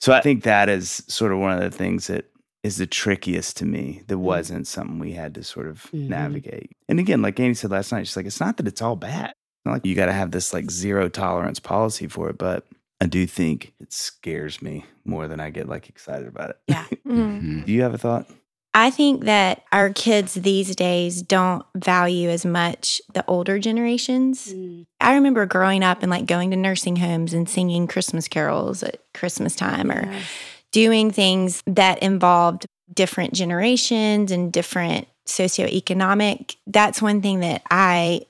So 0.00 0.12
I 0.12 0.20
think 0.20 0.44
that 0.44 0.68
is 0.68 1.02
sort 1.08 1.32
of 1.32 1.38
one 1.38 1.52
of 1.52 1.60
the 1.60 1.76
things 1.76 2.06
that 2.06 2.26
is 2.62 2.76
the 2.76 2.86
trickiest 2.86 3.56
to 3.58 3.64
me. 3.66 4.02
That 4.08 4.18
wasn't 4.18 4.66
something 4.66 4.98
we 4.98 5.12
had 5.12 5.34
to 5.34 5.44
sort 5.44 5.66
of 5.66 5.82
Mhm. 5.92 6.08
navigate. 6.08 6.70
And 6.88 6.98
again, 7.00 7.22
like 7.22 7.38
Annie 7.40 7.54
said 7.54 7.70
last 7.70 7.92
night, 7.92 8.06
she's 8.06 8.16
like, 8.16 8.26
it's 8.26 8.40
not 8.40 8.56
that 8.58 8.66
it's 8.68 8.82
all 8.82 8.96
bad. 8.96 9.30
It's 9.30 9.66
not 9.66 9.72
like 9.72 9.86
you 9.86 9.94
got 9.94 10.06
to 10.06 10.12
have 10.12 10.30
this 10.30 10.52
like 10.52 10.70
zero 10.70 11.08
tolerance 11.08 11.58
policy 11.60 12.06
for 12.08 12.30
it, 12.30 12.38
but 12.38 12.66
I 13.00 13.06
do 13.06 13.26
think 13.26 13.74
it 13.80 13.92
scares 13.92 14.60
me 14.60 14.84
more 15.04 15.28
than 15.28 15.40
I 15.40 15.50
get 15.50 15.68
like 15.68 15.88
excited 15.88 16.26
about 16.28 16.50
it. 16.50 16.58
Yeah. 16.68 16.84
Mhm. 17.06 17.64
do 17.66 17.72
you 17.72 17.82
have 17.82 17.94
a 17.94 17.98
thought? 17.98 18.28
I 18.74 18.90
think 18.90 19.24
that 19.24 19.64
our 19.72 19.90
kids 19.90 20.34
these 20.34 20.76
days 20.76 21.22
don't 21.22 21.64
value 21.76 22.28
as 22.28 22.44
much 22.44 23.00
the 23.14 23.24
older 23.26 23.58
generations. 23.58 24.52
Mm. 24.52 24.86
I 25.00 25.14
remember 25.14 25.46
growing 25.46 25.82
up 25.82 26.02
and 26.02 26.10
like 26.10 26.26
going 26.26 26.50
to 26.50 26.56
nursing 26.56 26.96
homes 26.96 27.32
and 27.32 27.48
singing 27.48 27.86
Christmas 27.86 28.28
carols 28.28 28.82
at 28.82 29.00
Christmas 29.14 29.56
time 29.56 29.90
or 29.90 30.04
Yes. 30.10 30.22
doing 30.70 31.10
things 31.10 31.62
that 31.66 32.00
involved 32.02 32.66
different 32.92 33.34
generations 33.34 34.30
and 34.30 34.52
different 34.52 35.08
socioeconomic. 35.26 36.56
That's 36.66 37.02
one 37.02 37.20
thing 37.22 37.40
that 37.40 37.62
I 37.70 38.22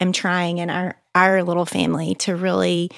am 0.00 0.12
trying 0.12 0.58
in 0.58 0.70
our 0.70 0.96
our 1.14 1.42
little 1.42 1.66
family 1.66 2.14
to 2.14 2.36
really 2.36 2.90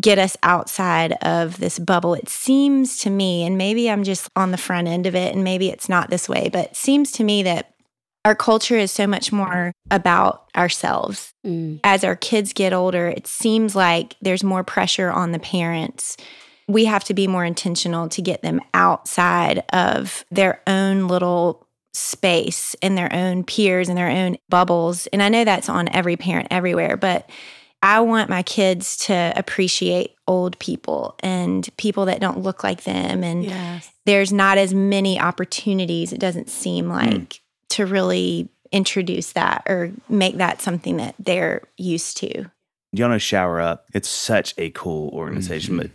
get 0.00 0.18
us 0.18 0.36
outside 0.42 1.12
of 1.22 1.58
this 1.58 1.78
bubble. 1.78 2.14
It 2.14 2.28
seems 2.28 2.98
to 2.98 3.10
me, 3.10 3.44
and 3.44 3.56
maybe 3.56 3.90
I'm 3.90 4.04
just 4.04 4.28
on 4.36 4.50
the 4.50 4.58
front 4.58 4.88
end 4.88 5.06
of 5.06 5.14
it, 5.14 5.34
and 5.34 5.42
maybe 5.42 5.68
it's 5.68 5.88
not 5.88 6.10
this 6.10 6.28
way, 6.28 6.50
but 6.52 6.66
it 6.66 6.76
seems 6.76 7.12
to 7.12 7.24
me 7.24 7.42
that 7.44 7.72
our 8.24 8.34
culture 8.34 8.76
is 8.76 8.90
so 8.90 9.06
much 9.06 9.32
more 9.32 9.72
about 9.90 10.48
ourselves 10.56 11.32
Mm. 11.46 11.78
as 11.84 12.02
our 12.02 12.16
kids 12.16 12.52
get 12.52 12.72
older, 12.72 13.06
it 13.06 13.26
seems 13.28 13.76
like 13.76 14.16
there's 14.20 14.42
more 14.42 14.64
pressure 14.64 15.10
on 15.10 15.30
the 15.30 15.38
parents. 15.38 16.16
We 16.66 16.86
have 16.86 17.04
to 17.04 17.14
be 17.14 17.28
more 17.28 17.44
intentional 17.44 18.08
to 18.08 18.20
get 18.20 18.42
them 18.42 18.60
outside 18.74 19.62
of 19.72 20.24
their 20.32 20.60
own 20.66 21.06
little 21.06 21.68
space 21.94 22.74
and 22.82 22.98
their 22.98 23.12
own 23.14 23.44
peers 23.44 23.88
and 23.88 23.96
their 23.96 24.10
own 24.10 24.36
bubbles. 24.48 25.06
And 25.08 25.22
I 25.22 25.28
know 25.28 25.44
that's 25.44 25.68
on 25.68 25.88
every 25.94 26.16
parent 26.16 26.48
everywhere, 26.50 26.96
but 26.96 27.30
I 27.82 28.00
want 28.00 28.30
my 28.30 28.42
kids 28.42 28.96
to 29.06 29.32
appreciate 29.36 30.14
old 30.26 30.58
people 30.58 31.14
and 31.20 31.68
people 31.76 32.06
that 32.06 32.20
don't 32.20 32.40
look 32.40 32.64
like 32.64 32.84
them. 32.84 33.22
And 33.22 33.44
Yes. 33.44 33.90
there's 34.06 34.32
not 34.32 34.58
as 34.58 34.74
many 34.74 35.20
opportunities, 35.20 36.12
it 36.12 36.18
doesn't 36.20 36.50
seem 36.50 36.88
like, 36.88 37.40
to 37.70 37.86
really 37.86 38.48
introduce 38.72 39.32
that 39.32 39.62
or 39.68 39.92
make 40.08 40.36
that 40.38 40.60
something 40.60 40.96
that 40.96 41.14
they're 41.18 41.62
used 41.76 42.16
to. 42.18 42.28
Do 42.44 42.50
Y'all 43.02 43.08
know 43.10 43.18
Shower 43.18 43.60
Up. 43.60 43.84
It's 43.92 44.08
such 44.08 44.54
a 44.58 44.70
cool 44.70 45.10
organization, 45.10 45.74
Mhm. 45.74 45.78
but 45.78 45.90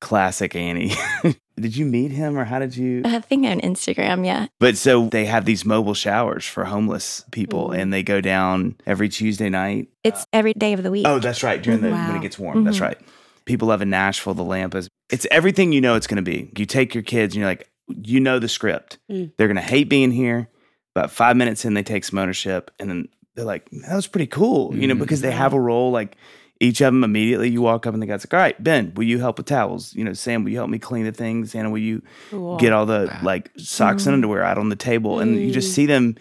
classic 0.00 0.54
Annie. 0.56 0.92
did 1.60 1.76
you 1.76 1.84
meet 1.84 2.10
him 2.10 2.38
or 2.38 2.44
how 2.44 2.58
did 2.58 2.76
you? 2.76 3.02
I 3.04 3.20
think 3.20 3.46
on 3.46 3.60
Instagram, 3.60 4.24
yeah. 4.24 4.46
But 4.58 4.76
so 4.76 5.08
they 5.08 5.26
have 5.26 5.44
these 5.44 5.64
mobile 5.64 5.94
showers 5.94 6.44
for 6.46 6.64
homeless 6.64 7.24
people 7.32 7.68
Mhm. 7.68 7.78
and 7.78 7.92
they 7.92 8.02
go 8.02 8.20
down 8.20 8.76
every 8.86 9.08
Tuesday 9.08 9.48
night. 9.50 9.88
It's 10.02 10.26
every 10.32 10.54
day 10.54 10.72
of 10.72 10.82
the 10.82 10.90
week. 10.90 11.06
Oh, 11.06 11.18
that's 11.18 11.42
right. 11.42 11.62
During 11.62 11.80
the 11.82 11.90
when 11.90 12.16
it 12.16 12.22
gets 12.22 12.38
warm. 12.38 12.64
That's 12.64 12.78
Mhm. 12.78 12.82
right. 12.82 12.98
People 13.44 13.68
love 13.68 13.82
in 13.82 13.90
Nashville, 13.90 14.34
the 14.34 14.44
lamp 14.44 14.74
is 14.74 14.88
it's 15.10 15.26
everything 15.30 15.72
you 15.72 15.80
know 15.80 15.94
it's 15.96 16.06
gonna 16.06 16.22
be. 16.22 16.50
You 16.56 16.66
take 16.66 16.94
your 16.94 17.02
kids 17.02 17.34
and 17.34 17.40
you're 17.40 17.48
like, 17.50 17.68
you 18.02 18.20
know 18.20 18.38
the 18.38 18.48
script. 18.48 18.98
Mm. 19.10 19.32
They're 19.36 19.48
gonna 19.48 19.60
hate 19.60 19.88
being 19.88 20.12
here. 20.12 20.48
About 20.94 21.10
five 21.10 21.36
minutes 21.36 21.64
in, 21.64 21.74
they 21.74 21.82
take 21.82 22.04
some 22.04 22.18
ownership, 22.18 22.70
and 22.80 22.88
then 22.90 23.08
they're 23.34 23.44
like, 23.44 23.68
"That 23.70 23.94
was 23.94 24.06
pretty 24.08 24.26
cool," 24.26 24.74
you 24.76 24.86
know, 24.88 24.94
Mhm. 24.94 24.98
because 25.00 25.20
they 25.20 25.30
have 25.30 25.52
a 25.52 25.60
role. 25.60 25.90
Like 25.92 26.16
each 26.60 26.80
of 26.82 26.92
them 26.92 27.02
immediately, 27.02 27.48
you 27.48 27.62
walk 27.62 27.86
up 27.86 27.94
and 27.94 28.02
the 28.02 28.06
guy's 28.06 28.24
like, 28.24 28.34
"All 28.34 28.40
right, 28.40 28.62
Ben, 28.62 28.92
will 28.94 29.04
you 29.04 29.18
help 29.18 29.38
with 29.38 29.46
towels? 29.46 29.94
You 29.94 30.04
know, 30.04 30.12
Sam, 30.12 30.44
will 30.44 30.50
you 30.50 30.58
help 30.58 30.70
me 30.70 30.78
clean 30.78 31.04
the 31.04 31.12
things? 31.12 31.54
Anna, 31.54 31.70
will 31.70 31.78
you 31.78 32.02
Cool. 32.30 32.58
get 32.58 32.72
all 32.72 32.84
the 32.86 33.10
like 33.22 33.50
socks 33.56 34.06
and 34.06 34.14
underwear 34.14 34.42
out 34.42 34.58
on 34.58 34.68
the 34.68 34.76
table?" 34.76 35.20
And 35.20 35.40
you 35.40 35.50
just 35.50 35.70
Mm. 35.70 35.74
see 35.74 35.86
them. 35.86 36.14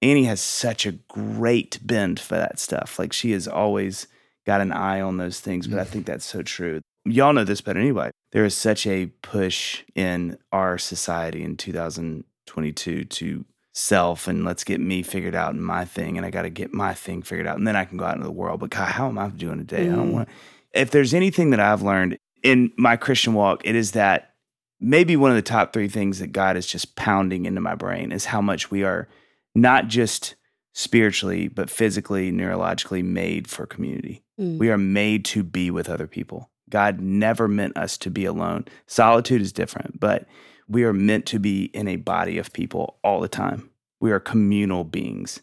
Annie 0.00 0.24
has 0.24 0.40
such 0.40 0.84
a 0.86 0.92
great 1.08 1.78
bend 1.86 2.18
for 2.18 2.34
that 2.36 2.58
stuff. 2.58 2.98
Like 2.98 3.12
she 3.12 3.30
has 3.32 3.46
always 3.46 4.08
got 4.46 4.60
an 4.60 4.72
eye 4.72 5.00
on 5.00 5.18
those 5.18 5.38
things. 5.40 5.68
But 5.68 5.78
I 5.78 5.84
think 5.84 6.06
that's 6.06 6.24
so 6.24 6.42
true. 6.42 6.80
Y'all 7.04 7.32
know 7.32 7.44
this 7.44 7.60
better 7.60 7.78
than 7.78 7.86
anybody. 7.88 8.10
There 8.32 8.44
is 8.44 8.54
such 8.56 8.86
a 8.86 9.06
push 9.22 9.82
in 9.94 10.38
our 10.52 10.78
society 10.78 11.42
in 11.44 11.56
2022 11.56 13.04
to 13.04 13.44
self 13.72 14.28
and 14.28 14.44
let's 14.44 14.64
get 14.64 14.80
me 14.80 15.02
figured 15.02 15.34
out 15.34 15.54
and 15.54 15.64
my 15.64 15.84
thing. 15.84 16.16
And 16.16 16.26
I 16.26 16.30
got 16.30 16.42
to 16.42 16.50
get 16.50 16.72
my 16.74 16.92
thing 16.94 17.22
figured 17.22 17.46
out. 17.46 17.56
And 17.56 17.66
then 17.66 17.76
I 17.76 17.84
can 17.84 17.96
go 17.96 18.04
out 18.04 18.14
into 18.14 18.26
the 18.26 18.32
world. 18.32 18.60
But 18.60 18.70
God, 18.70 18.88
how 18.90 19.08
am 19.08 19.18
I 19.18 19.28
doing 19.28 19.58
today? 19.58 19.88
I 19.88 19.94
don't 19.96 20.10
Mm. 20.10 20.12
want 20.12 20.28
If 20.74 20.90
there's 20.90 21.12
anything 21.14 21.50
that 21.50 21.60
I've 21.60 21.82
learned 21.82 22.16
in 22.42 22.72
my 22.78 22.96
Christian 22.96 23.34
walk, 23.34 23.60
it 23.64 23.74
is 23.74 23.92
that 23.92 24.34
maybe 24.80 25.16
one 25.16 25.30
of 25.30 25.36
the 25.36 25.42
top 25.42 25.72
three 25.72 25.88
things 25.88 26.18
that 26.18 26.32
God 26.32 26.56
is 26.56 26.66
just 26.66 26.96
pounding 26.96 27.44
into 27.46 27.60
my 27.60 27.74
brain 27.74 28.10
is 28.10 28.26
how 28.26 28.40
much 28.40 28.70
we 28.70 28.82
are 28.82 29.06
not 29.54 29.88
just 29.88 30.34
spiritually, 30.74 31.48
but 31.48 31.68
physically, 31.68 32.32
neurologically 32.32 33.04
made 33.04 33.48
for 33.48 33.66
community. 33.66 34.22
Mm. 34.40 34.58
We 34.58 34.70
are 34.70 34.78
made 34.78 35.24
to 35.26 35.42
be 35.42 35.70
with 35.70 35.88
other 35.90 36.06
people. 36.06 36.50
God 36.70 37.00
never 37.00 37.48
meant 37.48 37.76
us 37.76 37.98
to 37.98 38.10
be 38.10 38.24
alone. 38.24 38.64
Solitude 38.86 39.42
is 39.42 39.52
different, 39.52 40.00
but 40.00 40.26
we 40.72 40.84
are 40.84 40.92
meant 40.92 41.26
to 41.26 41.38
be 41.38 41.64
in 41.66 41.86
a 41.86 41.96
body 41.96 42.38
of 42.38 42.52
people 42.52 42.98
all 43.04 43.20
the 43.20 43.28
time. 43.28 43.70
We 44.00 44.10
are 44.10 44.20
communal 44.20 44.84
beings. 44.84 45.40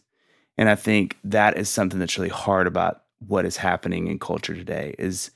And 0.58 0.68
I 0.68 0.74
think 0.74 1.16
that 1.24 1.56
is 1.56 1.68
something 1.68 1.98
that's 1.98 2.18
really 2.18 2.30
hard 2.30 2.66
about 2.66 3.02
what 3.26 3.44
is 3.44 3.58
happening 3.58 4.08
in 4.08 4.18
culture 4.18 4.54
today 4.54 4.94
is 4.98 5.30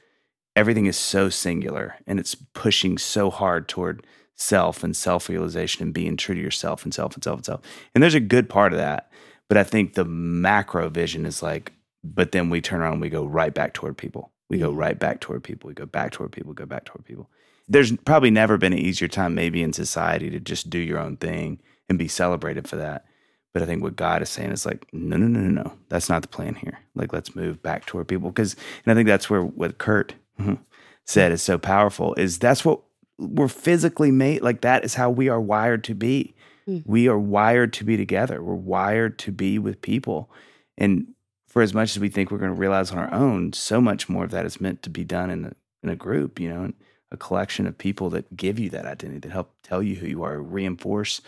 everything 0.56 0.86
is 0.86 0.96
so 0.96 1.28
singular 1.28 1.96
and 2.06 2.18
it's 2.18 2.34
pushing 2.34 2.98
so 2.98 3.30
hard 3.30 3.68
toward 3.68 4.04
self 4.36 4.82
and 4.82 4.96
self-realization 4.96 5.82
and 5.82 5.94
being 5.94 6.16
true 6.16 6.34
to 6.34 6.40
yourself 6.40 6.84
and 6.84 6.92
self 6.92 7.14
and 7.14 7.22
self 7.22 7.36
and 7.36 7.46
self. 7.46 7.60
And 7.94 8.02
there's 8.02 8.14
a 8.14 8.20
good 8.20 8.48
part 8.48 8.72
of 8.72 8.78
that. 8.78 9.10
But 9.48 9.58
I 9.58 9.64
think 9.64 9.94
the 9.94 10.04
macro 10.04 10.88
vision 10.88 11.24
is 11.26 11.42
like, 11.42 11.72
but 12.02 12.32
then 12.32 12.50
we 12.50 12.60
turn 12.60 12.80
around 12.80 12.94
and 12.94 13.02
we 13.02 13.10
go 13.10 13.24
right 13.24 13.54
back 13.54 13.74
toward 13.74 13.96
people. 13.96 14.32
We 14.50 14.58
go 14.58 14.72
mm. 14.72 14.76
right 14.76 14.98
back 14.98 15.20
toward 15.20 15.44
people. 15.44 15.68
We 15.68 15.74
go 15.74 15.86
back 15.86 16.12
toward 16.12 16.32
people, 16.32 16.52
go 16.52 16.66
back 16.66 16.84
toward 16.84 17.04
people. 17.04 17.30
There's 17.66 17.96
probably 17.98 18.30
never 18.30 18.58
been 18.58 18.72
an 18.72 18.78
easier 18.78 19.08
time, 19.08 19.34
maybe 19.34 19.62
in 19.62 19.72
society, 19.72 20.30
to 20.30 20.40
just 20.40 20.70
do 20.70 20.78
your 20.78 20.98
own 20.98 21.16
thing 21.16 21.60
and 21.88 21.98
be 21.98 22.08
celebrated 22.08 22.68
for 22.68 22.76
that. 22.76 23.06
But 23.52 23.62
I 23.62 23.66
think 23.66 23.82
what 23.82 23.96
God 23.96 24.20
is 24.20 24.28
saying 24.28 24.50
is 24.50 24.66
like, 24.66 24.86
no, 24.92 25.16
no, 25.16 25.26
no, 25.26 25.40
no, 25.40 25.62
no. 25.62 25.72
That's 25.88 26.08
not 26.08 26.22
the 26.22 26.28
plan 26.28 26.56
here. 26.56 26.80
Like, 26.94 27.12
let's 27.12 27.36
move 27.36 27.62
back 27.62 27.86
toward 27.86 28.08
people. 28.08 28.30
Because, 28.30 28.56
and 28.84 28.92
I 28.92 28.94
think 28.94 29.06
that's 29.06 29.30
where 29.30 29.42
what 29.42 29.78
Curt 29.78 30.14
mhm, 30.40 30.58
said 31.04 31.32
is 31.32 31.40
so 31.40 31.56
powerful 31.56 32.14
is 32.14 32.38
that's 32.38 32.64
what 32.64 32.80
we're 33.16 33.48
physically 33.48 34.10
made. 34.10 34.42
Like, 34.42 34.62
that 34.62 34.84
is 34.84 34.94
how 34.94 35.08
we 35.08 35.28
are 35.28 35.40
wired 35.40 35.84
to 35.84 35.94
be. 35.94 36.34
Mm. 36.68 36.82
We 36.84 37.08
are 37.08 37.18
wired 37.18 37.72
to 37.74 37.84
be 37.84 37.96
together. 37.96 38.42
We're 38.42 38.54
wired 38.54 39.18
to 39.20 39.32
be 39.32 39.58
with 39.58 39.80
people. 39.80 40.30
And 40.76 41.14
for 41.46 41.62
as 41.62 41.72
much 41.72 41.94
as 41.94 42.00
we 42.00 42.08
think 42.08 42.30
we're 42.30 42.38
going 42.38 42.54
to 42.54 42.60
realize 42.60 42.90
on 42.90 42.98
our 42.98 43.14
own, 43.14 43.52
so 43.52 43.80
much 43.80 44.08
more 44.08 44.24
of 44.24 44.32
that 44.32 44.46
is 44.46 44.60
meant 44.60 44.82
to 44.82 44.90
be 44.90 45.04
done 45.04 45.30
in 45.30 45.44
a, 45.44 45.52
in 45.84 45.90
a 45.90 45.96
group, 45.96 46.40
you 46.40 46.48
know, 46.48 46.64
and 46.64 46.74
a 47.14 47.16
collection 47.16 47.66
of 47.66 47.78
people 47.78 48.10
that 48.10 48.36
give 48.36 48.58
you 48.58 48.68
that 48.70 48.84
identity, 48.84 49.20
that 49.20 49.32
help 49.32 49.54
tell 49.62 49.82
you 49.82 49.96
who 49.96 50.06
you 50.06 50.22
are, 50.22 50.38
reinforce 50.40 51.22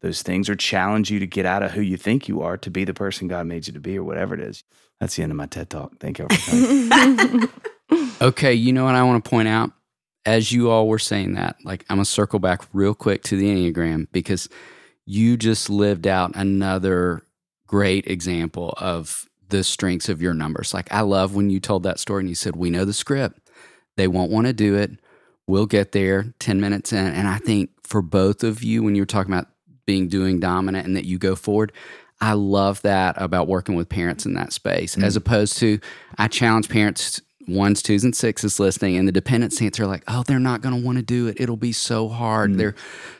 those 0.00 0.22
things, 0.22 0.48
or 0.48 0.54
challenge 0.54 1.10
you 1.10 1.18
to 1.18 1.26
get 1.26 1.44
out 1.44 1.62
of 1.62 1.72
who 1.72 1.80
you 1.80 1.96
think 1.96 2.28
you 2.28 2.40
are 2.42 2.56
to 2.56 2.70
be 2.70 2.84
the 2.84 2.94
person 2.94 3.28
God 3.28 3.46
made 3.46 3.66
you 3.66 3.72
to 3.72 3.80
be, 3.80 3.98
or 3.98 4.04
whatever 4.04 4.34
it 4.34 4.40
is. 4.40 4.62
That's 5.00 5.16
the 5.16 5.22
end 5.22 5.32
of 5.32 5.36
my 5.36 5.46
TED 5.46 5.70
talk. 5.70 5.98
Thank 5.98 6.18
you. 6.18 7.48
Okay, 8.22 8.52
you 8.52 8.72
know 8.72 8.84
what 8.84 8.94
I 8.94 9.02
want 9.02 9.24
to 9.24 9.30
point 9.30 9.48
out? 9.48 9.72
As 10.26 10.52
you 10.52 10.70
all 10.70 10.86
were 10.86 10.98
saying 10.98 11.34
that, 11.34 11.56
like 11.64 11.86
I'm 11.88 11.96
gonna 11.96 12.04
circle 12.04 12.38
back 12.38 12.62
real 12.74 12.94
quick 12.94 13.22
to 13.24 13.36
the 13.36 13.46
Enneagram 13.46 14.08
because 14.12 14.48
you 15.06 15.38
just 15.38 15.70
lived 15.70 16.06
out 16.06 16.32
another 16.34 17.22
great 17.66 18.06
example 18.06 18.74
of 18.76 19.26
the 19.48 19.64
strengths 19.64 20.10
of 20.10 20.20
your 20.20 20.34
numbers. 20.34 20.74
Like 20.74 20.92
I 20.92 21.00
love 21.00 21.34
when 21.34 21.48
you 21.48 21.60
told 21.60 21.82
that 21.84 21.98
story 21.98 22.20
and 22.20 22.28
you 22.28 22.34
said, 22.34 22.56
We 22.56 22.68
know 22.68 22.84
the 22.84 22.92
script. 22.92 23.40
They 23.96 24.06
won't 24.06 24.30
want 24.30 24.46
to 24.46 24.52
do 24.52 24.76
it. 24.76 24.92
We'll 25.50 25.66
get 25.66 25.92
there 25.92 26.32
10 26.38 26.60
minutes 26.60 26.92
in. 26.92 27.06
And 27.06 27.28
I 27.28 27.38
think 27.38 27.70
for 27.82 28.02
both 28.02 28.44
of 28.44 28.62
you, 28.62 28.82
when 28.82 28.94
you 28.94 29.02
were 29.02 29.06
talking 29.06 29.32
about 29.32 29.48
being 29.84 30.08
doing 30.08 30.40
dominant 30.40 30.86
and 30.86 30.96
that 30.96 31.04
you 31.04 31.18
go 31.18 31.34
forward, 31.34 31.72
I 32.20 32.34
love 32.34 32.82
that 32.82 33.20
about 33.20 33.48
working 33.48 33.74
with 33.74 33.88
parents 33.88 34.26
in 34.26 34.34
that 34.34 34.52
space, 34.52 34.96
as 34.98 35.14
mm. 35.14 35.16
opposed 35.18 35.58
to 35.58 35.80
I 36.18 36.28
challenge 36.28 36.68
parents 36.68 37.20
ones, 37.48 37.82
twos, 37.82 38.04
and 38.04 38.14
sixes 38.14 38.60
listening, 38.60 38.96
and 38.96 39.08
the 39.08 39.12
dependent 39.12 39.52
stance 39.52 39.80
are 39.80 39.86
like, 39.86 40.04
oh, 40.06 40.22
they're 40.26 40.38
not 40.38 40.60
going 40.60 40.78
to 40.78 40.86
want 40.86 40.98
to 40.98 41.02
do 41.02 41.26
it. 41.26 41.40
It'll 41.40 41.56
be 41.56 41.72
so 41.72 42.08
hard. 42.08 42.52
Mm. 42.52 42.56
They're 42.58 42.74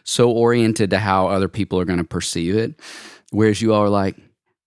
so 0.05 0.31
oriented 0.31 0.91
to 0.91 0.99
how 0.99 1.29
other 1.29 1.49
people 1.49 1.81
are 1.81 1.85
going 1.85 1.99
to 1.99 2.05
perceive 2.05 2.57
it. 2.57 2.81
Whereas 3.33 3.61
you 3.61 3.75
all 3.75 3.83
are 3.83 3.89
like, 3.89 4.17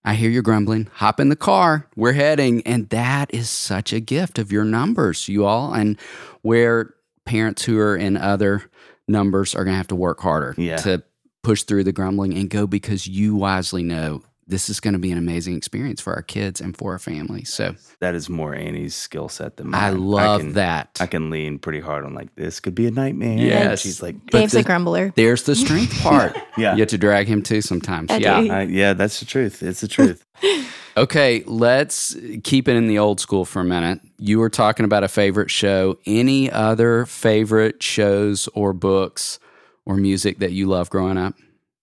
I 0.04 0.14
hear 0.14 0.28
you're 0.28 0.42
grumbling. 0.42 0.88
Hop 0.94 1.18
in 1.18 1.30
the 1.30 1.36
car. 1.36 1.88
We're 1.96 2.12
heading. 2.12 2.62
And 2.66 2.90
that 2.90 3.32
is 3.32 3.48
such 3.48 3.92
a 3.92 4.00
gift 4.00 4.38
of 4.38 4.52
your 4.52 4.64
numbers, 4.64 5.28
you 5.28 5.46
all. 5.46 5.72
And 5.72 5.98
where 6.42 6.94
parents 7.26 7.64
who 7.64 7.78
are 7.78 7.96
in 7.96 8.16
other 8.16 8.62
numbers 9.08 9.54
are 9.54 9.64
going 9.64 9.72
to 9.74 9.78
have 9.78 9.88
to 9.88 9.96
work 9.96 10.20
harder 10.20 10.54
Yeah. 10.56 10.76
to 10.78 11.02
push 11.42 11.62
through 11.62 11.84
the 11.84 11.92
grumbling 11.92 12.34
and 12.36 12.48
go 12.48 12.66
because 12.66 13.06
you 13.06 13.34
wisely 13.34 13.82
know 13.82 14.22
this 14.46 14.68
is 14.68 14.80
going 14.80 14.92
to 14.92 14.98
be 14.98 15.10
an 15.10 15.18
amazing 15.18 15.56
experience 15.56 16.00
for 16.00 16.12
our 16.14 16.22
kids 16.22 16.60
and 16.60 16.76
for 16.76 16.92
our 16.92 16.98
family. 16.98 17.44
So 17.44 17.74
that 18.00 18.14
is 18.14 18.28
more 18.28 18.54
Annie's 18.54 18.94
skill 18.94 19.28
set 19.28 19.56
than 19.56 19.70
mine. 19.70 19.82
I 19.82 19.90
love 19.90 20.40
can, 20.40 20.52
that. 20.52 20.98
I 21.00 21.06
can 21.06 21.30
lean 21.30 21.58
pretty 21.58 21.80
hard 21.80 22.04
on 22.04 22.14
like 22.14 22.34
this 22.34 22.60
could 22.60 22.74
be 22.74 22.86
a 22.86 22.90
nightmare. 22.90 23.38
Yes. 23.38 23.80
she's 23.80 24.02
like, 24.02 24.16
But 24.30 24.40
Dave's 24.40 24.52
the- 24.52 24.60
a 24.60 24.62
grumbler. 24.62 25.12
There's 25.16 25.44
the 25.44 25.54
strength 25.54 25.98
part. 26.02 26.36
yeah, 26.58 26.74
You 26.74 26.80
have 26.80 26.88
to 26.90 26.98
drag 26.98 27.26
him 27.26 27.42
too 27.42 27.62
sometimes. 27.62 28.10
I 28.10 28.16
yeah. 28.18 28.36
I, 28.38 28.62
yeah, 28.62 28.92
that's 28.92 29.20
the 29.20 29.26
truth. 29.26 29.62
It's 29.62 29.80
the 29.80 29.88
truth. 29.88 30.24
Okay, 30.96 31.42
let's 31.46 32.16
keep 32.44 32.68
it 32.68 32.76
in 32.76 32.86
the 32.86 33.00
old 33.00 33.18
school 33.18 33.44
for 33.44 33.60
a 33.60 33.64
minute. 33.64 33.98
You 34.16 34.38
were 34.38 34.48
talking 34.48 34.84
about 34.84 35.02
a 35.02 35.08
favorite 35.08 35.50
show. 35.50 35.98
Any 36.06 36.48
other 36.48 37.04
favorite 37.04 37.82
shows 37.82 38.48
or 38.54 38.72
books 38.72 39.40
or 39.84 39.96
music 39.96 40.38
that 40.38 40.52
you 40.52 40.66
love 40.66 40.90
growing 40.90 41.18
up? 41.18 41.34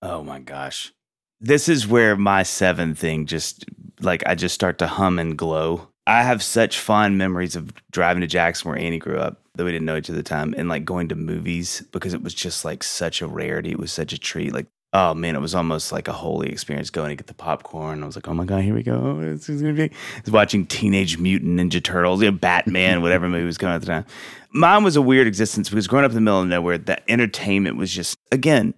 Oh 0.02 0.24
my 0.24 0.40
gosh. 0.40 0.94
This 1.42 1.68
is 1.68 1.88
where 1.88 2.16
my 2.16 2.44
seven 2.44 2.94
thing 2.94 3.26
just 3.26 3.66
like 4.00 4.24
I 4.28 4.36
just 4.36 4.56
start 4.56 4.78
to 4.80 4.88
hum 4.88 5.18
and 5.20 5.38
glow. 5.38 5.88
I 6.06 6.22
have 6.24 6.44
such 6.44 6.80
fond 6.80 7.18
memories 7.18 7.56
of 7.56 7.74
driving 7.92 8.22
to 8.22 8.28
Jackson 8.28 8.70
where 8.70 8.80
Annie 8.80 9.00
grew 9.00 9.18
up, 9.18 9.40
though 9.56 9.66
we 9.66 9.72
didn't 9.72 9.86
know 9.86 9.98
each 9.98 10.10
other 10.10 10.20
at 10.20 10.26
the 10.26 10.30
time, 10.30 10.54
and 10.58 10.70
like 10.70 10.86
going 10.86 11.08
to 11.10 11.16
movies 11.16 11.84
because 11.92 12.14
it 12.14 12.22
was 12.22 12.34
just 12.34 12.64
like 12.64 12.84
such 12.84 13.22
a 13.22 13.28
rarity. 13.28 13.72
It 13.72 13.80
was 13.80 13.92
such 13.92 14.14
a 14.14 14.20
treat. 14.20 14.54
Like, 14.54 14.68
oh 14.94 15.14
man, 15.16 15.36
it 15.36 15.42
was 15.42 15.56
almost 15.56 15.92
like 15.92 16.08
a 16.08 16.14
holy 16.14 16.50
experience 16.50 16.90
going 16.90 17.10
to 17.10 17.16
get 17.16 17.28
the 17.28 17.34
popcorn. 17.34 18.04
I 18.04 18.06
was 18.06 18.16
like, 18.16 18.28
oh 18.28 18.34
my 18.34 18.46
God, 18.46 18.62
here 18.62 18.76
we 18.76 18.84
go. 18.84 19.20
This 19.20 19.50
is 19.50 19.62
gonna 19.62 19.74
be 19.74 19.84
I 19.86 20.22
was 20.26 20.32
watching 20.32 20.66
Teenage 20.68 21.18
Mutant 21.18 21.60
Ninja 21.60 21.84
Turtles, 21.84 22.22
you 22.22 22.30
know, 22.30 22.38
Batman, 22.38 23.02
whatever 23.04 23.28
movie 23.28 23.46
was 23.46 23.58
coming 23.58 23.74
out 23.74 23.78
at 23.78 23.82
the 23.82 23.88
time. 23.88 24.06
Mine 24.54 24.84
was 24.84 24.96
a 24.96 25.02
weird 25.02 25.28
existence 25.28 25.70
because 25.70 25.88
growing 25.88 26.06
up 26.06 26.12
in 26.12 26.16
the 26.16 26.22
middle 26.22 26.42
of 26.42 26.48
nowhere, 26.48 26.78
that 26.78 27.04
entertainment 27.08 27.78
was 27.78 27.92
just 27.92 28.18
again, 28.32 28.74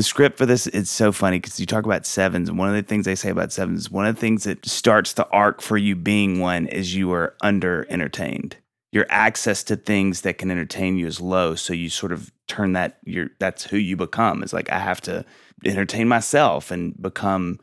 the 0.00 0.04
script 0.04 0.38
for 0.38 0.46
this 0.46 0.66
it's 0.68 0.90
so 0.90 1.12
funny 1.12 1.38
because 1.38 1.60
you 1.60 1.66
talk 1.66 1.84
about 1.84 2.06
sevens 2.06 2.48
and 2.48 2.58
one 2.58 2.70
of 2.70 2.74
the 2.74 2.82
things 2.82 3.04
they 3.04 3.14
say 3.14 3.28
about 3.28 3.52
sevens 3.52 3.80
is 3.80 3.90
one 3.90 4.06
of 4.06 4.14
the 4.14 4.20
things 4.20 4.44
that 4.44 4.64
starts 4.64 5.12
the 5.12 5.28
arc 5.28 5.60
for 5.60 5.76
you 5.76 5.94
being 5.94 6.40
one 6.40 6.66
is 6.68 6.94
you 6.94 7.12
are 7.12 7.36
under 7.42 7.86
entertained 7.90 8.56
your 8.92 9.04
access 9.10 9.62
to 9.62 9.76
things 9.76 10.22
that 10.22 10.38
can 10.38 10.50
entertain 10.50 10.96
you 10.96 11.06
is 11.06 11.20
low 11.20 11.54
so 11.54 11.74
you 11.74 11.90
sort 11.90 12.12
of 12.12 12.32
turn 12.48 12.72
that 12.72 12.98
your 13.04 13.28
that's 13.38 13.64
who 13.64 13.76
you 13.76 13.94
become. 13.94 14.42
Is 14.42 14.54
like 14.54 14.72
i 14.72 14.78
have 14.78 15.02
to 15.02 15.22
entertain 15.66 16.08
myself 16.08 16.70
and 16.70 17.00
become 17.02 17.58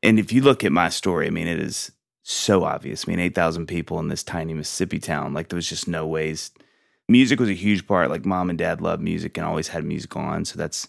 and 0.00 0.20
if 0.20 0.32
you 0.32 0.42
look 0.42 0.62
at 0.62 0.70
my 0.70 0.90
story 0.90 1.26
i 1.26 1.30
mean 1.30 1.48
it 1.48 1.58
is 1.58 1.90
so 2.22 2.62
obvious. 2.62 3.08
I 3.08 3.10
mean 3.10 3.18
8000 3.18 3.66
people 3.66 3.98
in 3.98 4.06
this 4.06 4.22
tiny 4.22 4.54
mississippi 4.54 5.00
town 5.00 5.34
like 5.34 5.48
there 5.48 5.56
was 5.56 5.68
just 5.68 5.88
no 5.88 6.06
ways. 6.06 6.52
Music 7.08 7.40
was 7.40 7.48
a 7.48 7.54
huge 7.54 7.88
part 7.88 8.10
like 8.10 8.24
mom 8.24 8.48
and 8.48 8.58
dad 8.58 8.80
loved 8.80 9.02
music 9.02 9.36
and 9.36 9.44
always 9.44 9.68
had 9.68 9.84
music 9.84 10.14
on 10.14 10.44
so 10.44 10.56
that's 10.56 10.86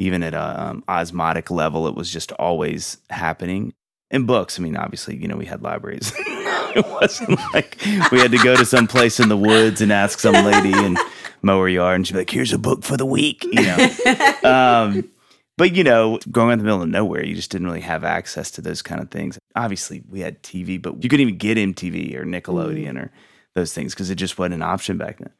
even 0.00 0.22
at 0.22 0.34
a 0.34 0.68
um, 0.68 0.82
osmotic 0.88 1.50
level, 1.50 1.86
it 1.86 1.94
was 1.94 2.10
just 2.10 2.32
always 2.32 2.96
happening. 3.10 3.72
In 4.10 4.26
books, 4.26 4.58
I 4.58 4.62
mean, 4.62 4.76
obviously, 4.76 5.14
you 5.16 5.28
know, 5.28 5.36
we 5.36 5.44
had 5.46 5.62
libraries. 5.62 6.12
it 6.18 6.84
wasn't 6.86 7.38
like 7.54 7.76
we 8.10 8.18
had 8.18 8.32
to 8.32 8.38
go 8.38 8.56
to 8.56 8.64
some 8.64 8.88
place 8.88 9.20
in 9.20 9.28
the 9.28 9.36
woods 9.36 9.80
and 9.80 9.92
ask 9.92 10.18
some 10.18 10.34
lady 10.34 10.72
and 10.72 10.98
mow 11.42 11.60
her 11.60 11.68
yard, 11.68 11.96
and 11.96 12.06
she'd 12.06 12.14
be 12.14 12.20
like, 12.20 12.30
"Here's 12.30 12.52
a 12.52 12.58
book 12.58 12.82
for 12.82 12.96
the 12.96 13.06
week," 13.06 13.44
you 13.44 13.62
know. 13.62 14.34
um, 14.42 15.08
but 15.56 15.76
you 15.76 15.84
know, 15.84 16.18
growing 16.30 16.50
up 16.50 16.54
in 16.54 16.58
the 16.60 16.64
middle 16.64 16.82
of 16.82 16.88
nowhere, 16.88 17.24
you 17.24 17.36
just 17.36 17.50
didn't 17.50 17.68
really 17.68 17.82
have 17.82 18.02
access 18.02 18.50
to 18.52 18.62
those 18.62 18.82
kind 18.82 19.00
of 19.00 19.10
things. 19.10 19.38
Obviously, 19.54 20.02
we 20.08 20.20
had 20.20 20.42
TV, 20.42 20.80
but 20.80 21.04
you 21.04 21.08
couldn't 21.08 21.20
even 21.20 21.38
get 21.38 21.58
MTV 21.58 22.16
or 22.16 22.24
Nickelodeon 22.24 23.00
or 23.00 23.12
those 23.54 23.72
things 23.74 23.94
because 23.94 24.10
it 24.10 24.16
just 24.16 24.38
wasn't 24.38 24.54
an 24.54 24.62
option 24.62 24.96
back 24.96 25.18
then. 25.18 25.30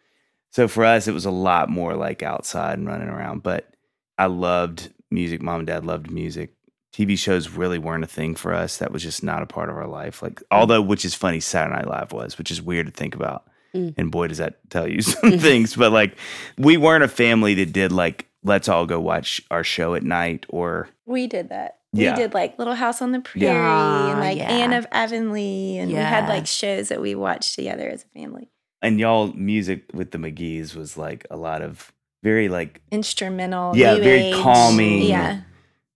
So 0.53 0.69
for 0.69 0.85
us, 0.85 1.09
it 1.09 1.15
was 1.15 1.25
a 1.25 1.31
lot 1.31 1.71
more 1.71 1.95
like 1.95 2.23
outside 2.23 2.79
and 2.79 2.87
running 2.87 3.09
around. 3.09 3.43
But 3.43 3.73
I 4.21 4.27
loved 4.27 4.93
music. 5.11 5.41
Mom 5.41 5.61
and 5.61 5.67
dad 5.67 5.87
loved 5.87 6.11
music. 6.11 6.55
TV 6.93 7.17
shows 7.19 7.49
really 7.51 7.79
weren't 7.79 8.05
a 8.05 8.07
thing 8.09 8.35
for 8.35 8.53
us. 8.53 8.77
That 8.77 8.93
was 8.93 9.03
just 9.03 9.23
not 9.23 9.43
a 9.43 9.47
part 9.47 9.71
of 9.71 9.77
our 9.77 9.87
life. 9.87 10.23
Like, 10.23 10.43
although, 10.51 10.83
which 10.83 11.05
is 11.05 11.15
funny, 11.15 11.41
Saturday 11.41 11.77
Night 11.77 11.87
Live 11.89 12.13
was, 12.13 12.37
which 12.37 12.51
is 12.51 12.61
weird 12.61 12.87
to 12.87 12.93
think 12.93 13.15
about. 13.15 13.45
Mm. 13.75 13.95
And 13.97 14.11
boy, 14.11 14.27
does 14.27 14.39
that 14.39 14.59
tell 14.71 14.87
you 14.87 15.01
some 15.15 15.39
things. 15.39 15.75
But 15.75 15.93
like, 15.93 16.17
we 16.59 16.77
weren't 16.77 17.05
a 17.05 17.09
family 17.09 17.55
that 17.55 17.73
did 17.73 17.93
like, 17.93 18.27
let's 18.45 18.69
all 18.69 18.85
go 18.87 19.01
watch 19.01 19.41
our 19.51 19.65
show 19.65 19.95
at 19.95 20.03
night 20.03 20.45
or 20.51 20.89
We 21.07 21.27
did 21.27 21.49
that. 21.49 21.79
Yeah. 21.93 22.11
We 22.15 22.23
did 22.23 22.35
like 22.35 22.59
Little 22.59 22.75
House 22.75 23.01
on 23.01 23.13
the 23.13 23.21
Prairie 23.21 23.47
Yeah, 23.47 24.11
and 24.11 24.21
like 24.21 24.39
yeah. 24.39 24.51
Anne 24.51 24.73
of 24.73 24.87
Avonlea, 24.93 25.79
and 25.79 25.91
we 25.91 25.97
had 25.97 26.29
like 26.29 26.47
shows 26.47 26.89
that 26.89 27.01
we 27.01 27.15
watched 27.15 27.55
together 27.55 27.89
as 27.89 28.05
a 28.05 28.19
family. 28.19 28.51
and 28.83 29.01
y'all 29.01 29.33
music 29.33 29.85
with 29.93 30.11
the 30.13 30.19
McGee's 30.19 30.75
was 30.77 30.97
like 30.97 31.27
a 31.31 31.37
lot 31.37 31.63
of 31.63 31.93
very 32.23 32.49
like 32.49 32.81
Instrumental, 32.91 33.77
Yeah, 33.77 33.97
very 33.97 34.27
age. 34.27 34.35
calming. 34.35 35.03
Yeah, 35.03 35.41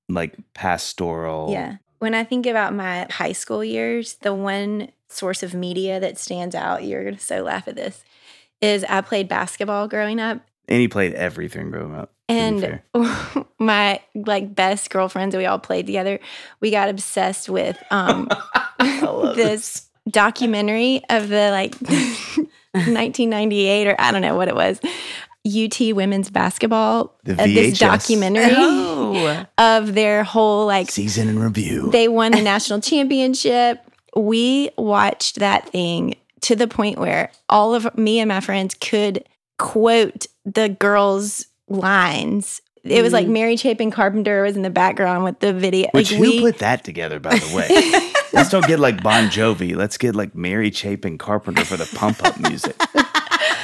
like 0.09 0.35
pastoral. 0.55 1.51
yeah. 1.53 1.77
When 1.99 2.15
I 2.15 2.25
think 2.25 2.47
about 2.47 2.75
my 2.75 3.07
high 3.11 3.33
school 3.33 3.65
years, 3.65 4.15
the 4.17 4.35
one 4.35 4.91
source 5.09 5.43
of 5.43 5.55
media 5.55 6.01
that 6.01 6.19
stands 6.19 6.55
out, 6.55 6.85
you're 6.85 7.05
gonna 7.05 7.19
so 7.19 7.43
laugh 7.43 7.67
at 7.69 7.77
this, 7.77 8.05
is 8.61 8.85
I 8.85 9.01
played 9.01 9.29
basketball 9.29 9.89
growing 9.89 10.21
up, 10.21 10.41
And 10.69 10.81
he 10.81 10.89
played 10.89 11.15
everything 11.15 11.71
growing 11.71 11.95
up. 11.95 12.13
and 12.29 12.81
my 13.59 14.01
like 14.15 14.55
best 14.55 14.91
girlfriends 14.91 15.35
we 15.37 15.47
all 15.47 15.59
played 15.59 15.87
together, 15.87 16.19
we 16.61 16.71
got 16.71 16.89
obsessed 16.91 17.49
with 17.49 17.83
um 17.91 18.29
this 19.35 19.89
documentary 20.11 21.03
of 21.09 21.29
the 21.31 21.51
like 21.51 21.75
1998 22.75 23.87
or 23.87 23.97
I 23.99 24.11
don't 24.13 24.23
know 24.23 24.35
what 24.37 24.49
it 24.49 24.55
was. 24.55 24.81
UT 25.47 25.79
women's 25.95 26.31
basketball 26.31 27.15
The 27.25 27.35
uh, 27.35 27.47
this 27.47 27.79
documentary 27.79 28.55
Oh. 28.57 29.47
of 29.59 29.95
their 29.95 30.25
whole 30.25 30.67
like 30.67 30.91
season 30.91 31.29
in 31.29 31.39
review. 31.39 31.91
they 31.91 32.09
won 32.09 32.33
the 32.33 32.43
national 32.55 32.81
championship. 32.81 33.81
We 34.17 34.71
watched 34.79 35.37
that 35.41 35.69
thing 35.69 36.15
to 36.43 36.57
the 36.57 36.69
point 36.69 36.99
where 36.99 37.31
all 37.49 37.75
of 37.75 37.97
me 37.99 38.21
and 38.21 38.29
my 38.29 38.41
friends 38.41 38.75
could 38.75 39.25
quote 39.59 40.27
the 40.45 40.69
girls' 40.69 41.47
lines. 41.69 42.61
It 42.83 43.03
was 43.03 43.13
like 43.15 43.27
Mary 43.27 43.57
Chapin 43.57 43.91
Carpenter 43.91 44.43
was 44.43 44.57
in 44.57 44.63
the 44.63 44.69
background 44.71 45.25
with 45.25 45.41
the 45.41 45.53
video. 45.55 45.89
Which 45.93 46.11
like 46.13 46.19
who 46.19 46.31
we, 46.31 46.41
put 46.41 46.59
that 46.59 46.85
together, 46.85 47.19
by 47.19 47.39
the 47.39 47.57
way? 47.57 48.13
Let's 48.35 48.51
don't 48.51 48.67
get 48.67 48.79
like 48.79 49.03
Bon 49.03 49.25
Jovi. 49.31 49.75
Let's 49.75 49.97
get 49.97 50.15
like 50.15 50.35
Mary 50.35 50.71
Chapin 50.71 51.17
Carpenter 51.17 51.65
for 51.65 51.77
the 51.79 51.91
pump 51.97 52.23
up 52.25 52.39
music. 52.41 52.77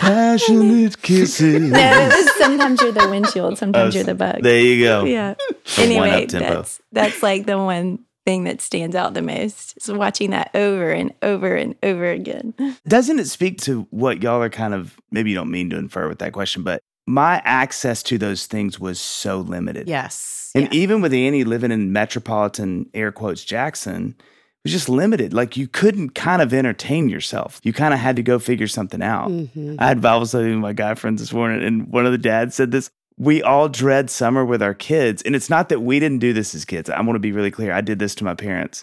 Passionate 0.01 1.01
kisses. 1.03 1.71
no, 1.71 2.11
sometimes 2.39 2.81
you're 2.81 2.93
the 2.93 3.09
windshield, 3.11 3.59
sometimes 3.59 3.95
you're 3.95 4.05
the 4.05 4.15
bug. 4.15 4.43
There 4.43 4.59
you 4.61 4.83
go. 4.85 5.05
yeah. 5.05 5.35
The 5.77 5.83
Anyway, 5.83 6.27
that's 6.27 6.81
that's 6.93 7.23
like 7.23 7.47
the 7.47 7.59
one 7.59 8.01
thing 8.27 8.45
that 8.45 8.61
stands 8.61 8.97
out 8.97 9.15
the 9.15 9.23
most. 9.23 9.77
Is 9.77 9.91
watching 9.93 10.31
that 10.31 10.51
over 10.55 10.91
and 10.91 11.13
over 11.23 11.55
and 11.55 11.75
over 11.83 12.11
again. 12.11 12.55
Doesn't 12.89 13.19
it 13.19 13.29
speak 13.29 13.61
to 13.63 13.87
what 13.91 14.23
y'all 14.23 14.43
are 14.43 14.49
kind 14.51 14.75
of 14.75 14.99
maybe 15.11 15.31
you 15.31 15.37
don't 15.37 15.51
mean 15.51 15.71
to 15.71 15.77
infer 15.77 16.09
with 16.09 16.19
that 16.21 16.33
question, 16.33 16.63
but 16.63 16.81
my 17.07 17.43
access 17.45 18.03
to 18.05 18.19
those 18.19 18.47
things 18.47 18.79
was 18.81 18.99
so 19.01 19.41
limited. 19.41 19.89
Yes. 19.89 20.51
And 20.55 20.65
Yeah. 20.65 20.81
even 20.81 21.01
with 21.01 21.13
Annie 21.13 21.45
living 21.45 21.71
in 21.73 21.93
metropolitan 21.93 22.89
air 22.95 23.13
quotes 23.13 23.45
Jackson, 23.45 24.15
it 24.19 24.25
was 24.65 24.73
just 24.73 24.89
limited. 24.89 25.33
Like 25.33 25.57
you 25.57 25.67
couldn't 25.69 26.11
kind 26.11 26.43
of 26.43 26.53
entertain 26.53 27.09
yourself. 27.09 27.61
You 27.63 27.73
kind 27.73 27.95
of 27.95 28.01
had 28.01 28.17
to 28.17 28.23
go 28.23 28.39
figure 28.39 28.67
something 28.69 29.03
out. 29.03 29.31
Mhm. 29.31 29.77
I 29.79 29.87
had 29.89 30.01
Bible 30.03 30.27
study 30.27 30.51
with 30.51 30.59
my 30.59 30.73
guy 30.73 30.95
friends 30.95 31.21
this 31.21 31.33
morning, 31.33 31.63
and 31.63 31.89
one 31.89 32.07
of 32.07 32.13
the 32.13 32.19
dads 32.19 32.55
said 32.55 32.71
this. 32.71 32.91
We 33.17 33.43
all 33.43 33.69
dread 33.69 34.09
summer 34.09 34.47
with 34.47 34.63
our 34.63 34.73
kids. 34.73 35.21
And 35.23 35.37
it's 35.37 35.51
not 35.51 35.69
that 35.69 35.81
we 35.81 36.01
didn't 36.01 36.21
do 36.21 36.33
this 36.33 36.55
as 36.55 36.65
kids. 36.65 36.89
I 36.89 36.99
want 37.03 37.17
to 37.17 37.21
be 37.21 37.33
really 37.33 37.51
clear. 37.51 37.71
I 37.71 37.83
did 37.83 37.99
this 37.99 38.15
to 38.15 38.25
my 38.25 38.33
parents. 38.35 38.83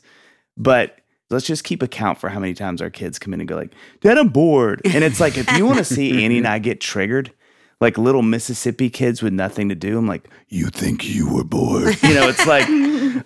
But 0.55 0.99
let's 1.31 1.47
just 1.47 1.63
keep 1.63 1.81
account 1.81 2.19
for 2.19 2.29
how 2.29 2.39
many 2.39 2.53
times 2.53 2.79
our 2.79 2.91
kids 2.91 3.17
come 3.17 3.33
in 3.33 3.39
and 3.41 3.49
go 3.49 3.55
like, 3.55 3.73
Dad, 4.01 4.19
I'm 4.19 4.29
bored. 4.29 4.81
And 4.85 5.03
it's 5.03 5.19
like, 5.19 5.39
if 5.39 5.51
you 5.57 5.65
want 5.65 5.79
to 5.79 5.83
see 5.83 6.23
Annie 6.23 6.37
and 6.37 6.47
I 6.47 6.59
get 6.59 6.79
triggered, 6.79 7.31
like 7.79 7.97
little 7.97 8.23
Mississippi 8.23 8.89
kids 8.89 9.21
with 9.21 9.33
nothing 9.33 9.69
to 9.69 9.75
do, 9.75 9.97
I'm 9.97 10.07
like, 10.07 10.27
you 10.49 10.67
think 10.67 11.07
you 11.07 11.31
were 11.31 11.43
bored? 11.43 11.95
You 12.03 12.13
know, 12.15 12.27
it's 12.29 12.45
like, 12.47 12.65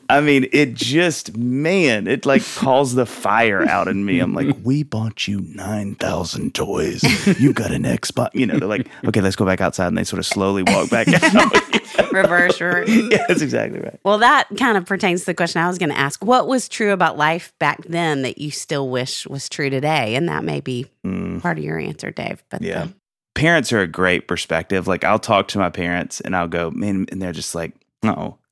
I 0.10 0.20
mean, 0.22 0.48
it 0.52 0.74
just, 0.74 1.38
man, 1.38 2.08
it 2.08 2.26
like 2.26 2.44
calls 2.56 2.96
the 2.96 3.06
fire 3.06 3.66
out 3.68 3.88
in 3.88 4.04
me. 4.04 4.20
I'm 4.20 4.34
like, 4.34 4.56
we 4.64 4.84
bought 4.84 5.28
you 5.28 5.42
9,000 5.42 6.54
toys. 6.54 7.04
You 7.40 7.54
got 7.54 7.72
an 7.72 7.84
Xbox. 7.84 8.30
You 8.34 8.46
know, 8.48 8.58
they're 8.60 8.68
like, 8.68 8.88
okay, 9.06 9.22
let's 9.22 9.36
go 9.36 9.46
back 9.46 9.62
outside. 9.62 9.88
And 9.88 9.98
they 9.98 10.04
sort 10.04 10.20
of 10.20 10.26
slowly 10.26 10.64
walk 10.64 10.90
back 10.90 11.08
out. 11.34 12.12
Reverse. 12.12 12.60
reverse. 12.60 12.90
yeah, 13.12 13.26
that's 13.28 13.42
exactly 13.42 13.80
right. 13.80 14.00
Well, 14.04 14.18
that 14.20 14.48
kind 14.58 14.78
of 14.78 14.86
pertains 14.86 15.22
to 15.22 15.26
the 15.28 15.34
question 15.34 15.62
I 15.62 15.68
was 15.68 15.78
going 15.78 15.90
to 15.92 15.98
ask. 15.98 16.24
What 16.26 16.48
was 16.48 16.68
true 16.68 16.92
about 16.92 17.18
life 17.18 17.54
back 17.60 17.84
then 17.86 18.24
that 18.24 18.38
you 18.38 18.52
still 18.52 18.90
wish 18.90 19.26
was 19.28 19.48
true 19.48 19.70
today? 19.70 20.16
And 20.16 20.28
that 20.30 20.44
may 20.44 20.60
be 20.60 20.88
Mm, 21.06 21.42
part 21.42 21.58
of 21.58 21.64
your 21.64 21.80
answer, 21.80 22.12
Dave. 22.12 22.44
But 22.52 22.62
yeah. 22.62 22.84
the- 22.86 22.94
Parents 23.34 23.72
are 23.72 23.80
a 23.80 23.88
great 23.88 24.28
perspective. 24.28 24.88
Like, 24.88 25.04
I'll 25.04 25.20
talk 25.20 25.48
to 25.50 25.58
my 25.58 25.70
parents 25.70 26.22
and 26.22 26.36
I'll 26.36 26.48
go, 26.48 26.70
man, 26.72 27.06
and 27.12 27.22
they're 27.22 27.32
just 27.32 27.56
like, 27.56 27.74
oh, 28.04 28.38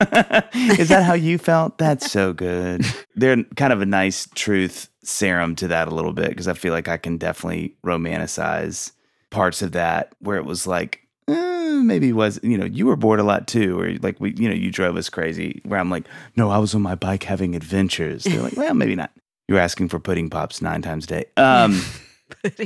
is 0.54 0.88
that 0.88 1.04
how 1.04 1.14
you 1.14 1.38
felt? 1.38 1.78
That's 1.78 2.10
so 2.10 2.32
good. 2.32 2.84
They're 3.16 3.42
kind 3.56 3.72
of 3.72 3.82
a 3.82 3.86
nice 3.86 4.28
truth 4.34 4.88
serum 5.02 5.54
to 5.56 5.68
that 5.68 5.88
a 5.88 5.94
little 5.94 6.12
bit 6.12 6.30
because 6.30 6.48
I 6.48 6.54
feel 6.54 6.72
like 6.72 6.88
I 6.88 6.96
can 6.96 7.16
definitely 7.18 7.76
romanticize 7.84 8.92
parts 9.30 9.62
of 9.62 9.72
that 9.72 10.14
where 10.20 10.36
it 10.36 10.44
was 10.44 10.66
like, 10.66 11.06
eh, 11.28 11.80
maybe 11.82 12.10
it 12.10 12.14
was, 12.14 12.40
you 12.42 12.58
know, 12.58 12.64
you 12.64 12.86
were 12.86 12.96
bored 12.96 13.20
a 13.20 13.24
lot 13.24 13.46
too, 13.46 13.78
or 13.78 13.94
like 14.02 14.20
we, 14.20 14.34
you 14.36 14.48
know, 14.48 14.54
you 14.54 14.70
drove 14.70 14.96
us 14.96 15.08
crazy. 15.08 15.60
Where 15.64 15.78
I'm 15.78 15.90
like, 15.90 16.06
no, 16.36 16.50
I 16.50 16.58
was 16.58 16.74
on 16.74 16.82
my 16.82 16.94
bike 16.94 17.24
having 17.24 17.54
adventures. 17.54 18.24
They're 18.24 18.42
like, 18.42 18.56
well, 18.56 18.74
maybe 18.74 18.96
not. 18.96 19.10
You're 19.48 19.58
asking 19.58 19.88
for 19.88 19.98
pudding 19.98 20.30
pops 20.30 20.62
nine 20.62 20.80
times 20.82 21.04
a 21.04 21.08
day. 21.08 21.24
Um, 21.36 21.82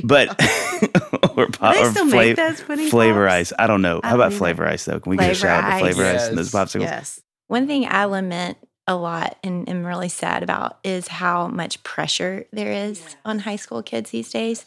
but 0.03 0.29
or 1.37 1.47
pop 1.47 1.73
they 1.75 1.81
or 1.81 1.91
still 1.91 2.07
fla- 2.09 2.15
make 2.17 2.35
those 2.35 2.61
pudding 2.61 2.89
flavor 2.89 3.25
pops? 3.27 3.51
ice. 3.51 3.53
I 3.59 3.67
don't 3.67 3.81
know. 3.81 3.99
I 4.03 4.09
How 4.09 4.15
about 4.15 4.23
don't 4.25 4.31
either. 4.33 4.37
flavor 4.37 4.67
ice 4.67 4.85
though? 4.85 4.99
Can 4.99 5.09
we 5.11 5.17
get 5.17 5.31
a 5.31 5.35
shout 5.35 5.63
out 5.63 5.67
to 5.69 5.75
ice. 5.75 5.81
flavor 5.81 6.05
ice 6.05 6.27
and 6.27 6.37
those 6.37 6.51
popsicles? 6.51 6.81
yes. 6.81 7.21
One 7.47 7.67
thing 7.67 7.85
I 7.87 8.05
lament 8.05 8.57
a 8.87 8.95
lot 8.95 9.37
and 9.43 9.67
am 9.67 9.85
really 9.85 10.09
sad 10.09 10.43
about 10.43 10.77
is 10.83 11.07
how 11.07 11.47
much 11.47 11.81
pressure 11.83 12.45
there 12.51 12.71
is 12.71 13.15
on 13.25 13.39
high 13.39 13.55
school 13.55 13.81
kids 13.83 14.11
these 14.11 14.29
days. 14.31 14.63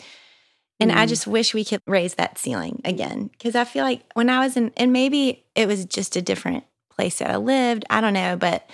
And 0.80 0.92
I 0.92 1.06
Mm. 1.06 1.08
just 1.08 1.26
wish 1.26 1.54
we 1.54 1.64
could 1.64 1.82
raise 1.86 2.14
that 2.14 2.38
ceiling 2.38 2.80
again. 2.84 3.30
Because 3.32 3.54
I 3.56 3.64
feel 3.64 3.84
like 3.84 4.02
when 4.14 4.30
I 4.30 4.40
was 4.40 4.56
in, 4.56 4.72
and 4.76 4.92
maybe 4.92 5.44
it 5.56 5.66
was 5.66 5.84
just 5.84 6.14
a 6.16 6.22
different 6.22 6.64
place 6.90 7.18
that 7.18 7.30
I 7.30 7.36
lived, 7.36 7.84
I 7.90 8.00
don't 8.00 8.12
know, 8.12 8.36
but 8.36 8.68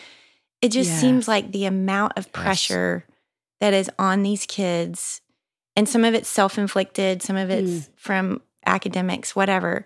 it 0.61 0.69
just 0.71 0.91
Yes. 0.91 1.01
seems 1.01 1.29
like 1.29 1.53
the 1.53 1.65
amount 1.67 2.13
of 2.17 2.31
pressure 2.33 3.05
that 3.61 3.73
is 3.75 3.91
on 3.99 4.23
these 4.23 4.45
kids, 4.47 5.21
and 5.77 5.89
some 5.89 6.05
of 6.05 6.15
it's 6.15 6.29
self 6.29 6.59
inflicted, 6.59 7.23
some 7.23 7.37
of 7.37 7.51
it's 7.51 7.91
from 7.97 8.41
academics, 8.67 9.35
whatever, 9.37 9.85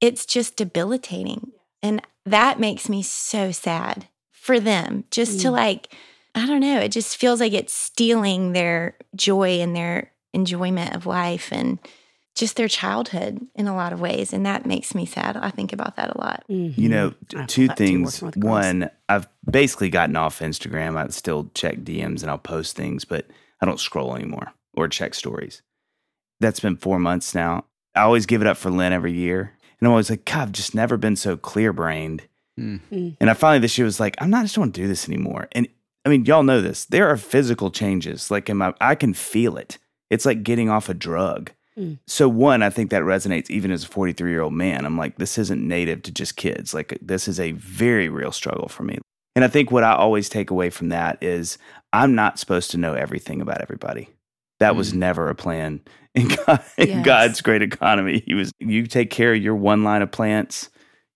it's 0.00 0.26
just 0.26 0.56
debilitating. 0.56 1.52
And 1.82 2.02
that 2.26 2.58
makes 2.60 2.88
me 2.88 3.02
so 3.02 3.50
sad 3.52 4.08
for 4.32 4.60
them 4.60 5.04
just 5.10 5.40
to 5.40 5.48
Mm. 5.48 5.52
like, 5.52 5.94
I 6.34 6.46
don't 6.46 6.60
know, 6.60 6.78
it 6.80 6.90
just 6.92 7.16
feels 7.16 7.40
like 7.40 7.52
it's 7.52 7.72
stealing 7.72 8.52
their 8.52 8.96
joy 9.14 9.60
and 9.60 9.74
their 9.74 10.12
enjoyment 10.32 10.94
of 10.94 11.06
life 11.06 11.48
and 11.52 11.78
just 12.34 12.56
their 12.56 12.66
childhood 12.68 13.46
in 13.54 13.68
a 13.68 13.74
lot 13.76 13.92
of 13.92 14.00
ways. 14.00 14.32
And 14.32 14.44
that 14.44 14.66
makes 14.66 14.92
me 14.94 15.06
sad. 15.06 15.36
I 15.36 15.50
think 15.50 15.72
about 15.72 15.94
that 15.96 16.10
a 16.16 16.18
lot. 16.20 16.42
You 16.48 16.88
know, 16.88 17.10
t- 17.28 17.36
I 17.36 17.40
feel 17.40 17.46
two 17.46 17.68
things. 17.68 18.20
working 18.20 18.26
with 18.26 18.40
girls. 18.40 18.50
One, 18.64 18.90
I've 19.08 19.28
basically 19.48 19.88
gotten 19.90 20.16
off 20.16 20.40
Instagram. 20.40 20.96
I 20.96 21.06
still 21.08 21.50
check 21.54 21.78
DMs 21.78 22.22
and 22.22 22.30
I'll 22.30 22.38
post 22.38 22.74
things, 22.74 23.04
but 23.04 23.26
I 23.60 23.66
don't 23.66 23.78
scroll 23.78 24.16
anymore 24.16 24.52
or 24.76 24.88
check 24.88 25.14
stories. 25.14 25.62
That's 26.40 26.60
been 26.60 26.76
four 26.76 26.98
months 26.98 27.34
now. 27.34 27.64
I 27.94 28.02
always 28.02 28.26
give 28.26 28.40
it 28.40 28.46
up 28.46 28.56
for 28.56 28.70
Lent 28.70 28.94
every 28.94 29.12
year. 29.12 29.52
And 29.80 29.86
I'm 29.86 29.92
always 29.92 30.10
like, 30.10 30.24
God, 30.24 30.42
I've 30.42 30.52
just 30.52 30.74
never 30.74 30.96
been 30.96 31.16
so 31.16 31.36
clear 31.36 31.72
brained. 31.72 32.22
Mm. 32.58 32.80
Mm. 32.92 33.16
And 33.20 33.30
I 33.30 33.34
finally 33.34 33.60
this 33.60 33.78
year 33.78 33.84
was 33.84 34.00
like, 34.00 34.16
I'm 34.18 34.30
not 34.30 34.42
just 34.42 34.54
don't 34.54 34.62
want 34.62 34.74
to 34.74 34.80
do 34.80 34.88
this 34.88 35.08
anymore. 35.08 35.48
And 35.52 35.68
I 36.04 36.08
mean, 36.08 36.24
y'all 36.24 36.42
know 36.42 36.60
this. 36.60 36.84
There 36.84 37.08
are 37.08 37.16
physical 37.16 37.70
changes. 37.70 38.30
Like 38.30 38.48
in 38.48 38.56
my 38.58 38.74
I 38.80 38.94
can 38.94 39.14
feel 39.14 39.56
it. 39.56 39.78
It's 40.10 40.26
like 40.26 40.42
getting 40.42 40.68
off 40.68 40.88
a 40.88 40.94
drug. 40.94 41.50
Mm. 41.78 41.98
So 42.06 42.28
one, 42.28 42.62
I 42.62 42.70
think 42.70 42.90
that 42.90 43.02
resonates 43.02 43.50
even 43.50 43.70
as 43.70 43.84
a 43.84 43.88
43 43.88 44.30
year 44.30 44.42
old 44.42 44.52
man. 44.52 44.84
I'm 44.84 44.98
like, 44.98 45.16
this 45.18 45.38
isn't 45.38 45.66
native 45.66 46.02
to 46.02 46.12
just 46.12 46.36
kids. 46.36 46.74
Like 46.74 46.98
this 47.00 47.26
is 47.26 47.40
a 47.40 47.52
very 47.52 48.08
real 48.08 48.32
struggle 48.32 48.68
for 48.68 48.82
me. 48.84 48.98
And 49.34 49.44
I 49.44 49.48
think 49.48 49.70
what 49.70 49.82
I 49.82 49.94
always 49.94 50.28
take 50.28 50.50
away 50.50 50.70
from 50.70 50.90
that 50.90 51.22
is 51.22 51.58
I'm 51.92 52.14
not 52.14 52.38
supposed 52.38 52.70
to 52.72 52.78
know 52.78 52.94
everything 52.94 53.40
about 53.40 53.60
everybody. 53.60 54.10
That 54.60 54.76
was 54.76 54.92
Mm. 54.92 54.96
never 54.96 55.28
a 55.28 55.34
plan 55.34 55.80
in, 56.14 56.28
God, 56.28 56.62
in 56.78 56.88
Yes. 56.88 57.04
God's 57.04 57.40
great 57.40 57.62
economy. 57.62 58.22
He 58.26 58.34
was 58.34 58.52
you 58.60 58.86
take 58.86 59.10
care 59.10 59.34
of 59.34 59.42
your 59.42 59.56
one 59.56 59.82
line 59.84 60.02
of 60.02 60.10
plants 60.12 60.70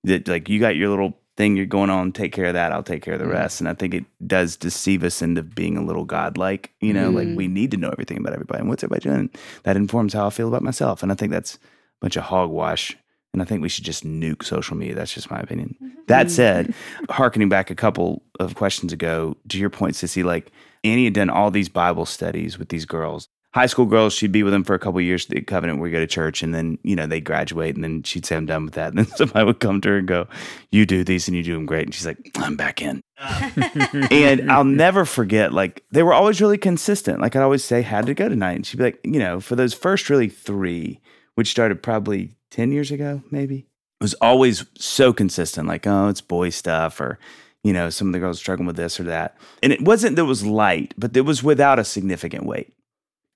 that 0.05 0.27
like 0.29 0.49
you 0.49 0.59
got 0.61 0.77
your 0.77 0.89
little 0.89 1.17
thing 1.37 1.57
you're 1.57 1.67
going 1.67 1.89
on, 1.89 2.11
take 2.11 2.33
care 2.33 2.47
of 2.47 2.55
that, 2.55 2.73
I'll 2.73 2.83
take 2.83 3.01
care 3.03 3.15
of 3.15 3.21
the 3.21 3.27
Mm. 3.27 3.33
rest. 3.33 3.61
And 3.61 3.69
I 3.69 3.75
think 3.75 3.95
it 3.95 4.05
does 4.27 4.57
deceive 4.57 5.05
us 5.05 5.23
into 5.23 5.43
being 5.45 5.77
a 5.77 5.85
little 5.85 6.05
godlike, 6.05 6.73
you 6.81 6.93
know, 6.93 7.11
like 7.11 7.29
Mm. 7.29 7.37
we 7.37 7.47
need 7.47 7.71
to 7.71 7.77
know 7.77 7.91
everything 7.91 8.19
about 8.19 8.33
everybody. 8.33 8.59
And 8.61 8.69
what's 8.69 8.83
everybody 8.83 9.09
doing? 9.09 9.31
That 9.63 9.77
informs 9.77 10.15
how 10.15 10.27
I 10.27 10.31
feel 10.31 10.49
about 10.49 10.63
myself. 10.65 11.01
And 11.05 11.13
I 11.13 11.15
think 11.15 11.31
that's 11.31 11.55
a 11.55 11.59
bunch 12.01 12.17
of 12.17 12.25
hogwash 12.25 12.97
And 13.35 13.43
I 13.43 13.45
think 13.45 13.61
we 13.61 13.69
should 13.69 13.85
just 13.85 14.05
nuke 14.07 14.43
social 14.43 14.75
media. 14.75 14.95
That's 14.95 15.13
just 15.13 15.31
my 15.31 15.39
opinion. 15.39 15.77
That 16.07 16.31
said, 16.31 16.73
harkening 17.11 17.51
back 17.51 17.71
a 17.71 17.75
couple 17.75 18.23
of 18.41 18.55
questions 18.55 18.91
ago, 18.91 19.37
to 19.51 19.59
your 19.59 19.69
point, 19.69 19.95
Sissy, 19.97 20.25
like 20.25 20.51
Annie 20.85 21.05
had 21.05 21.15
done 21.15 21.31
all 21.31 21.51
these 21.51 21.69
Bible 21.69 22.07
studies 22.07 22.59
with 22.59 22.69
these 22.69 22.85
girls. 22.85 23.29
High 23.55 23.67
school 23.67 23.87
girls, 23.87 24.13
she'd 24.13 24.31
be 24.31 24.43
with 24.43 24.53
them 24.53 24.63
for 24.63 24.75
a 24.75 24.79
couple 24.79 24.99
of 24.99 25.05
years 25.05 25.25
at 25.25 25.31
the 25.31 25.41
covenant 25.41 25.79
where 25.79 25.85
we 25.85 25.91
go 25.91 26.01
to 26.01 26.07
church, 26.07 26.43
and 26.43 26.55
then, 26.55 26.79
you 26.83 26.95
know, 26.95 27.07
they 27.07 27.21
graduate, 27.21 27.75
and 27.75 27.83
then 27.83 28.03
she'd 28.03 28.27
say, 28.27 28.37
I'm 28.37 28.45
done 28.45 28.67
with 28.67 28.75
that. 28.75 28.89
And 28.95 28.99
then 28.99 29.07
somebody 29.17 29.47
would 29.47 29.61
come 29.61 29.81
to 29.81 29.89
her 29.89 29.99
and 29.99 30.07
go, 30.07 30.27
You 30.71 30.85
do 30.85 31.03
these 31.03 31.29
and 31.29 31.37
you 31.37 31.43
do 31.43 31.55
them 31.55 31.65
great. 31.65 31.87
And 31.87 31.95
she's 31.95 32.07
like, 32.07 32.19
I'm 32.37 32.57
back 32.57 32.83
in. 32.83 33.01
and 34.11 34.53
I'll 34.53 34.65
never 34.65 35.05
forget, 35.07 35.55
like, 35.55 35.83
they 35.91 36.03
were 36.03 36.13
always 36.13 36.43
really 36.43 36.59
consistent. 36.59 37.21
Like, 37.21 37.37
I'd 37.37 37.43
always 37.43 37.65
say, 37.65 37.83
did 37.83 38.11
it 38.11 38.15
go 38.15 38.29
tonight? 38.29 38.57
And 38.57 38.67
she'd 38.67 38.77
be 38.77 38.85
like, 38.85 39.01
You 39.03 39.19
know, 39.19 39.41
for 39.41 39.57
those 39.57 39.73
first 39.73 40.11
really 40.11 40.29
three, 40.29 41.01
which 41.35 41.51
started 41.51 41.83
probably 41.83 42.37
10 42.51 42.71
years 42.71 42.91
ago, 42.91 43.23
maybe, 43.31 43.67
it 44.01 44.05
was 44.05 44.15
always 44.15 44.67
so 44.77 45.13
consistent. 45.13 45.67
Like, 45.67 45.87
oh, 45.87 46.09
it's 46.09 46.21
boy 46.21 46.51
stuff, 46.51 47.01
or, 47.01 47.19
you 47.65 47.73
know, 47.73 47.91
some 47.91 48.09
of 48.09 48.13
the 48.13 48.19
girls 48.19 48.39
struggling 48.39 48.67
with 48.67 48.77
this 48.77 48.99
or 49.01 49.05
that. 49.05 49.37
And 49.63 49.73
it 49.73 49.83
wasn't 49.83 50.17
that 50.17 50.23
it 50.23 50.27
was 50.27 50.45
light, 50.45 50.95
but 50.97 51.17
it 51.17 51.23
was 51.23 51.43
without 51.43 51.79
a 51.79 51.85
significant 51.85 52.47
weight, 52.47 52.73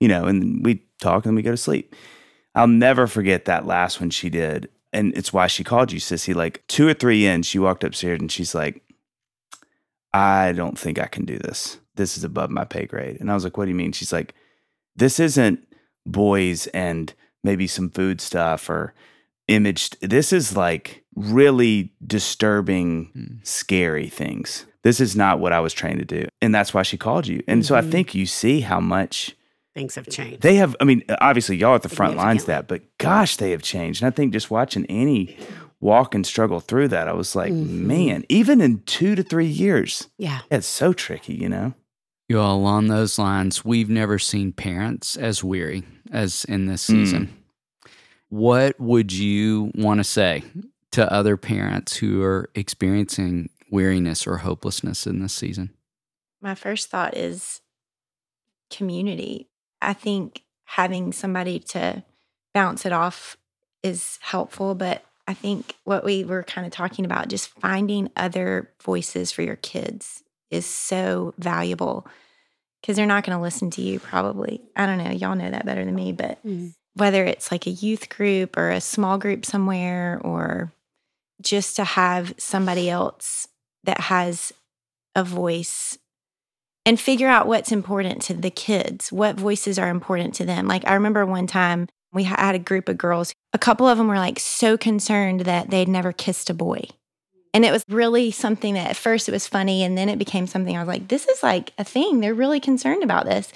you 0.01 0.09
know, 0.09 0.27
and 0.27 0.65
we 0.65 0.85
talk 1.01 1.27
and 1.27 1.35
we 1.35 1.43
go 1.43 1.51
to 1.51 1.57
sleep. 1.57 1.95
I'll 2.55 2.69
never 2.69 3.07
forget 3.07 3.47
that 3.47 3.67
last 3.67 4.01
one 4.01 4.11
she 4.11 4.31
did. 4.31 4.69
And 4.93 5.17
it's 5.17 5.33
why 5.33 5.47
she 5.47 5.65
called 5.65 5.91
you, 5.91 5.99
Sissy. 5.99 6.35
Like 6.35 6.63
two 6.69 6.87
or 6.87 6.95
three 6.95 7.27
in, 7.27 7.43
she 7.43 7.59
walked 7.59 7.83
upstairs 7.83 8.21
and 8.21 8.31
she's 8.31 8.55
like, 8.55 8.83
I 10.13 10.53
don't 10.53 10.79
think 10.79 10.99
I 10.99 11.07
can 11.07 11.25
do 11.25 11.39
this. 11.39 11.79
This 11.95 12.17
is 12.17 12.25
above 12.25 12.51
my 12.51 12.65
pay 12.65 12.87
grade. 12.87 13.19
And 13.21 13.31
I 13.31 13.35
was 13.35 13.45
like, 13.45 13.57
What 13.57 13.65
do 13.65 13.71
you 13.71 13.77
mean? 13.77 13.93
She's 13.93 14.13
like, 14.13 14.35
This 14.95 15.19
isn't 15.19 15.67
boys 16.05 16.67
and 16.69 17.13
maybe 17.43 17.67
some 17.67 17.91
food 17.91 18.21
stuff 18.21 18.69
or 18.69 18.95
imaged. 19.49 19.99
This 20.01 20.33
is 20.33 20.57
like 20.57 21.02
really 21.15 21.93
disturbing, 22.07 23.11
hmm. 23.13 23.37
scary 23.43 24.09
things. 24.09 24.67
This 24.83 25.01
is 25.01 25.15
not 25.15 25.39
what 25.39 25.53
I 25.53 25.61
was 25.61 25.73
trained 25.73 26.01
to 26.01 26.05
do. 26.05 26.27
And 26.41 26.55
that's 26.55 26.75
why 26.75 26.83
she 26.83 26.97
called 26.97 27.27
you. 27.27 27.43
And 27.47 27.65
so 27.65 27.77
I 27.77 27.81
mm-hmm. 27.81 27.91
think 27.91 28.15
you 28.15 28.27
see 28.27 28.61
how 28.61 28.81
much 28.81 29.37
Things 29.75 29.95
have 29.95 30.09
changed. 30.09 30.43
they 30.43 30.57
have. 30.57 30.77
I 30.81 30.85
mean, 30.85 31.03
obviously, 31.21 31.57
y'all 31.57 31.75
at 31.75 31.83
the 31.83 31.89
front 31.89 32.17
lines 32.17 32.45
that, 32.45 32.69
but 32.69 32.83
gosh, 32.99 33.37
they 33.37 33.53
have 33.53 33.63
changed. 33.63 34.03
And 34.03 34.13
I 34.13 34.15
think 34.15 34.33
just 34.33 34.51
watching 34.51 34.85
Annie 34.87 35.37
walk 35.81 36.15
and 36.15 36.27
struggle 36.27 36.61
through 36.61 36.89
that, 36.89 37.09
I 37.09 37.13
was 37.13 37.35
like, 37.35 37.53
mm-hmm. 37.53 37.87
man, 37.87 38.25
even 38.29 38.61
in 38.61 38.83
two 38.83 39.15
to 39.15 39.23
three 39.23 39.47
years, 39.47 40.09
yeah. 40.19 40.41
it's 40.51 40.67
so 40.67 40.93
tricky, 40.93 41.35
you 41.35 41.49
know? 41.49 41.75
You 42.29 42.39
all, 42.39 42.57
along 42.57 42.89
those 42.89 43.19
lines, 43.19 43.65
we've 43.65 43.89
never 43.89 44.19
seen 44.19 44.53
parents 44.53 45.17
as 45.17 45.43
weary 45.43 45.85
as 46.11 46.45
in 46.45 46.67
this 46.67 46.85
Mm. 46.85 46.87
season. 46.89 47.37
What 48.29 48.81
would 48.81 49.13
you 49.13 49.71
want 49.75 50.01
to 50.01 50.05
say 50.05 50.43
to 50.93 51.11
other 51.13 51.37
parents 51.37 51.97
who 51.97 52.23
are 52.23 52.51
experiencing 52.55 53.51
weariness 53.71 54.27
or 54.27 54.39
hopelessness 54.39 55.07
in 55.07 55.21
this 55.21 55.35
season? 55.35 55.71
My 56.41 56.55
first 56.55 56.89
thought 56.91 57.17
is 57.17 57.61
community. 58.71 59.49
I 59.81 59.93
think 59.93 60.43
having 60.65 61.13
somebody 61.13 61.59
to 61.59 62.03
bounce 62.55 62.87
it 62.87 62.93
off 62.93 63.37
is 63.83 64.19
helpful, 64.23 64.75
but 64.75 65.05
I 65.27 65.35
think 65.35 65.77
what 65.85 66.05
we 66.05 66.25
were 66.25 66.43
kind 66.43 66.67
of 66.67 66.73
talking 66.73 67.05
about, 67.05 67.29
just 67.29 67.49
finding 67.61 68.11
other 68.17 68.71
voices 68.83 69.33
for 69.33 69.43
your 69.43 69.57
kids 69.57 70.23
is 70.51 70.67
so 70.67 71.35
valuable 71.39 72.07
because 72.81 72.97
they're 72.97 73.07
not 73.07 73.25
going 73.25 73.37
to 73.37 73.43
listen 73.43 73.71
to 73.71 73.83
you 73.83 73.99
probably. 74.01 74.61
I 74.77 74.87
don't 74.87 74.99
know. 74.99 75.11
Y'all 75.11 75.37
know 75.37 75.51
that 75.51 75.65
better 75.67 75.85
than 75.85 75.95
me, 75.95 76.13
but 76.13 76.45
Mm. 76.45 76.75
whether 76.95 77.25
it's 77.25 77.51
like 77.53 77.67
a 77.67 77.71
youth 77.71 78.09
group 78.09 78.57
or 78.57 78.71
a 78.71 78.81
small 78.81 79.17
group 79.19 79.47
somewhere 79.47 80.21
or 80.23 80.73
just 81.41 81.77
to 81.77 81.85
have 81.85 82.35
somebody 82.39 82.91
else 82.91 83.49
that 83.85 84.01
has 84.01 84.53
a 85.15 85.25
voice 85.25 85.99
and 86.85 86.99
figure 86.99 87.29
out 87.29 87.47
what's 87.47 87.73
important 87.73 88.23
to 88.23 88.35
the 88.35 88.51
kids, 88.51 89.13
what 89.13 89.37
voices 89.37 89.79
are 89.79 89.89
important 89.89 90.35
to 90.35 90.45
them. 90.45 90.67
Like 90.67 90.87
I 90.87 90.95
remember 90.95 91.25
one 91.25 91.47
time 91.47 91.89
we 92.13 92.25
had 92.25 92.55
a 92.55 92.59
group 92.59 92.89
of 92.89 92.99
girls, 92.99 93.33
a 93.53 93.59
couple 93.59 93.89
of 93.89 93.99
them 93.99 94.09
were 94.09 94.17
like 94.17 94.39
so 94.39 94.77
concerned 94.77 95.43
that 95.43 95.71
they'd 95.71 95.89
never 95.89 96.13
kissed 96.13 96.51
a 96.51 96.55
boy. 96.55 96.83
And 97.55 97.65
it 97.65 97.73
was 97.73 97.85
really 97.89 98.31
something 98.31 98.75
that 98.75 98.91
at 98.91 98.97
first 98.97 99.29
it 99.29 99.33
was 99.33 99.47
funny 99.47 99.83
and 99.83 99.97
then 99.97 100.09
it 100.09 100.19
became 100.19 100.47
something 100.47 100.77
I 100.77 100.81
was 100.81 100.89
like, 100.89 101.09
this 101.09 101.29
is 101.29 101.43
like 101.43 101.73
a 101.79 101.85
thing. 101.85 102.21
They're 102.21 102.35
really 102.35 102.61
concerned 102.61 103.03
about 103.03 103.27
this. 103.27 103.53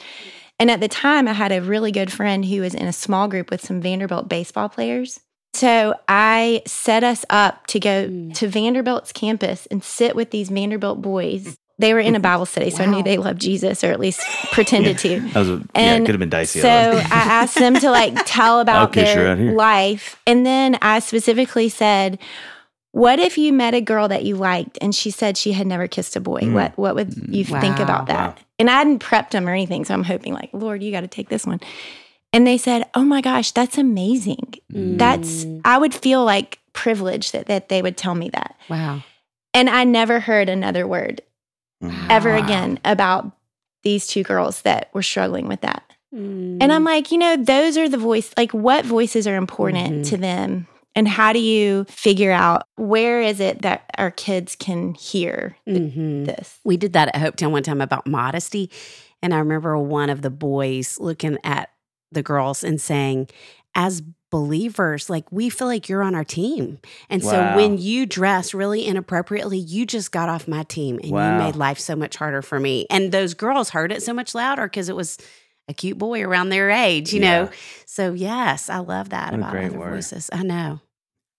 And 0.58 0.70
at 0.70 0.80
the 0.80 0.88
time, 0.88 1.28
I 1.28 1.32
had 1.32 1.52
a 1.52 1.60
really 1.62 1.92
good 1.92 2.10
friend 2.10 2.44
who 2.44 2.62
was 2.62 2.74
in 2.74 2.86
a 2.86 2.92
small 2.92 3.28
group 3.28 3.50
with 3.50 3.64
some 3.64 3.80
Vanderbilt 3.80 4.28
baseball 4.28 4.68
players. 4.68 5.20
So 5.56 5.94
I 6.06 6.62
set 6.66 7.02
us 7.02 7.24
up 7.30 7.66
to 7.68 7.80
go 7.80 8.06
Mm. 8.08 8.34
to 8.34 8.48
Vanderbilt's 8.48 9.12
campus 9.12 9.66
and 9.70 9.82
sit 9.82 10.14
with 10.14 10.30
these 10.30 10.50
Vanderbilt 10.50 11.00
boys. 11.00 11.56
They 11.78 11.92
were 11.92 12.00
in 12.00 12.14
a 12.14 12.20
Bible 12.20 12.46
study, 12.46 12.70
so 12.70 12.82
I 12.84 12.86
knew 12.86 13.02
they 13.02 13.18
loved 13.18 13.40
Jesus 13.40 13.84
or 13.84 13.90
at 13.90 14.00
least 14.00 14.20
pretended 14.52 14.96
to. 14.98 15.20
That 15.32 15.40
was 15.40 15.48
a, 15.48 15.52
yeah, 15.52 15.58
it 15.58 15.68
And 15.74 16.06
could 16.06 16.14
have 16.14 16.20
been 16.20 16.30
dicey. 16.30 16.60
So 16.60 16.68
I 16.68 17.02
asked 17.42 17.58
them 17.58 17.74
to 17.74 17.90
like 17.90 18.14
tell 18.26 18.60
about 18.60 18.92
their 18.92 19.36
life. 19.52 20.20
And 20.26 20.46
then 20.46 20.78
I 20.80 21.00
specifically 21.00 21.68
said, 21.68 22.18
what 22.92 23.18
if 23.18 23.36
you 23.36 23.52
met 23.52 23.74
a 23.74 23.82
girl 23.82 24.08
that 24.08 24.24
you 24.24 24.36
liked 24.36 24.78
and 24.80 24.94
she 24.94 25.10
said 25.10 25.36
she 25.36 25.52
had 25.52 25.66
never 25.66 25.86
kissed 25.86 26.16
a 26.16 26.20
boy? 26.20 26.40
Mm. 26.40 26.54
What 26.54 26.78
what 26.78 26.94
would 26.94 27.14
you 27.28 27.44
think 27.44 27.78
about 27.78 28.06
that? 28.06 28.36
Wow. 28.38 28.42
And 28.58 28.70
I 28.70 28.78
hadn't 28.78 29.00
prepped 29.00 29.30
them 29.32 29.46
or 29.46 29.52
anything, 29.52 29.84
so 29.84 29.92
I'm 29.92 30.04
hoping 30.04 30.32
like, 30.32 30.48
Lord, 30.54 30.82
you 30.82 30.90
got 30.92 31.02
to 31.02 31.08
take 31.08 31.28
this 31.28 31.44
one. 31.46 31.60
And 32.32 32.46
they 32.46 32.58
said, 32.58 32.88
"Oh 32.94 33.04
my 33.04 33.20
gosh, 33.20 33.52
that's 33.52 33.78
amazing. 33.78 34.54
That's 34.70 35.44
Mm. 35.44 35.60
I 35.64 35.78
would 35.78 35.94
feel 35.94 36.24
like 36.24 36.58
privileged 36.72 37.32
that 37.32 37.46
that 37.46 37.68
they 37.68 37.80
would 37.82 37.96
tell 37.96 38.14
me 38.14 38.28
that." 38.30 38.56
wow. 38.68 39.02
And 39.54 39.70
I 39.70 39.84
never 39.84 40.20
heard 40.20 40.48
another 40.50 40.86
word 40.86 41.22
Mhm. 41.82 42.10
ever 42.10 42.34
again 42.34 42.78
about 42.84 43.30
these 43.84 44.06
two 44.06 44.22
girls 44.22 44.62
that 44.62 44.90
were 44.92 45.02
struggling 45.02 45.48
with 45.48 45.62
that. 45.62 45.82
Mm. 46.14 46.58
And 46.60 46.72
I'm 46.72 46.84
like, 46.84 47.10
you 47.10 47.16
know, 47.18 47.36
those 47.36 47.78
are 47.78 47.88
the 47.88 47.96
voice, 47.98 48.32
like 48.36 48.52
what 48.52 48.84
voices 48.84 49.26
are 49.26 49.36
important 49.36 50.04
Mhm. 50.04 50.08
to 50.10 50.16
them? 50.18 50.66
And 50.94 51.06
how 51.08 51.32
do 51.32 51.38
you 51.38 51.84
figure 51.88 52.32
out 52.32 52.64
where 52.76 53.20
is 53.22 53.38
it 53.40 53.62
that 53.62 53.84
our 53.98 54.10
kids 54.10 54.56
can 54.56 54.94
hear 54.94 55.56
th- 55.66 55.92
Mhm. 55.94 56.26
this? 56.26 56.58
We 56.64 56.76
did 56.76 56.92
that 56.94 57.14
at 57.14 57.20
Hopetown 57.22 57.50
one 57.50 57.62
time 57.62 57.80
about 57.80 58.06
modesty. 58.06 58.70
And 59.22 59.32
I 59.34 59.38
remember 59.38 59.76
one 59.78 60.10
of 60.10 60.22
the 60.22 60.30
boys 60.30 60.98
looking 61.00 61.38
at 61.44 61.68
the 62.12 62.22
girls 62.22 62.62
and 62.64 62.80
saying, 62.80 63.28
as 63.74 64.02
believers, 64.30 65.08
like 65.08 65.30
we 65.30 65.48
feel 65.48 65.66
like 65.66 65.88
you're 65.88 66.02
on 66.02 66.14
our 66.14 66.24
team. 66.24 66.78
And 67.08 67.22
so 67.24 67.54
when 67.54 67.78
you 67.78 68.06
dress 68.06 68.52
really 68.54 68.84
inappropriately, 68.86 69.58
you 69.58 69.86
just 69.86 70.12
got 70.12 70.28
off 70.28 70.48
my 70.48 70.62
team 70.64 70.98
and 71.02 71.10
Wow. 71.12 71.32
you 71.38 71.44
made 71.44 71.56
life 71.56 71.78
so 71.78 71.94
much 71.96 72.16
harder 72.16 72.42
for 72.42 72.58
me. 72.60 72.86
And 72.90 73.12
those 73.12 73.34
girls 73.34 73.70
heard 73.70 73.92
it 73.92 74.02
so 74.02 74.12
much 74.12 74.34
louder 74.34 74.66
because 74.66 74.88
it 74.88 74.96
was 74.96 75.16
a 75.68 75.74
cute 75.74 75.98
boy 75.98 76.22
around 76.22 76.48
their 76.50 76.70
age, 76.70 77.12
you 77.12 77.20
Yeah. 77.20 77.44
know? 77.44 77.50
So, 77.86 78.12
yes, 78.12 78.68
I 78.68 78.78
love 78.78 79.10
that 79.10 79.30
What 79.32 79.40
about 79.40 79.56
other 79.56 79.78
word. 79.78 79.90
voices. 79.94 80.28
I 80.32 80.42
know. 80.42 80.80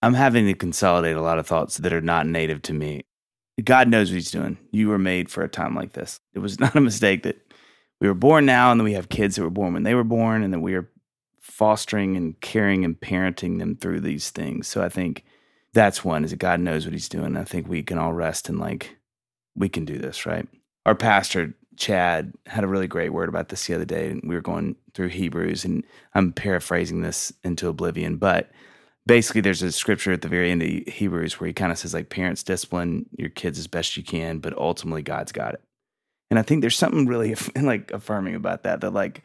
I'm 0.02 0.14
having 0.14 0.46
to 0.46 0.54
consolidate 0.54 1.16
a 1.16 1.22
lot 1.22 1.38
of 1.38 1.46
thoughts 1.46 1.78
that 1.78 1.92
are 1.92 2.00
not 2.00 2.26
native 2.26 2.62
to 2.62 2.72
me. 2.72 3.02
God 3.64 3.88
knows 3.88 4.10
what 4.10 4.14
He's 4.14 4.30
doing. 4.30 4.56
You 4.70 4.88
were 4.88 4.98
made 4.98 5.28
for 5.30 5.42
a 5.42 5.48
time 5.48 5.74
like 5.74 5.92
this. 5.92 6.20
It 6.34 6.38
was 6.38 6.58
not 6.60 6.74
a 6.76 6.80
mistake 6.80 7.24
that 7.24 7.47
we 8.00 8.08
were 8.08 8.14
born 8.14 8.46
now 8.46 8.70
and 8.70 8.80
then 8.80 8.84
we 8.84 8.92
have 8.94 9.08
kids 9.08 9.36
that 9.36 9.42
were 9.42 9.50
born 9.50 9.74
when 9.74 9.82
they 9.82 9.94
were 9.94 10.04
born 10.04 10.42
and 10.42 10.52
that 10.52 10.60
we 10.60 10.74
are 10.74 10.88
fostering 11.40 12.16
and 12.16 12.40
caring 12.40 12.84
and 12.84 13.00
parenting 13.00 13.58
them 13.58 13.76
through 13.76 14.00
these 14.00 14.30
things. 14.30 14.68
So 14.68 14.82
I 14.82 14.88
think 14.88 15.24
that's 15.72 16.04
one 16.04 16.24
is 16.24 16.30
that 16.30 16.38
God 16.38 16.60
knows 16.60 16.84
what 16.84 16.92
He's 16.92 17.08
doing. 17.08 17.36
I 17.36 17.44
think 17.44 17.68
we 17.68 17.82
can 17.82 17.98
all 17.98 18.12
rest 18.12 18.48
and 18.48 18.58
like, 18.58 18.96
we 19.56 19.68
can 19.68 19.84
do 19.84 19.98
this, 19.98 20.24
right? 20.24 20.46
Our 20.86 20.94
pastor, 20.94 21.54
Chad, 21.76 22.32
had 22.46 22.64
a 22.64 22.68
really 22.68 22.86
great 22.86 23.12
word 23.12 23.28
about 23.28 23.48
this 23.48 23.66
the 23.66 23.74
other 23.74 23.84
day. 23.84 24.10
And 24.10 24.22
we 24.24 24.34
were 24.34 24.40
going 24.40 24.76
through 24.94 25.08
Hebrews, 25.08 25.64
and 25.64 25.84
I'm 26.14 26.32
paraphrasing 26.32 27.02
this 27.02 27.32
into 27.42 27.68
oblivion, 27.68 28.16
but 28.16 28.50
basically 29.06 29.40
there's 29.40 29.62
a 29.62 29.72
scripture 29.72 30.12
at 30.12 30.22
the 30.22 30.28
very 30.28 30.50
end 30.50 30.62
of 30.62 30.68
Hebrews 30.68 31.40
where 31.40 31.48
he 31.48 31.52
kind 31.52 31.72
of 31.72 31.78
says 31.78 31.94
like 31.94 32.10
parents 32.10 32.42
discipline 32.42 33.06
your 33.16 33.30
kids 33.30 33.58
as 33.58 33.66
best 33.66 33.96
you 33.96 34.04
can, 34.04 34.38
but 34.38 34.56
ultimately 34.56 35.02
God's 35.02 35.32
got 35.32 35.54
it. 35.54 35.62
And 36.30 36.38
I 36.38 36.42
think 36.42 36.60
there's 36.60 36.76
something 36.76 37.06
really 37.06 37.34
like 37.60 37.90
affirming 37.90 38.34
about 38.34 38.62
that 38.64 38.80
that 38.82 38.92
like 38.92 39.22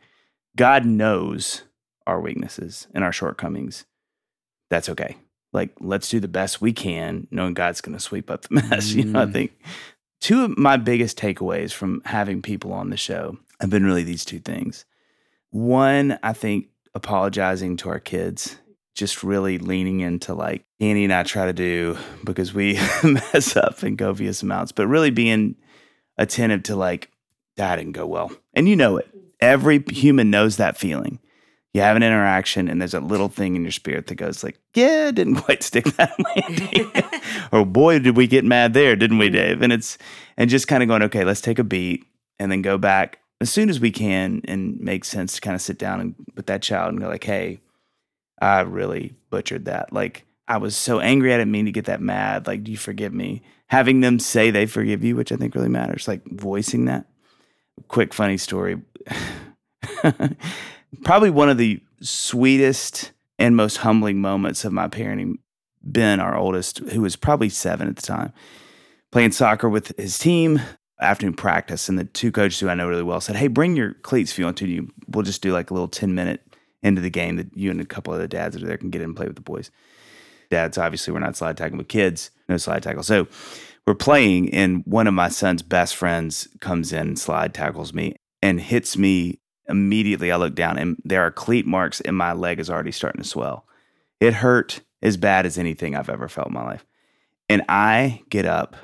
God 0.55 0.85
knows 0.85 1.63
our 2.07 2.19
weaknesses 2.21 2.87
and 2.93 3.03
our 3.03 3.11
shortcomings. 3.11 3.85
That's 4.69 4.89
okay. 4.89 5.17
Like 5.51 5.71
let's 5.79 6.09
do 6.09 6.19
the 6.19 6.27
best 6.27 6.61
we 6.61 6.73
can 6.73 7.27
knowing 7.31 7.53
God's 7.53 7.81
going 7.81 7.95
to 7.97 8.03
sweep 8.03 8.29
up 8.31 8.43
the 8.43 8.61
mess. 8.69 8.91
You 8.93 9.05
know, 9.05 9.21
I 9.21 9.25
Mm. 9.25 9.33
think 9.33 9.51
two 10.21 10.43
of 10.45 10.57
my 10.57 10.77
biggest 10.77 11.17
takeaways 11.17 11.71
from 11.71 12.01
having 12.05 12.41
people 12.41 12.73
on 12.73 12.89
the 12.89 12.97
show 12.97 13.37
have 13.59 13.69
been 13.69 13.85
really 13.85 14.03
these 14.03 14.25
two 14.25 14.39
things. 14.39 14.85
One, 15.51 16.17
I 16.23 16.33
think 16.33 16.67
apologizing 16.95 17.77
to 17.77 17.89
our 17.89 17.99
kids 17.99 18.57
just 18.95 19.23
really 19.23 19.57
leaning 19.57 19.99
into 20.01 20.33
like 20.33 20.63
Annie 20.79 21.03
and 21.05 21.13
I 21.13 21.23
try 21.23 21.45
to 21.47 21.53
do 21.53 21.97
because 22.23 22.53
we 22.53 22.73
mess 23.03 23.55
up 23.57 23.83
in 23.83 23.97
copious 23.97 24.43
amounts, 24.43 24.71
but 24.71 24.87
really 24.87 25.09
being 25.11 25.55
attentive 26.18 26.64
to 26.64 26.76
like 26.76 27.09
that 27.55 27.76
didn't 27.76 27.93
go 27.93 28.05
well. 28.05 28.32
And 28.53 28.68
you 28.68 28.76
know 28.76 28.97
it. 28.97 29.09
Every 29.39 29.84
human 29.91 30.32
knows 30.32 30.57
that 30.57 30.78
feeling. 30.78 31.20
you 31.74 31.82
have 31.82 31.95
an 31.95 32.03
interaction 32.03 32.68
and 32.68 32.80
there's 32.80 32.93
a 32.93 32.99
little 32.99 33.30
thing 33.30 33.55
in 33.55 33.64
your 33.64 33.72
spirit 33.72 34.07
that 34.07 34.16
goes 34.16 34.43
like, 34.43 34.59
yeah, 34.74 35.11
didn't 35.11 35.36
quite 35.41 35.64
stick 35.64 35.86
that 35.97 36.14
landing. 36.36 36.91
or 37.51 37.59
oh, 37.59 37.66
boy, 37.66 37.99
did 37.99 38.16
we 38.16 38.28
get 38.28 38.45
mad 38.45 38.74
there, 38.74 38.95
didn't 38.95 39.18
we, 39.18 39.30
Dave? 39.30 39.61
And 39.61 39.74
it's 39.74 39.97
and 40.38 40.49
just 40.49 40.68
kind 40.68 40.82
of 40.82 40.89
going, 40.89 41.03
okay, 41.03 41.24
let's 41.24 41.41
take 41.41 41.59
a 41.59 41.64
beat 41.64 42.05
and 42.39 42.51
then 42.51 42.61
go 42.61 42.78
back 42.78 43.20
as 43.41 43.49
soon 43.49 43.70
as 43.70 43.80
we 43.80 43.91
can 43.91 44.41
and 44.45 44.80
make 44.80 45.03
sense 45.03 45.34
to 45.36 45.41
kind 45.41 45.55
of 45.55 45.61
sit 45.61 45.78
down 45.78 45.99
and 45.99 46.16
with 46.36 46.45
that 46.45 46.61
child 46.61 46.93
and 46.93 47.01
go 47.01 47.07
like, 47.07 47.24
hey, 47.24 47.59
I 48.41 48.61
really 48.61 49.16
butchered 49.30 49.66
that. 49.66 49.91
Like 49.91 50.26
I 50.47 50.57
was 50.57 50.76
so 50.76 50.99
angry 50.99 51.34
I 51.34 51.38
didn't 51.38 51.51
mean 51.51 51.66
to 51.66 51.72
get 51.72 51.86
that 51.86 52.01
mad. 52.01 52.47
Like, 52.47 52.64
do 52.64 52.72
you 52.72 52.78
forgive 52.78 53.14
me? 53.14 53.43
Having 53.74 54.01
them 54.01 54.19
say 54.19 54.51
they 54.51 54.67
forgive 54.67 55.03
you, 55.03 55.15
which 55.15 55.32
I 55.32 55.36
think 55.36 55.55
really 55.55 55.67
matters, 55.67 56.07
like 56.07 56.24
voicing 56.28 56.86
that. 56.86 57.07
Quick 57.88 58.13
funny 58.13 58.38
story. 58.38 58.80
Probably 61.03 61.32
one 61.32 61.49
of 61.49 61.57
the 61.57 61.82
sweetest 61.99 63.13
and 63.39 63.55
most 63.55 63.78
humbling 63.78 64.21
moments 64.21 64.63
of 64.63 64.74
my 64.74 64.88
parenting. 64.88 65.39
Ben, 65.82 66.19
our 66.19 66.36
oldest, 66.36 66.78
who 66.91 67.01
was 67.01 67.15
probably 67.15 67.49
seven 67.49 67.88
at 67.88 67.95
the 67.95 68.03
time, 68.03 68.32
playing 69.11 69.32
soccer 69.32 69.67
with 69.67 69.97
his 69.97 70.19
team, 70.19 70.61
afternoon 71.01 71.34
practice, 71.34 71.89
and 71.89 71.97
the 71.97 72.05
two 72.05 72.32
coaches 72.32 72.59
who 72.59 72.69
I 72.69 72.76
know 72.76 72.88
really 72.88 73.01
well 73.01 73.21
said, 73.21 73.38
"Hey, 73.38 73.47
bring 73.47 73.76
your 73.76 73.95
cleats 73.95 74.32
if 74.32 74.38
you 74.38 74.45
want 74.45 74.57
to. 74.57 74.67
You, 74.67 74.93
we'll 75.07 75.24
just 75.24 75.41
do 75.41 75.51
like 75.51 75.71
a 75.71 75.74
little 75.74 75.88
ten 75.88 76.13
minute 76.13 76.41
into 76.84 77.01
the 77.01 77.09
game 77.09 77.38
that 77.38 77.57
you 77.57 77.71
and 77.71 77.82
a 77.82 77.86
couple 77.86 78.13
of 78.13 78.19
the 78.19 78.28
dads 78.28 78.53
that 78.53 78.63
are 78.63 78.67
there 78.67 78.78
can 78.78 78.91
get 78.91 79.01
in 79.01 79.09
and 79.09 79.15
play 79.15 79.26
with 79.26 79.36
the 79.36 79.41
boys." 79.41 79.71
Dads, 80.49 80.77
obviously, 80.77 81.13
we're 81.13 81.19
not 81.19 81.35
slide 81.35 81.57
tackling 81.57 81.77
with 81.77 81.87
kids, 81.87 82.31
no 82.47 82.57
slide 82.57 82.83
tackle. 82.83 83.03
So 83.03 83.27
we're 83.85 83.95
playing, 83.95 84.53
and 84.53 84.83
one 84.85 85.07
of 85.07 85.13
my 85.13 85.29
son's 85.29 85.61
best 85.61 85.95
friends 85.95 86.47
comes 86.59 86.93
in, 86.93 87.15
slide 87.15 87.53
tackles 87.53 87.93
me, 87.93 88.15
and 88.41 88.61
hits 88.61 88.97
me 88.97 89.39
immediately. 89.67 90.31
I 90.31 90.37
look 90.37 90.55
down, 90.55 90.77
and 90.77 90.97
there 91.03 91.21
are 91.21 91.31
cleat 91.31 91.65
marks, 91.65 92.01
and 92.01 92.15
my 92.15 92.33
leg 92.33 92.59
is 92.59 92.69
already 92.69 92.91
starting 92.91 93.21
to 93.21 93.27
swell. 93.27 93.65
It 94.19 94.35
hurt 94.35 94.81
as 95.01 95.17
bad 95.17 95.45
as 95.45 95.57
anything 95.57 95.95
I've 95.95 96.09
ever 96.09 96.29
felt 96.29 96.47
in 96.47 96.53
my 96.53 96.63
life. 96.63 96.85
And 97.49 97.63
I 97.67 98.23
get 98.29 98.45
up 98.45 98.75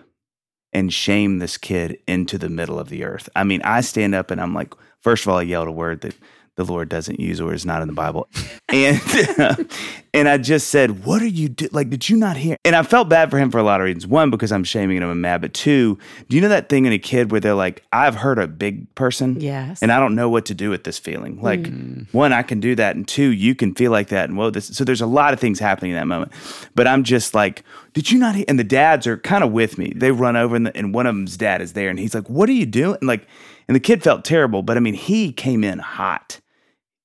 and 0.73 0.93
shame 0.93 1.39
this 1.39 1.57
kid 1.57 1.97
into 2.07 2.37
the 2.37 2.49
middle 2.49 2.77
of 2.77 2.89
the 2.89 3.03
earth. 3.03 3.29
I 3.35 3.43
mean, 3.43 3.61
I 3.63 3.81
stand 3.81 4.13
up 4.13 4.29
and 4.31 4.39
I'm 4.39 4.53
like, 4.53 4.73
first 5.01 5.23
of 5.23 5.29
all, 5.29 5.39
I 5.39 5.43
yelled 5.43 5.67
a 5.67 5.71
word 5.71 6.01
that 6.01 6.15
the 6.59 6.65
Lord 6.65 6.89
doesn't 6.89 7.19
use 7.19 7.39
or 7.39 7.53
is 7.53 7.65
not 7.65 7.81
in 7.81 7.87
the 7.87 7.93
Bible. 7.93 8.27
And 8.67 9.01
and 10.13 10.27
I 10.27 10.37
just 10.37 10.67
said, 10.67 11.05
"What 11.05 11.21
are 11.21 11.27
you 11.27 11.47
do? 11.49 11.69
Like, 11.71 11.89
did 11.89 12.09
you 12.09 12.17
not 12.17 12.35
hear?" 12.35 12.57
And 12.65 12.75
I 12.75 12.83
felt 12.83 13.07
bad 13.07 13.31
for 13.31 13.39
him 13.39 13.49
for 13.49 13.57
a 13.59 13.63
lot 13.63 13.79
of 13.79 13.85
reasons. 13.85 14.05
One, 14.05 14.29
because 14.29 14.51
I'm 14.51 14.65
shaming 14.65 14.97
him 14.97 15.09
and 15.09 15.21
mad. 15.21 15.41
But 15.41 15.53
two, 15.53 15.97
do 16.27 16.35
you 16.35 16.41
know 16.41 16.49
that 16.49 16.67
thing 16.67 16.85
in 16.85 16.91
a 16.91 16.99
kid 16.99 17.31
where 17.31 17.39
they're 17.39 17.53
like, 17.53 17.83
"I've 17.93 18.15
hurt 18.15 18.37
a 18.37 18.47
big 18.47 18.93
person, 18.95 19.39
Yes. 19.39 19.81
and 19.81 19.91
I 19.91 19.99
don't 19.99 20.15
know 20.15 20.29
what 20.29 20.45
to 20.47 20.53
do 20.53 20.69
with 20.69 20.83
this 20.83 20.99
feeling." 20.99 21.41
Like, 21.41 21.61
mm. 21.61 22.13
one, 22.13 22.33
I 22.33 22.43
can 22.43 22.59
do 22.59 22.75
that, 22.75 22.95
and 22.95 23.07
two, 23.07 23.29
you 23.31 23.55
can 23.55 23.73
feel 23.73 23.91
like 23.91 24.09
that. 24.09 24.29
And 24.29 24.37
whoa, 24.37 24.49
this. 24.49 24.67
So 24.67 24.83
there's 24.83 25.01
a 25.01 25.07
lot 25.07 25.33
of 25.33 25.39
things 25.39 25.59
happening 25.59 25.91
in 25.91 25.97
that 25.97 26.07
moment. 26.07 26.33
But 26.75 26.87
I'm 26.87 27.03
just 27.03 27.33
like, 27.33 27.63
"Did 27.93 28.11
you 28.11 28.19
not?" 28.19 28.35
hear? 28.35 28.45
And 28.49 28.59
the 28.59 28.65
dads 28.65 29.07
are 29.07 29.17
kind 29.17 29.43
of 29.43 29.51
with 29.53 29.77
me. 29.77 29.93
They 29.95 30.11
run 30.11 30.35
over, 30.35 30.55
and, 30.55 30.67
the, 30.67 30.75
and 30.75 30.93
one 30.93 31.07
of 31.07 31.15
them's 31.15 31.37
dad 31.37 31.61
is 31.61 31.73
there, 31.73 31.89
and 31.89 31.97
he's 31.97 32.13
like, 32.13 32.29
"What 32.29 32.49
are 32.49 32.53
you 32.53 32.65
doing?" 32.65 32.97
And 32.99 33.07
like, 33.07 33.25
and 33.69 33.75
the 33.75 33.79
kid 33.79 34.01
felt 34.01 34.25
terrible, 34.25 34.63
but 34.63 34.77
I 34.77 34.79
mean, 34.79 34.95
he 34.95 35.31
came 35.31 35.63
in 35.63 35.77
hot. 35.77 36.39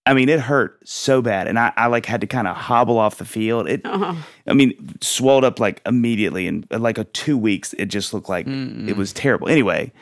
I 0.07 0.13
mean, 0.13 0.29
it 0.29 0.39
hurt 0.41 0.79
so 0.87 1.23
bad, 1.23 1.49
and 1.49 1.59
I, 1.59 1.73
I 1.77 1.87
like 1.87 2.05
had 2.05 2.21
to 2.21 2.27
kind 2.27 2.47
of 2.47 2.57
hobble 2.57 2.99
off 2.99 3.17
the 3.17 3.25
field. 3.25 3.69
It, 3.69 3.81
Oh. 3.85 4.23
I 4.47 4.53
mean, 4.53 4.97
swelled 5.01 5.45
up 5.45 5.59
like 5.59 5.81
immediately, 5.87 6.47
and 6.47 6.67
like 6.71 6.99
a 6.99 7.05
two 7.05 7.39
weeks, 7.39 7.73
it 7.79 7.87
just 7.87 8.13
looked 8.13 8.29
like 8.29 8.47
it 8.47 8.97
was 8.97 9.13
terrible. 9.15 9.49
Anyway, 9.49 9.93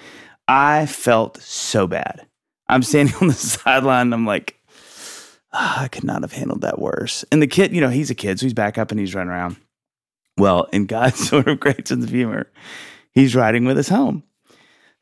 I 0.48 0.86
felt 0.86 1.40
so 1.40 1.86
bad. 1.86 2.26
I'm 2.68 2.82
standing 2.82 3.14
on 3.20 3.28
the 3.28 3.34
sideline, 3.34 4.08
and 4.08 4.14
I'm 4.14 4.26
like, 4.26 4.58
"Ah, 5.52 5.82
I 5.82 5.88
could 5.88 6.04
not 6.04 6.22
have 6.22 6.32
handled 6.32 6.62
that 6.62 6.80
worse. 6.80 7.24
And 7.30 7.40
the 7.40 7.46
kid, 7.46 7.72
you 7.72 7.80
know, 7.80 7.90
he's 7.90 8.10
a 8.10 8.14
kid, 8.16 8.40
so 8.40 8.46
he's 8.46 8.54
back 8.54 8.78
up 8.78 8.90
and 8.90 8.98
he's 8.98 9.14
running 9.14 9.30
around. 9.30 9.56
Well, 10.36 10.64
in 10.72 10.86
God's 10.86 11.28
sort 11.28 11.46
of 11.46 11.60
great 11.60 11.86
sense 11.86 12.04
of 12.04 12.10
humor, 12.10 12.50
he's 13.12 13.36
riding 13.36 13.64
with 13.66 13.78
us 13.78 13.88
home. 13.88 14.24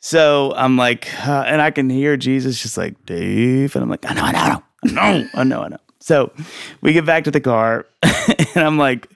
So 0.01 0.53
I'm 0.57 0.77
like, 0.77 1.09
uh, 1.27 1.45
and 1.47 1.61
I 1.63 1.71
can 1.71 1.89
hear 1.91 2.17
Jesus 2.17 2.61
just 2.61 2.77
like, 2.77 3.05
Dave. 3.07 3.75
And 3.77 3.83
I'm 3.83 3.91
like, 3.91 4.05
I 4.11 4.15
know, 4.15 4.23
I 4.23 4.33
know, 4.33 4.63
I 4.85 4.91
know, 4.93 5.29
I 5.35 5.45
know, 5.45 5.63
I 5.63 5.69
know. 5.69 5.79
So 6.01 6.33
we 6.81 6.93
get 6.93 7.05
back 7.05 7.25
to 7.25 7.31
the 7.31 7.41
car, 7.41 7.87
and 8.03 8.65
I'm 8.65 8.79
like, 8.79 9.09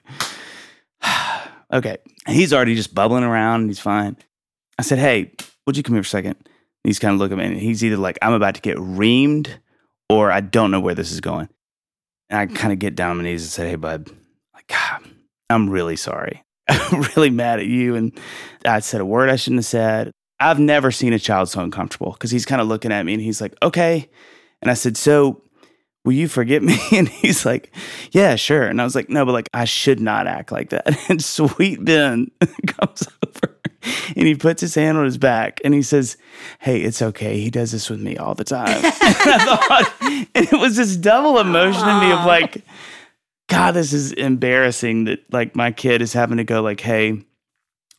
okay. 1.73 1.97
He's 2.27 2.53
already 2.53 2.75
just 2.75 2.95
bubbling 2.95 3.23
around 3.23 3.61
and 3.61 3.69
he's 3.69 3.79
fine. 3.79 4.17
I 4.79 4.81
said, 4.81 4.99
hey, 4.99 5.31
would 5.65 5.77
you 5.77 5.83
come 5.83 5.95
here 5.95 6.03
for 6.03 6.07
a 6.07 6.09
second? 6.09 6.35
And 6.37 6.89
he's 6.89 6.99
kind 6.99 7.13
of 7.13 7.19
looking 7.19 7.39
at 7.39 7.47
me 7.47 7.53
and 7.53 7.61
he's 7.61 7.83
either 7.83 7.97
like, 7.97 8.17
I'm 8.21 8.33
about 8.33 8.55
to 8.55 8.61
get 8.61 8.77
reamed 8.77 9.49
or 10.09 10.31
I 10.31 10.41
don't 10.41 10.71
know 10.71 10.79
where 10.79 10.95
this 10.95 11.11
is 11.11 11.21
going. 11.21 11.49
And 12.29 12.39
I 12.39 12.45
kind 12.53 12.73
of 12.73 12.79
get 12.79 12.95
down 12.95 13.11
on 13.11 13.17
my 13.17 13.23
knees 13.23 13.43
and 13.43 13.51
say, 13.51 13.69
hey, 13.69 13.75
bud, 13.75 14.09
like, 14.53 14.67
God, 14.67 15.07
I'm 15.49 15.69
really 15.69 15.95
sorry. 15.95 16.43
I'm 16.67 17.01
really 17.15 17.29
mad 17.29 17.59
at 17.59 17.67
you. 17.67 17.95
And 17.95 18.17
I 18.65 18.79
said 18.79 19.01
a 19.01 19.05
word 19.05 19.29
I 19.29 19.35
shouldn't 19.35 19.59
have 19.59 19.65
said. 19.65 20.11
I've 20.39 20.59
never 20.59 20.91
seen 20.91 21.13
a 21.13 21.19
child 21.19 21.49
so 21.49 21.61
uncomfortable 21.61 22.11
because 22.13 22.31
he's 22.31 22.45
kind 22.45 22.61
of 22.61 22.67
looking 22.67 22.91
at 22.91 23.05
me 23.05 23.13
and 23.13 23.21
he's 23.21 23.39
like, 23.39 23.53
okay. 23.61 24.09
And 24.61 24.71
I 24.71 24.73
said, 24.73 24.97
so 24.97 25.41
will 26.05 26.13
you 26.13 26.27
forgive 26.29 26.63
me? 26.63 26.77
And 26.91 27.09
he's 27.09 27.45
like, 27.45 27.71
yeah, 28.11 28.35
sure. 28.35 28.63
And 28.63 28.79
I 28.79 28.83
was 28.85 28.95
like, 28.95 29.09
no, 29.09 29.25
but 29.25 29.33
like, 29.33 29.49
I 29.53 29.65
should 29.65 29.99
not 29.99 30.27
act 30.27 30.51
like 30.51 30.69
that. 30.69 30.97
And 31.09 31.21
sweet 31.23 31.83
Ben 31.83 32.31
comes 32.67 33.07
over 33.25 33.57
and 34.15 34.25
he 34.27 34.33
puts 34.35 34.61
his 34.61 34.73
hand 34.73 34.97
on 34.97 35.05
his 35.05 35.17
back 35.17 35.59
and 35.63 35.73
he 35.73 35.81
says, 35.81 36.17
hey, 36.59 36.81
it's 36.81 37.01
okay. 37.01 37.39
He 37.39 37.49
does 37.51 37.71
this 37.71 37.89
with 37.89 37.99
me 38.01 38.17
all 38.17 38.33
the 38.33 38.43
time. 38.43 38.67
and 38.83 38.85
I 38.85 39.45
thought, 39.45 39.93
and 40.35 40.47
it 40.53 40.59
was 40.59 40.75
this 40.77 40.95
double 40.95 41.37
emotion 41.39 41.87
in 41.89 41.99
me 41.99 42.11
of 42.11 42.25
like, 42.25 42.63
God, 43.47 43.71
this 43.73 43.93
is 43.93 44.11
embarrassing 44.13 45.03
that 45.05 45.19
like 45.31 45.55
my 45.55 45.71
kid 45.71 46.01
is 46.01 46.13
having 46.13 46.37
to 46.37 46.43
go 46.43 46.61
like, 46.63 46.79
hey, 46.81 47.21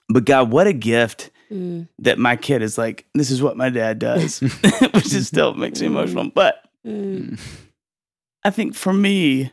but 0.09 0.25
God, 0.25 0.51
what 0.51 0.67
a 0.67 0.73
gift 0.73 1.31
Mm. 1.49 1.87
that 2.01 2.19
my 2.19 2.35
kid 2.35 2.61
is 2.61 2.77
like, 2.77 3.07
this 3.15 3.31
is 3.31 3.41
what 3.41 3.57
my 3.57 3.71
dad 3.71 4.01
does, 4.01 4.41
which 4.41 5.15
is 5.15 5.29
still 5.29 5.55
makes 5.55 5.81
me 5.81 5.87
emotional. 5.87 6.29
But 6.35 6.57
Mm. 6.85 7.39
I 8.47 8.51
think 8.51 8.76
for 8.76 8.92
me 8.92 9.51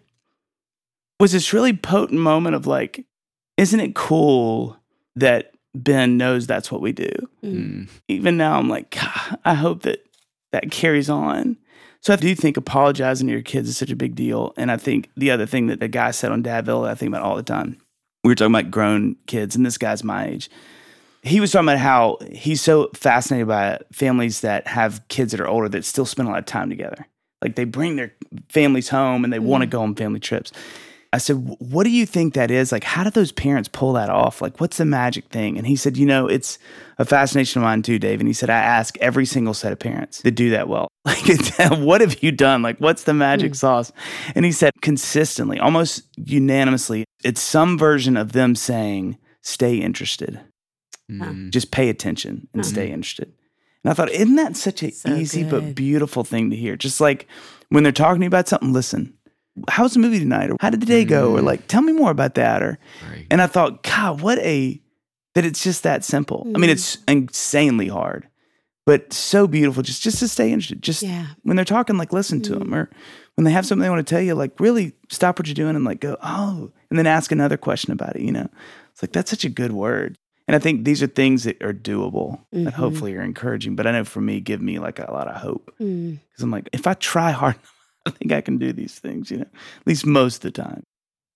was 1.20 1.32
this 1.32 1.52
really 1.52 1.74
potent 1.74 2.20
moment 2.20 2.56
of 2.56 2.68
like, 2.68 3.04
isn't 3.58 3.80
it 3.80 3.96
cool 3.96 4.78
that 5.16 5.56
Ben 5.74 6.16
knows 6.16 6.46
that's 6.46 6.72
what 6.72 6.80
we 6.80 6.92
do? 6.92 7.10
Mm. 7.44 7.90
Even 8.08 8.38
now, 8.38 8.60
I'm 8.60 8.70
like, 8.70 8.96
I 9.44 9.56
hope 9.56 9.82
that 9.82 10.06
that 10.52 10.70
carries 10.70 11.10
on. 11.10 11.58
So 12.02 12.14
I 12.14 12.18
do 12.18 12.36
think 12.36 12.56
apologizing 12.56 13.26
to 13.26 13.34
your 13.34 13.42
kids 13.42 13.68
is 13.68 13.78
such 13.78 13.90
a 13.90 13.96
big 13.96 14.14
deal. 14.14 14.54
And 14.58 14.70
I 14.70 14.78
think 14.78 15.10
the 15.18 15.32
other 15.32 15.48
thing 15.48 15.66
that 15.68 15.80
the 15.80 15.88
guy 15.88 16.12
said 16.12 16.32
on 16.32 16.44
Dadville 16.44 16.88
I 16.88 16.94
think 16.94 17.10
about 17.10 17.24
all 17.24 17.36
the 17.36 17.42
time, 17.42 17.78
we 18.24 18.30
were 18.30 18.36
talking 18.36 18.54
about 18.54 18.70
grown 18.70 19.16
kids, 19.26 19.56
and 19.56 19.66
this 19.66 19.80
guy's 19.80 20.04
my 20.04 20.28
age. 20.28 20.52
He 21.24 21.40
was 21.40 21.52
talking 21.52 21.68
about 21.68 21.80
how 21.80 22.20
he's 22.32 22.62
so 22.62 22.92
fascinated 22.94 23.48
by 23.48 23.80
families 23.92 24.42
that 24.42 24.68
have 24.68 25.08
kids 25.08 25.32
that 25.32 25.42
are 25.42 25.48
older 25.48 25.70
that 25.70 25.84
still 25.84 26.06
spend 26.06 26.28
a 26.28 26.32
lot 26.32 26.40
of 26.40 26.46
time 26.46 26.70
together. 26.70 27.08
Like 27.44 27.56
they 27.56 27.66
bring 27.66 27.96
their 27.98 28.14
families 28.50 28.90
home 28.90 29.24
and 29.24 29.32
they 29.34 29.40
want 29.40 29.62
to 29.62 29.68
go 29.68 29.82
on 29.82 29.96
family 29.96 30.20
trips. 30.20 30.52
I 31.12 31.18
said, 31.20 31.36
What 31.60 31.84
do 31.84 31.92
you 31.92 32.06
think 32.08 32.34
that 32.34 32.50
is? 32.50 32.72
Like, 32.72 32.84
how 32.84 33.04
do 33.04 33.12
those 33.12 33.32
parents 33.32 33.70
pull 33.72 33.94
that 33.94 34.10
off? 34.10 34.42
Like, 34.42 34.60
what's 34.60 34.78
the 34.78 34.86
magic 34.86 35.26
thing? 35.28 35.60
And 35.60 35.68
he 35.68 35.76
said, 35.76 35.96
You 35.98 36.08
know, 36.08 36.26
it's 36.28 36.58
a 36.98 37.06
fascination 37.06 37.62
of 37.62 37.66
mine 37.66 37.84
too, 37.84 38.00
Dave. 38.00 38.20
And 38.20 38.28
he 38.28 38.34
said, 38.34 38.50
I 38.50 38.58
ask 38.58 38.98
every 38.98 39.26
single 39.28 39.54
set 39.54 39.72
of 39.72 39.78
parents 39.78 40.22
that 40.24 40.32
do 40.32 40.50
that 40.52 40.68
well, 40.68 40.88
like, 41.06 41.22
what 41.80 42.02
have 42.02 42.24
you 42.24 42.32
done? 42.32 42.64
Like, 42.64 42.80
what's 42.80 43.04
the 43.04 43.14
magic 43.14 43.54
sauce? 43.54 43.92
And 44.34 44.44
he 44.44 44.52
said, 44.52 44.72
consistently, 44.82 45.60
almost 45.60 46.02
unanimously, 46.18 47.06
it's 47.24 47.42
some 47.42 47.78
version 47.78 48.18
of 48.18 48.32
them 48.32 48.56
saying, 48.56 49.18
Stay 49.44 49.76
interested, 49.76 50.40
Mm. 51.12 51.52
just 51.52 51.70
pay 51.72 51.90
attention 51.90 52.48
and 52.54 52.66
stay 52.66 52.90
interested. 52.90 53.34
And 53.84 53.92
I 53.92 53.94
thought, 53.94 54.12
isn't 54.12 54.36
that 54.36 54.56
such 54.56 54.82
a 54.84 54.92
So 54.92 55.14
easy 55.16 55.44
but 55.44 55.76
beautiful 55.76 56.24
thing 56.24 56.50
to 56.52 56.56
hear? 56.56 56.76
Just 56.76 57.02
like 57.02 57.28
when 57.70 57.84
they're 57.84 57.92
talking 57.92 58.22
to 58.22 58.26
you 58.26 58.28
about 58.28 58.48
something, 58.48 58.72
listen. 58.74 59.14
how 59.70 59.84
was 59.84 59.94
the 59.94 60.00
movie 60.00 60.20
tonight? 60.20 60.50
Or 60.50 60.58
how 60.60 60.70
did 60.70 60.82
the 60.82 60.86
day 60.86 61.06
go? 61.06 61.34
Or 61.36 61.40
mm. 61.40 61.44
like, 61.44 61.68
tell 61.68 61.82
me 61.82 61.94
more 61.94 62.12
about 62.12 62.36
that. 62.36 62.64
Or 62.64 62.80
Right. 63.10 63.28
and 63.30 63.42
I 63.42 63.48
thought, 63.48 63.84
God, 63.84 64.22
what 64.22 64.40
a 64.40 64.82
that 65.36 65.46
it's 65.46 65.64
just 65.64 65.84
that 65.84 66.04
simple. 66.04 66.44
I 66.56 66.60
mean, 66.60 66.70
mm. 66.70 66.74
it's 66.74 67.00
insanely 67.08 67.88
hard, 67.88 68.28
but 68.86 69.12
so 69.14 69.48
beautiful. 69.48 69.84
Just 69.84 70.02
just 70.02 70.20
to 70.20 70.28
stay 70.28 70.52
interested. 70.52 70.82
Just 70.82 71.04
Yeah. 71.04 71.28
when 71.44 71.56
they're 71.56 71.66
talking, 71.66 71.98
like 71.98 72.14
listen 72.14 72.42
to 72.42 72.54
them, 72.54 72.70
mm. 72.70 72.76
or 72.76 72.90
when 73.36 73.46
they 73.46 73.52
have 73.52 73.66
something 73.66 73.82
they 73.82 73.90
want 73.90 74.06
to 74.06 74.14
tell 74.16 74.22
you, 74.22 74.36
like 74.36 74.60
really 74.60 74.94
stop 75.10 75.40
what 75.40 75.48
you're 75.48 75.56
doing 75.56 75.76
and 75.76 75.86
like 75.86 76.00
go, 76.00 76.18
oh, 76.22 76.72
and 76.90 77.00
then 77.00 77.08
ask 77.08 77.32
another 77.32 77.58
question 77.58 77.92
about 77.92 78.16
it. 78.16 78.22
You 78.22 78.32
know, 78.32 78.48
it's 78.92 79.02
like 79.02 79.12
that's 79.12 79.30
such 79.32 79.46
a 79.46 79.50
good 79.50 79.72
word. 79.72 80.18
And 80.48 80.56
I 80.56 80.60
think 80.60 80.84
these 80.84 81.02
are 81.02 81.08
things 81.08 81.44
that 81.46 81.62
are 81.64 81.74
doable 81.74 82.40
that 82.52 82.74
hopefully 82.74 83.16
are 83.16 83.22
encouraging. 83.22 83.76
But 83.78 83.88
I 83.88 83.92
know 83.92 84.04
for 84.04 84.20
me, 84.22 84.42
give 84.42 84.62
me 84.62 84.78
like 84.80 85.00
a 85.00 85.10
lot 85.12 85.28
of 85.28 85.36
hope 85.38 85.72
Mm. 85.80 86.20
because 86.30 86.44
I'm 86.44 86.52
like, 86.52 86.68
if 86.74 86.86
I 86.86 86.94
try 86.96 87.32
hard, 87.32 87.56
I 88.06 88.10
think 88.10 88.32
I 88.34 88.42
can 88.42 88.58
do 88.58 88.74
these 88.74 89.00
things. 89.00 89.32
You 89.32 89.38
know, 89.38 89.44
at 89.44 89.88
least 89.88 90.06
most 90.06 90.38
of 90.44 90.54
the 90.54 90.62
time. 90.64 90.84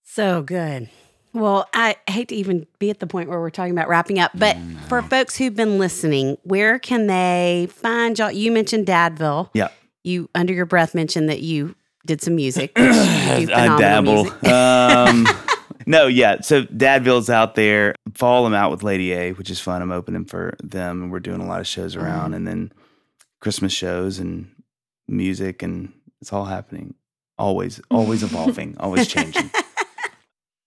So 0.04 0.42
good. 0.42 0.90
Well, 1.34 1.68
I 1.74 1.98
hate 2.10 2.30
to 2.30 2.36
even 2.36 2.66
be 2.80 2.90
at 2.90 3.00
the 3.00 3.08
point 3.08 3.30
where 3.30 3.40
we're 3.40 3.50
talking 3.52 3.72
about 3.72 3.88
wrapping 3.90 4.18
up, 4.20 4.32
but 4.34 4.58
for 4.88 5.02
folks 5.04 5.38
who've 5.38 5.56
been 5.56 5.78
listening, 5.78 6.38
where 6.44 6.80
can 6.80 7.06
they 7.08 7.68
find 7.72 8.18
y'all? 8.18 8.32
You 8.32 8.52
mentioned 8.52 8.88
Dadville. 8.88 9.50
Yeah. 9.54 9.68
You, 10.04 10.30
under 10.34 10.54
your 10.54 10.66
breath, 10.66 10.96
mentioned 10.96 11.30
that 11.30 11.42
you 11.42 11.76
did 12.06 12.22
some 12.22 12.36
music. 12.36 12.72
which 12.78 12.86
you 13.40 13.48
do 13.48 13.54
I 13.54 13.78
dabble. 13.78 14.24
music. 14.24 14.44
um, 14.48 15.28
no, 15.88 16.06
yeah. 16.06 16.42
So 16.42 16.64
Dadville's 16.66 17.30
out 17.30 17.56
there. 17.56 17.96
Fall 18.14 18.46
I'm 18.46 18.54
out 18.54 18.70
with 18.70 18.84
Lady 18.84 19.14
A, 19.14 19.32
which 19.34 19.50
is 19.50 19.60
fun. 19.60 19.82
I'm 19.82 19.92
opening 19.92 20.26
for 20.26 20.56
them, 20.64 21.02
and 21.02 21.12
we're 21.12 21.20
doing 21.20 21.42
a 21.42 21.48
lot 21.48 21.60
of 21.62 21.68
shows 21.68 21.96
around, 21.96 22.34
and 22.36 22.48
then 22.48 22.72
Christmas 23.42 23.74
shows 23.74 24.20
and 24.20 24.52
music, 25.08 25.64
and 25.64 25.92
it's 26.22 26.32
all 26.32 26.46
happening. 26.46 26.94
Always, 27.40 27.82
always 27.90 28.22
evolving, 28.24 28.76
always 28.80 29.08
changing. 29.08 29.50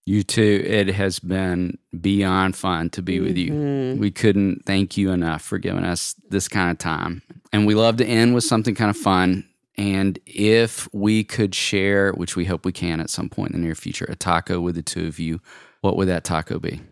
You 0.07 0.25
too. 0.25 0.64
It 0.66 0.89
has 0.89 1.21
been 1.21 1.79
beyond 2.01 2.57
fun 2.57 2.91
to 2.91 3.03
be 3.03 3.21
with 3.21 3.37
you. 3.37 3.53
Mhm. 3.53 3.99
We 3.99 4.11
couldn't 4.11 4.64
thank 4.66 4.97
you 4.97 5.12
enough 5.12 5.41
for 5.43 5.57
giving 5.59 5.85
us 5.85 6.16
this 6.31 6.49
kind 6.49 6.71
of 6.71 6.79
time. 6.79 7.23
And 7.53 7.64
we 7.64 7.75
love 7.77 7.97
to 7.99 8.05
end 8.05 8.35
with 8.35 8.43
something 8.43 8.75
kind 8.75 8.91
of 8.91 8.97
fun. 8.97 9.45
And 9.81 10.18
if 10.26 10.89
we 10.93 11.24
could 11.24 11.55
share, 11.55 12.12
which 12.12 12.37
we 12.37 12.45
hope 12.45 12.66
we 12.66 12.72
can 12.72 13.01
at 13.01 13.09
some 13.09 13.31
point 13.31 13.53
in 13.55 13.61
the 13.61 13.66
near 13.66 13.74
future, 13.74 14.05
a 14.11 14.14
taco 14.14 14.61
with 14.61 14.74
the 14.74 14.83
two 14.83 15.07
of 15.07 15.18
you, 15.18 15.41
what 15.81 15.97
would 15.97 16.07
that 16.09 16.22
taco 16.22 16.59
be? 16.59 16.83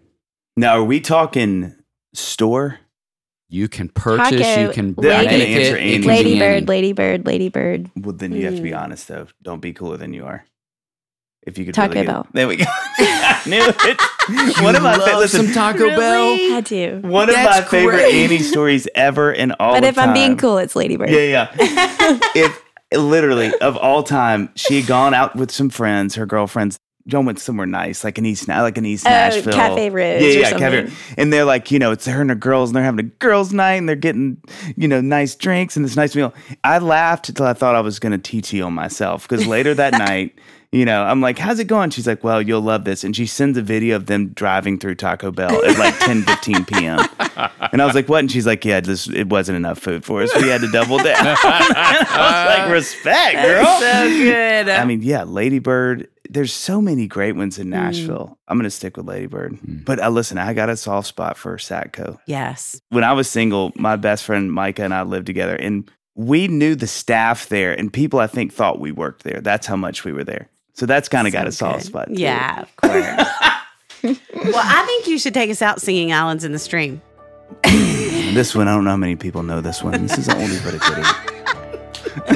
Now, 0.57 0.79
are 0.79 0.85
we 0.85 0.99
talking 1.01 1.75
store? 2.15 2.79
You 3.51 3.69
can 3.69 3.89
purchase, 3.91 4.41
Taco, 4.41 4.61
you 4.63 4.69
can 4.71 4.95
Then 4.95 5.21
I 5.21 5.25
can 5.27 5.41
it, 5.41 5.49
answer 5.49 5.77
it 5.77 5.81
any- 5.81 5.93
can 5.93 6.01
be 6.03 6.07
Lady 6.09 6.31
any. 6.33 6.39
bird, 6.61 6.69
lady 6.69 6.93
bird, 6.93 7.27
lady 7.27 7.49
bird. 7.49 7.91
Well, 7.97 8.15
then 8.15 8.33
you 8.33 8.45
have 8.47 8.57
to 8.57 8.63
be 8.63 8.71
Mm. 8.73 8.81
honest, 8.83 9.09
though. 9.09 9.27
Don't 9.43 9.61
be 9.61 9.73
cooler 9.75 9.97
than 9.99 10.13
you 10.15 10.25
are. 10.27 10.45
If 11.47 11.57
you 11.59 11.65
could 11.65 11.73
Taco 11.75 11.95
really 11.95 12.07
get- 12.07 12.13
Bell. 12.13 12.27
There 12.35 12.49
we 12.49 12.57
go. 12.57 12.65
I 12.99 13.41
knew 13.47 13.63
it. 13.63 14.63
One 14.63 14.77
of 14.77 14.83
my 14.83 14.95
fa- 14.99 15.17
listen, 15.19 15.45
some 15.47 15.55
Taco 15.55 15.89
Bell. 15.89 16.35
I 16.57 16.61
do. 16.63 17.01
One 17.03 17.29
of 17.31 17.35
That's 17.35 17.61
my 17.61 17.79
favorite 17.79 17.97
great. 18.01 18.15
Annie 18.25 18.39
stories 18.41 18.87
ever 18.95 19.33
in 19.33 19.53
all 19.53 19.73
But 19.75 19.85
of 19.85 19.89
if 19.91 19.99
I'm 19.99 20.13
being 20.13 20.37
cool, 20.37 20.59
it's 20.59 20.75
lady 20.77 20.97
bird. 20.97 21.09
Yeah, 21.11 21.21
yeah. 21.21 21.49
if 22.35 22.63
literally 22.93 23.53
of 23.61 23.77
all 23.77 24.03
time, 24.03 24.51
she 24.55 24.81
had 24.81 24.87
gone 24.87 25.15
out 25.15 25.37
with 25.37 25.51
some 25.51 25.71
friends, 25.71 26.15
her 26.15 26.27
girlfriends. 26.27 26.79
John 27.07 27.25
went 27.25 27.39
somewhere 27.39 27.67
nice, 27.67 28.05
like 28.05 28.19
an 28.19 28.27
East, 28.27 28.49
like 28.49 28.77
an 28.77 28.85
East 28.85 29.07
Oh, 29.07 29.11
Nashville, 29.11 29.55
Cafe 29.55 29.89
Roze 29.89 30.23
Yeah, 30.23 30.41
yeah, 30.41 30.51
Cafe. 30.59 30.83
Roze. 30.83 30.93
And 31.17 31.33
they're 31.33 31.47
like, 31.47 31.71
you 31.71 31.79
know, 31.79 31.91
it's 31.91 32.05
her 32.05 32.21
and 32.21 32.29
her 32.29 32.37
girls, 32.37 32.69
and 32.69 32.77
they're 32.77 32.85
having 32.85 33.01
a 33.01 33.09
girls' 33.09 33.51
night, 33.51 33.77
and 33.77 33.89
they're 33.89 33.97
getting, 33.97 34.37
you 34.77 34.89
know, 34.89 35.01
nice 35.01 35.35
drinks 35.35 35.75
and 35.75 35.87
this 35.87 35.97
nice 35.97 36.15
meal. 36.15 36.35
I 36.65 36.79
laughed 36.81 37.31
until 37.31 37.47
I 37.47 37.55
thought 37.55 37.75
I 37.75 37.81
was 37.81 37.99
going 37.99 38.21
to 38.21 38.41
TT 38.43 38.63
on 38.63 38.75
myself 38.75 39.27
because 39.27 39.47
later 39.47 39.73
that 39.75 39.93
night. 39.99 40.39
You 40.71 40.85
know, 40.85 41.03
I'm 41.03 41.23
like, 41.23 41.39
how's 41.39 41.59
it 41.61 41.65
going? 41.65 41.89
She's 41.89 42.07
like, 42.07 42.23
well, 42.23 42.43
you'll 42.43 42.61
love 42.61 42.85
this. 42.85 43.03
And 43.03 43.17
she 43.17 43.25
sends 43.25 43.57
a 43.57 43.63
video 43.63 43.97
of 43.97 44.05
them 44.05 44.29
driving 44.35 44.79
through 44.79 44.97
Taco 44.97 45.31
Bell 45.31 45.65
at 45.65 45.79
like 45.79 45.99
10, 46.01 46.25
15 46.25 46.65
p.m. 46.67 46.99
And 47.73 47.81
I 47.81 47.87
was 47.87 47.95
like, 47.95 48.07
what? 48.11 48.19
And 48.21 48.31
she's 48.31 48.47
like, 48.47 48.67
yeah, 48.67 48.81
this, 48.81 49.09
it 49.09 49.31
wasn't 49.31 49.57
enough 49.57 49.79
food 49.79 50.05
for 50.05 50.23
us. 50.23 50.31
We 50.37 50.49
had 50.49 50.61
to 50.61 50.71
double 50.71 50.99
down. 50.99 51.17
I 51.19 52.49
was 52.51 52.59
like, 52.59 52.71
respect, 52.71 53.35
girl. 53.37 53.65
So 53.81 54.09
good. 54.11 54.69
I 54.69 54.85
mean, 54.85 55.01
yeah, 55.03 55.23
Ladybird. 55.25 56.09
There's 56.31 56.53
so 56.53 56.83
many 56.83 57.07
great 57.07 57.35
ones 57.37 57.57
Mm. 57.57 57.63
in 57.63 57.71
Nashville. 57.71 58.39
I'm 58.47 58.59
going 58.59 58.65
to 58.65 58.71
stick 58.71 58.99
with 58.99 59.07
Ladybird. 59.07 59.59
But 59.87 60.01
uh, 60.03 60.11
listen, 60.11 60.37
I 60.37 60.53
got 60.53 60.69
a 60.69 60.77
soft 60.77 61.09
spot 61.09 61.39
for 61.39 61.57
Satco. 61.57 62.19
yes. 62.27 62.79
When 62.91 63.05
I 63.05 63.15
was 63.15 63.31
single, 63.31 63.73
my 63.77 63.97
best 63.97 64.25
friend 64.25 64.53
Micah 64.53 64.83
and 64.85 64.93
I 64.93 65.01
lived 65.03 65.25
together, 65.25 65.57
and 65.57 65.91
we 66.15 66.47
knew 66.49 66.75
the 66.75 66.87
staff 66.87 67.49
there, 67.49 67.73
and 67.73 67.91
people 67.91 68.21
I 68.21 68.27
think 68.27 68.53
thought 68.53 68.79
we 68.81 68.93
worked 68.93 69.23
there. 69.25 69.41
That's 69.41 69.67
how 69.67 69.77
much 69.77 70.05
we 70.05 70.13
were 70.13 70.25
there. 70.25 70.51
So 70.79 70.87
that's 70.87 71.09
kind 71.09 71.27
of 71.27 71.33
got 71.33 71.49
a 71.49 71.53
So 71.53 71.67
soft 71.67 71.83
spot. 71.87 72.07
too. 72.07 72.15
Yeah, 72.15 72.61
of 72.63 72.77
course. 72.77 72.95
well, 74.05 74.63
I 74.65 74.85
think 74.87 75.09
you 75.09 75.19
should 75.19 75.35
take 75.35 75.51
us 75.51 75.61
out 75.61 75.81
singing 75.81 76.13
Islands 76.13 76.45
in 76.45 76.53
the 76.53 76.59
Stream. 76.61 77.03
This 77.65 78.55
one, 78.55 78.69
I 78.69 78.75
don't 78.75 78.85
know 78.85 78.91
how 78.91 78.97
many 78.97 79.17
people 79.17 79.43
know 79.43 79.61
this 79.61 79.83
one. 79.83 80.01
This 80.07 80.17
is 80.19 80.27
the 80.27 80.37
only 80.37 80.57
but 80.63 80.75
a 80.75 80.79
goodie. 80.79 81.03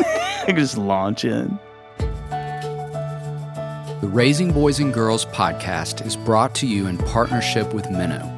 I 0.00 0.44
can 0.46 0.56
just 0.56 0.76
launch 0.76 1.24
in. 1.24 1.56
The 4.00 4.08
Raising 4.08 4.50
Boys 4.52 4.80
and 4.80 4.92
Girls 4.92 5.24
podcast 5.26 6.04
is 6.04 6.16
brought 6.16 6.52
to 6.56 6.66
you 6.66 6.88
in 6.88 6.98
partnership 6.98 7.72
with 7.72 7.84
Minno. 7.84 8.28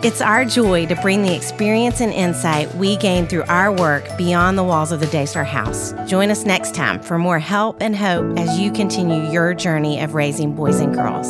It's 0.00 0.20
our 0.20 0.44
joy 0.44 0.86
to 0.86 0.94
bring 0.96 1.22
the 1.22 1.34
experience 1.34 2.00
and 2.00 2.12
insight 2.12 2.72
we 2.76 2.96
gain 2.98 3.26
through 3.26 3.42
our 3.48 3.72
work 3.72 4.04
beyond 4.16 4.56
the 4.56 4.62
walls 4.62 4.92
of 4.92 5.00
the 5.00 5.08
Daystar 5.08 5.42
House. 5.42 5.92
Join 6.06 6.30
us 6.30 6.44
next 6.44 6.76
time 6.76 7.02
for 7.02 7.18
more 7.18 7.40
help 7.40 7.78
and 7.80 7.96
hope 7.96 8.38
as 8.38 8.60
you 8.60 8.70
continue 8.70 9.28
your 9.32 9.54
journey 9.54 10.00
of 10.00 10.14
raising 10.14 10.54
boys 10.54 10.78
and 10.78 10.94
girls. 10.94 11.26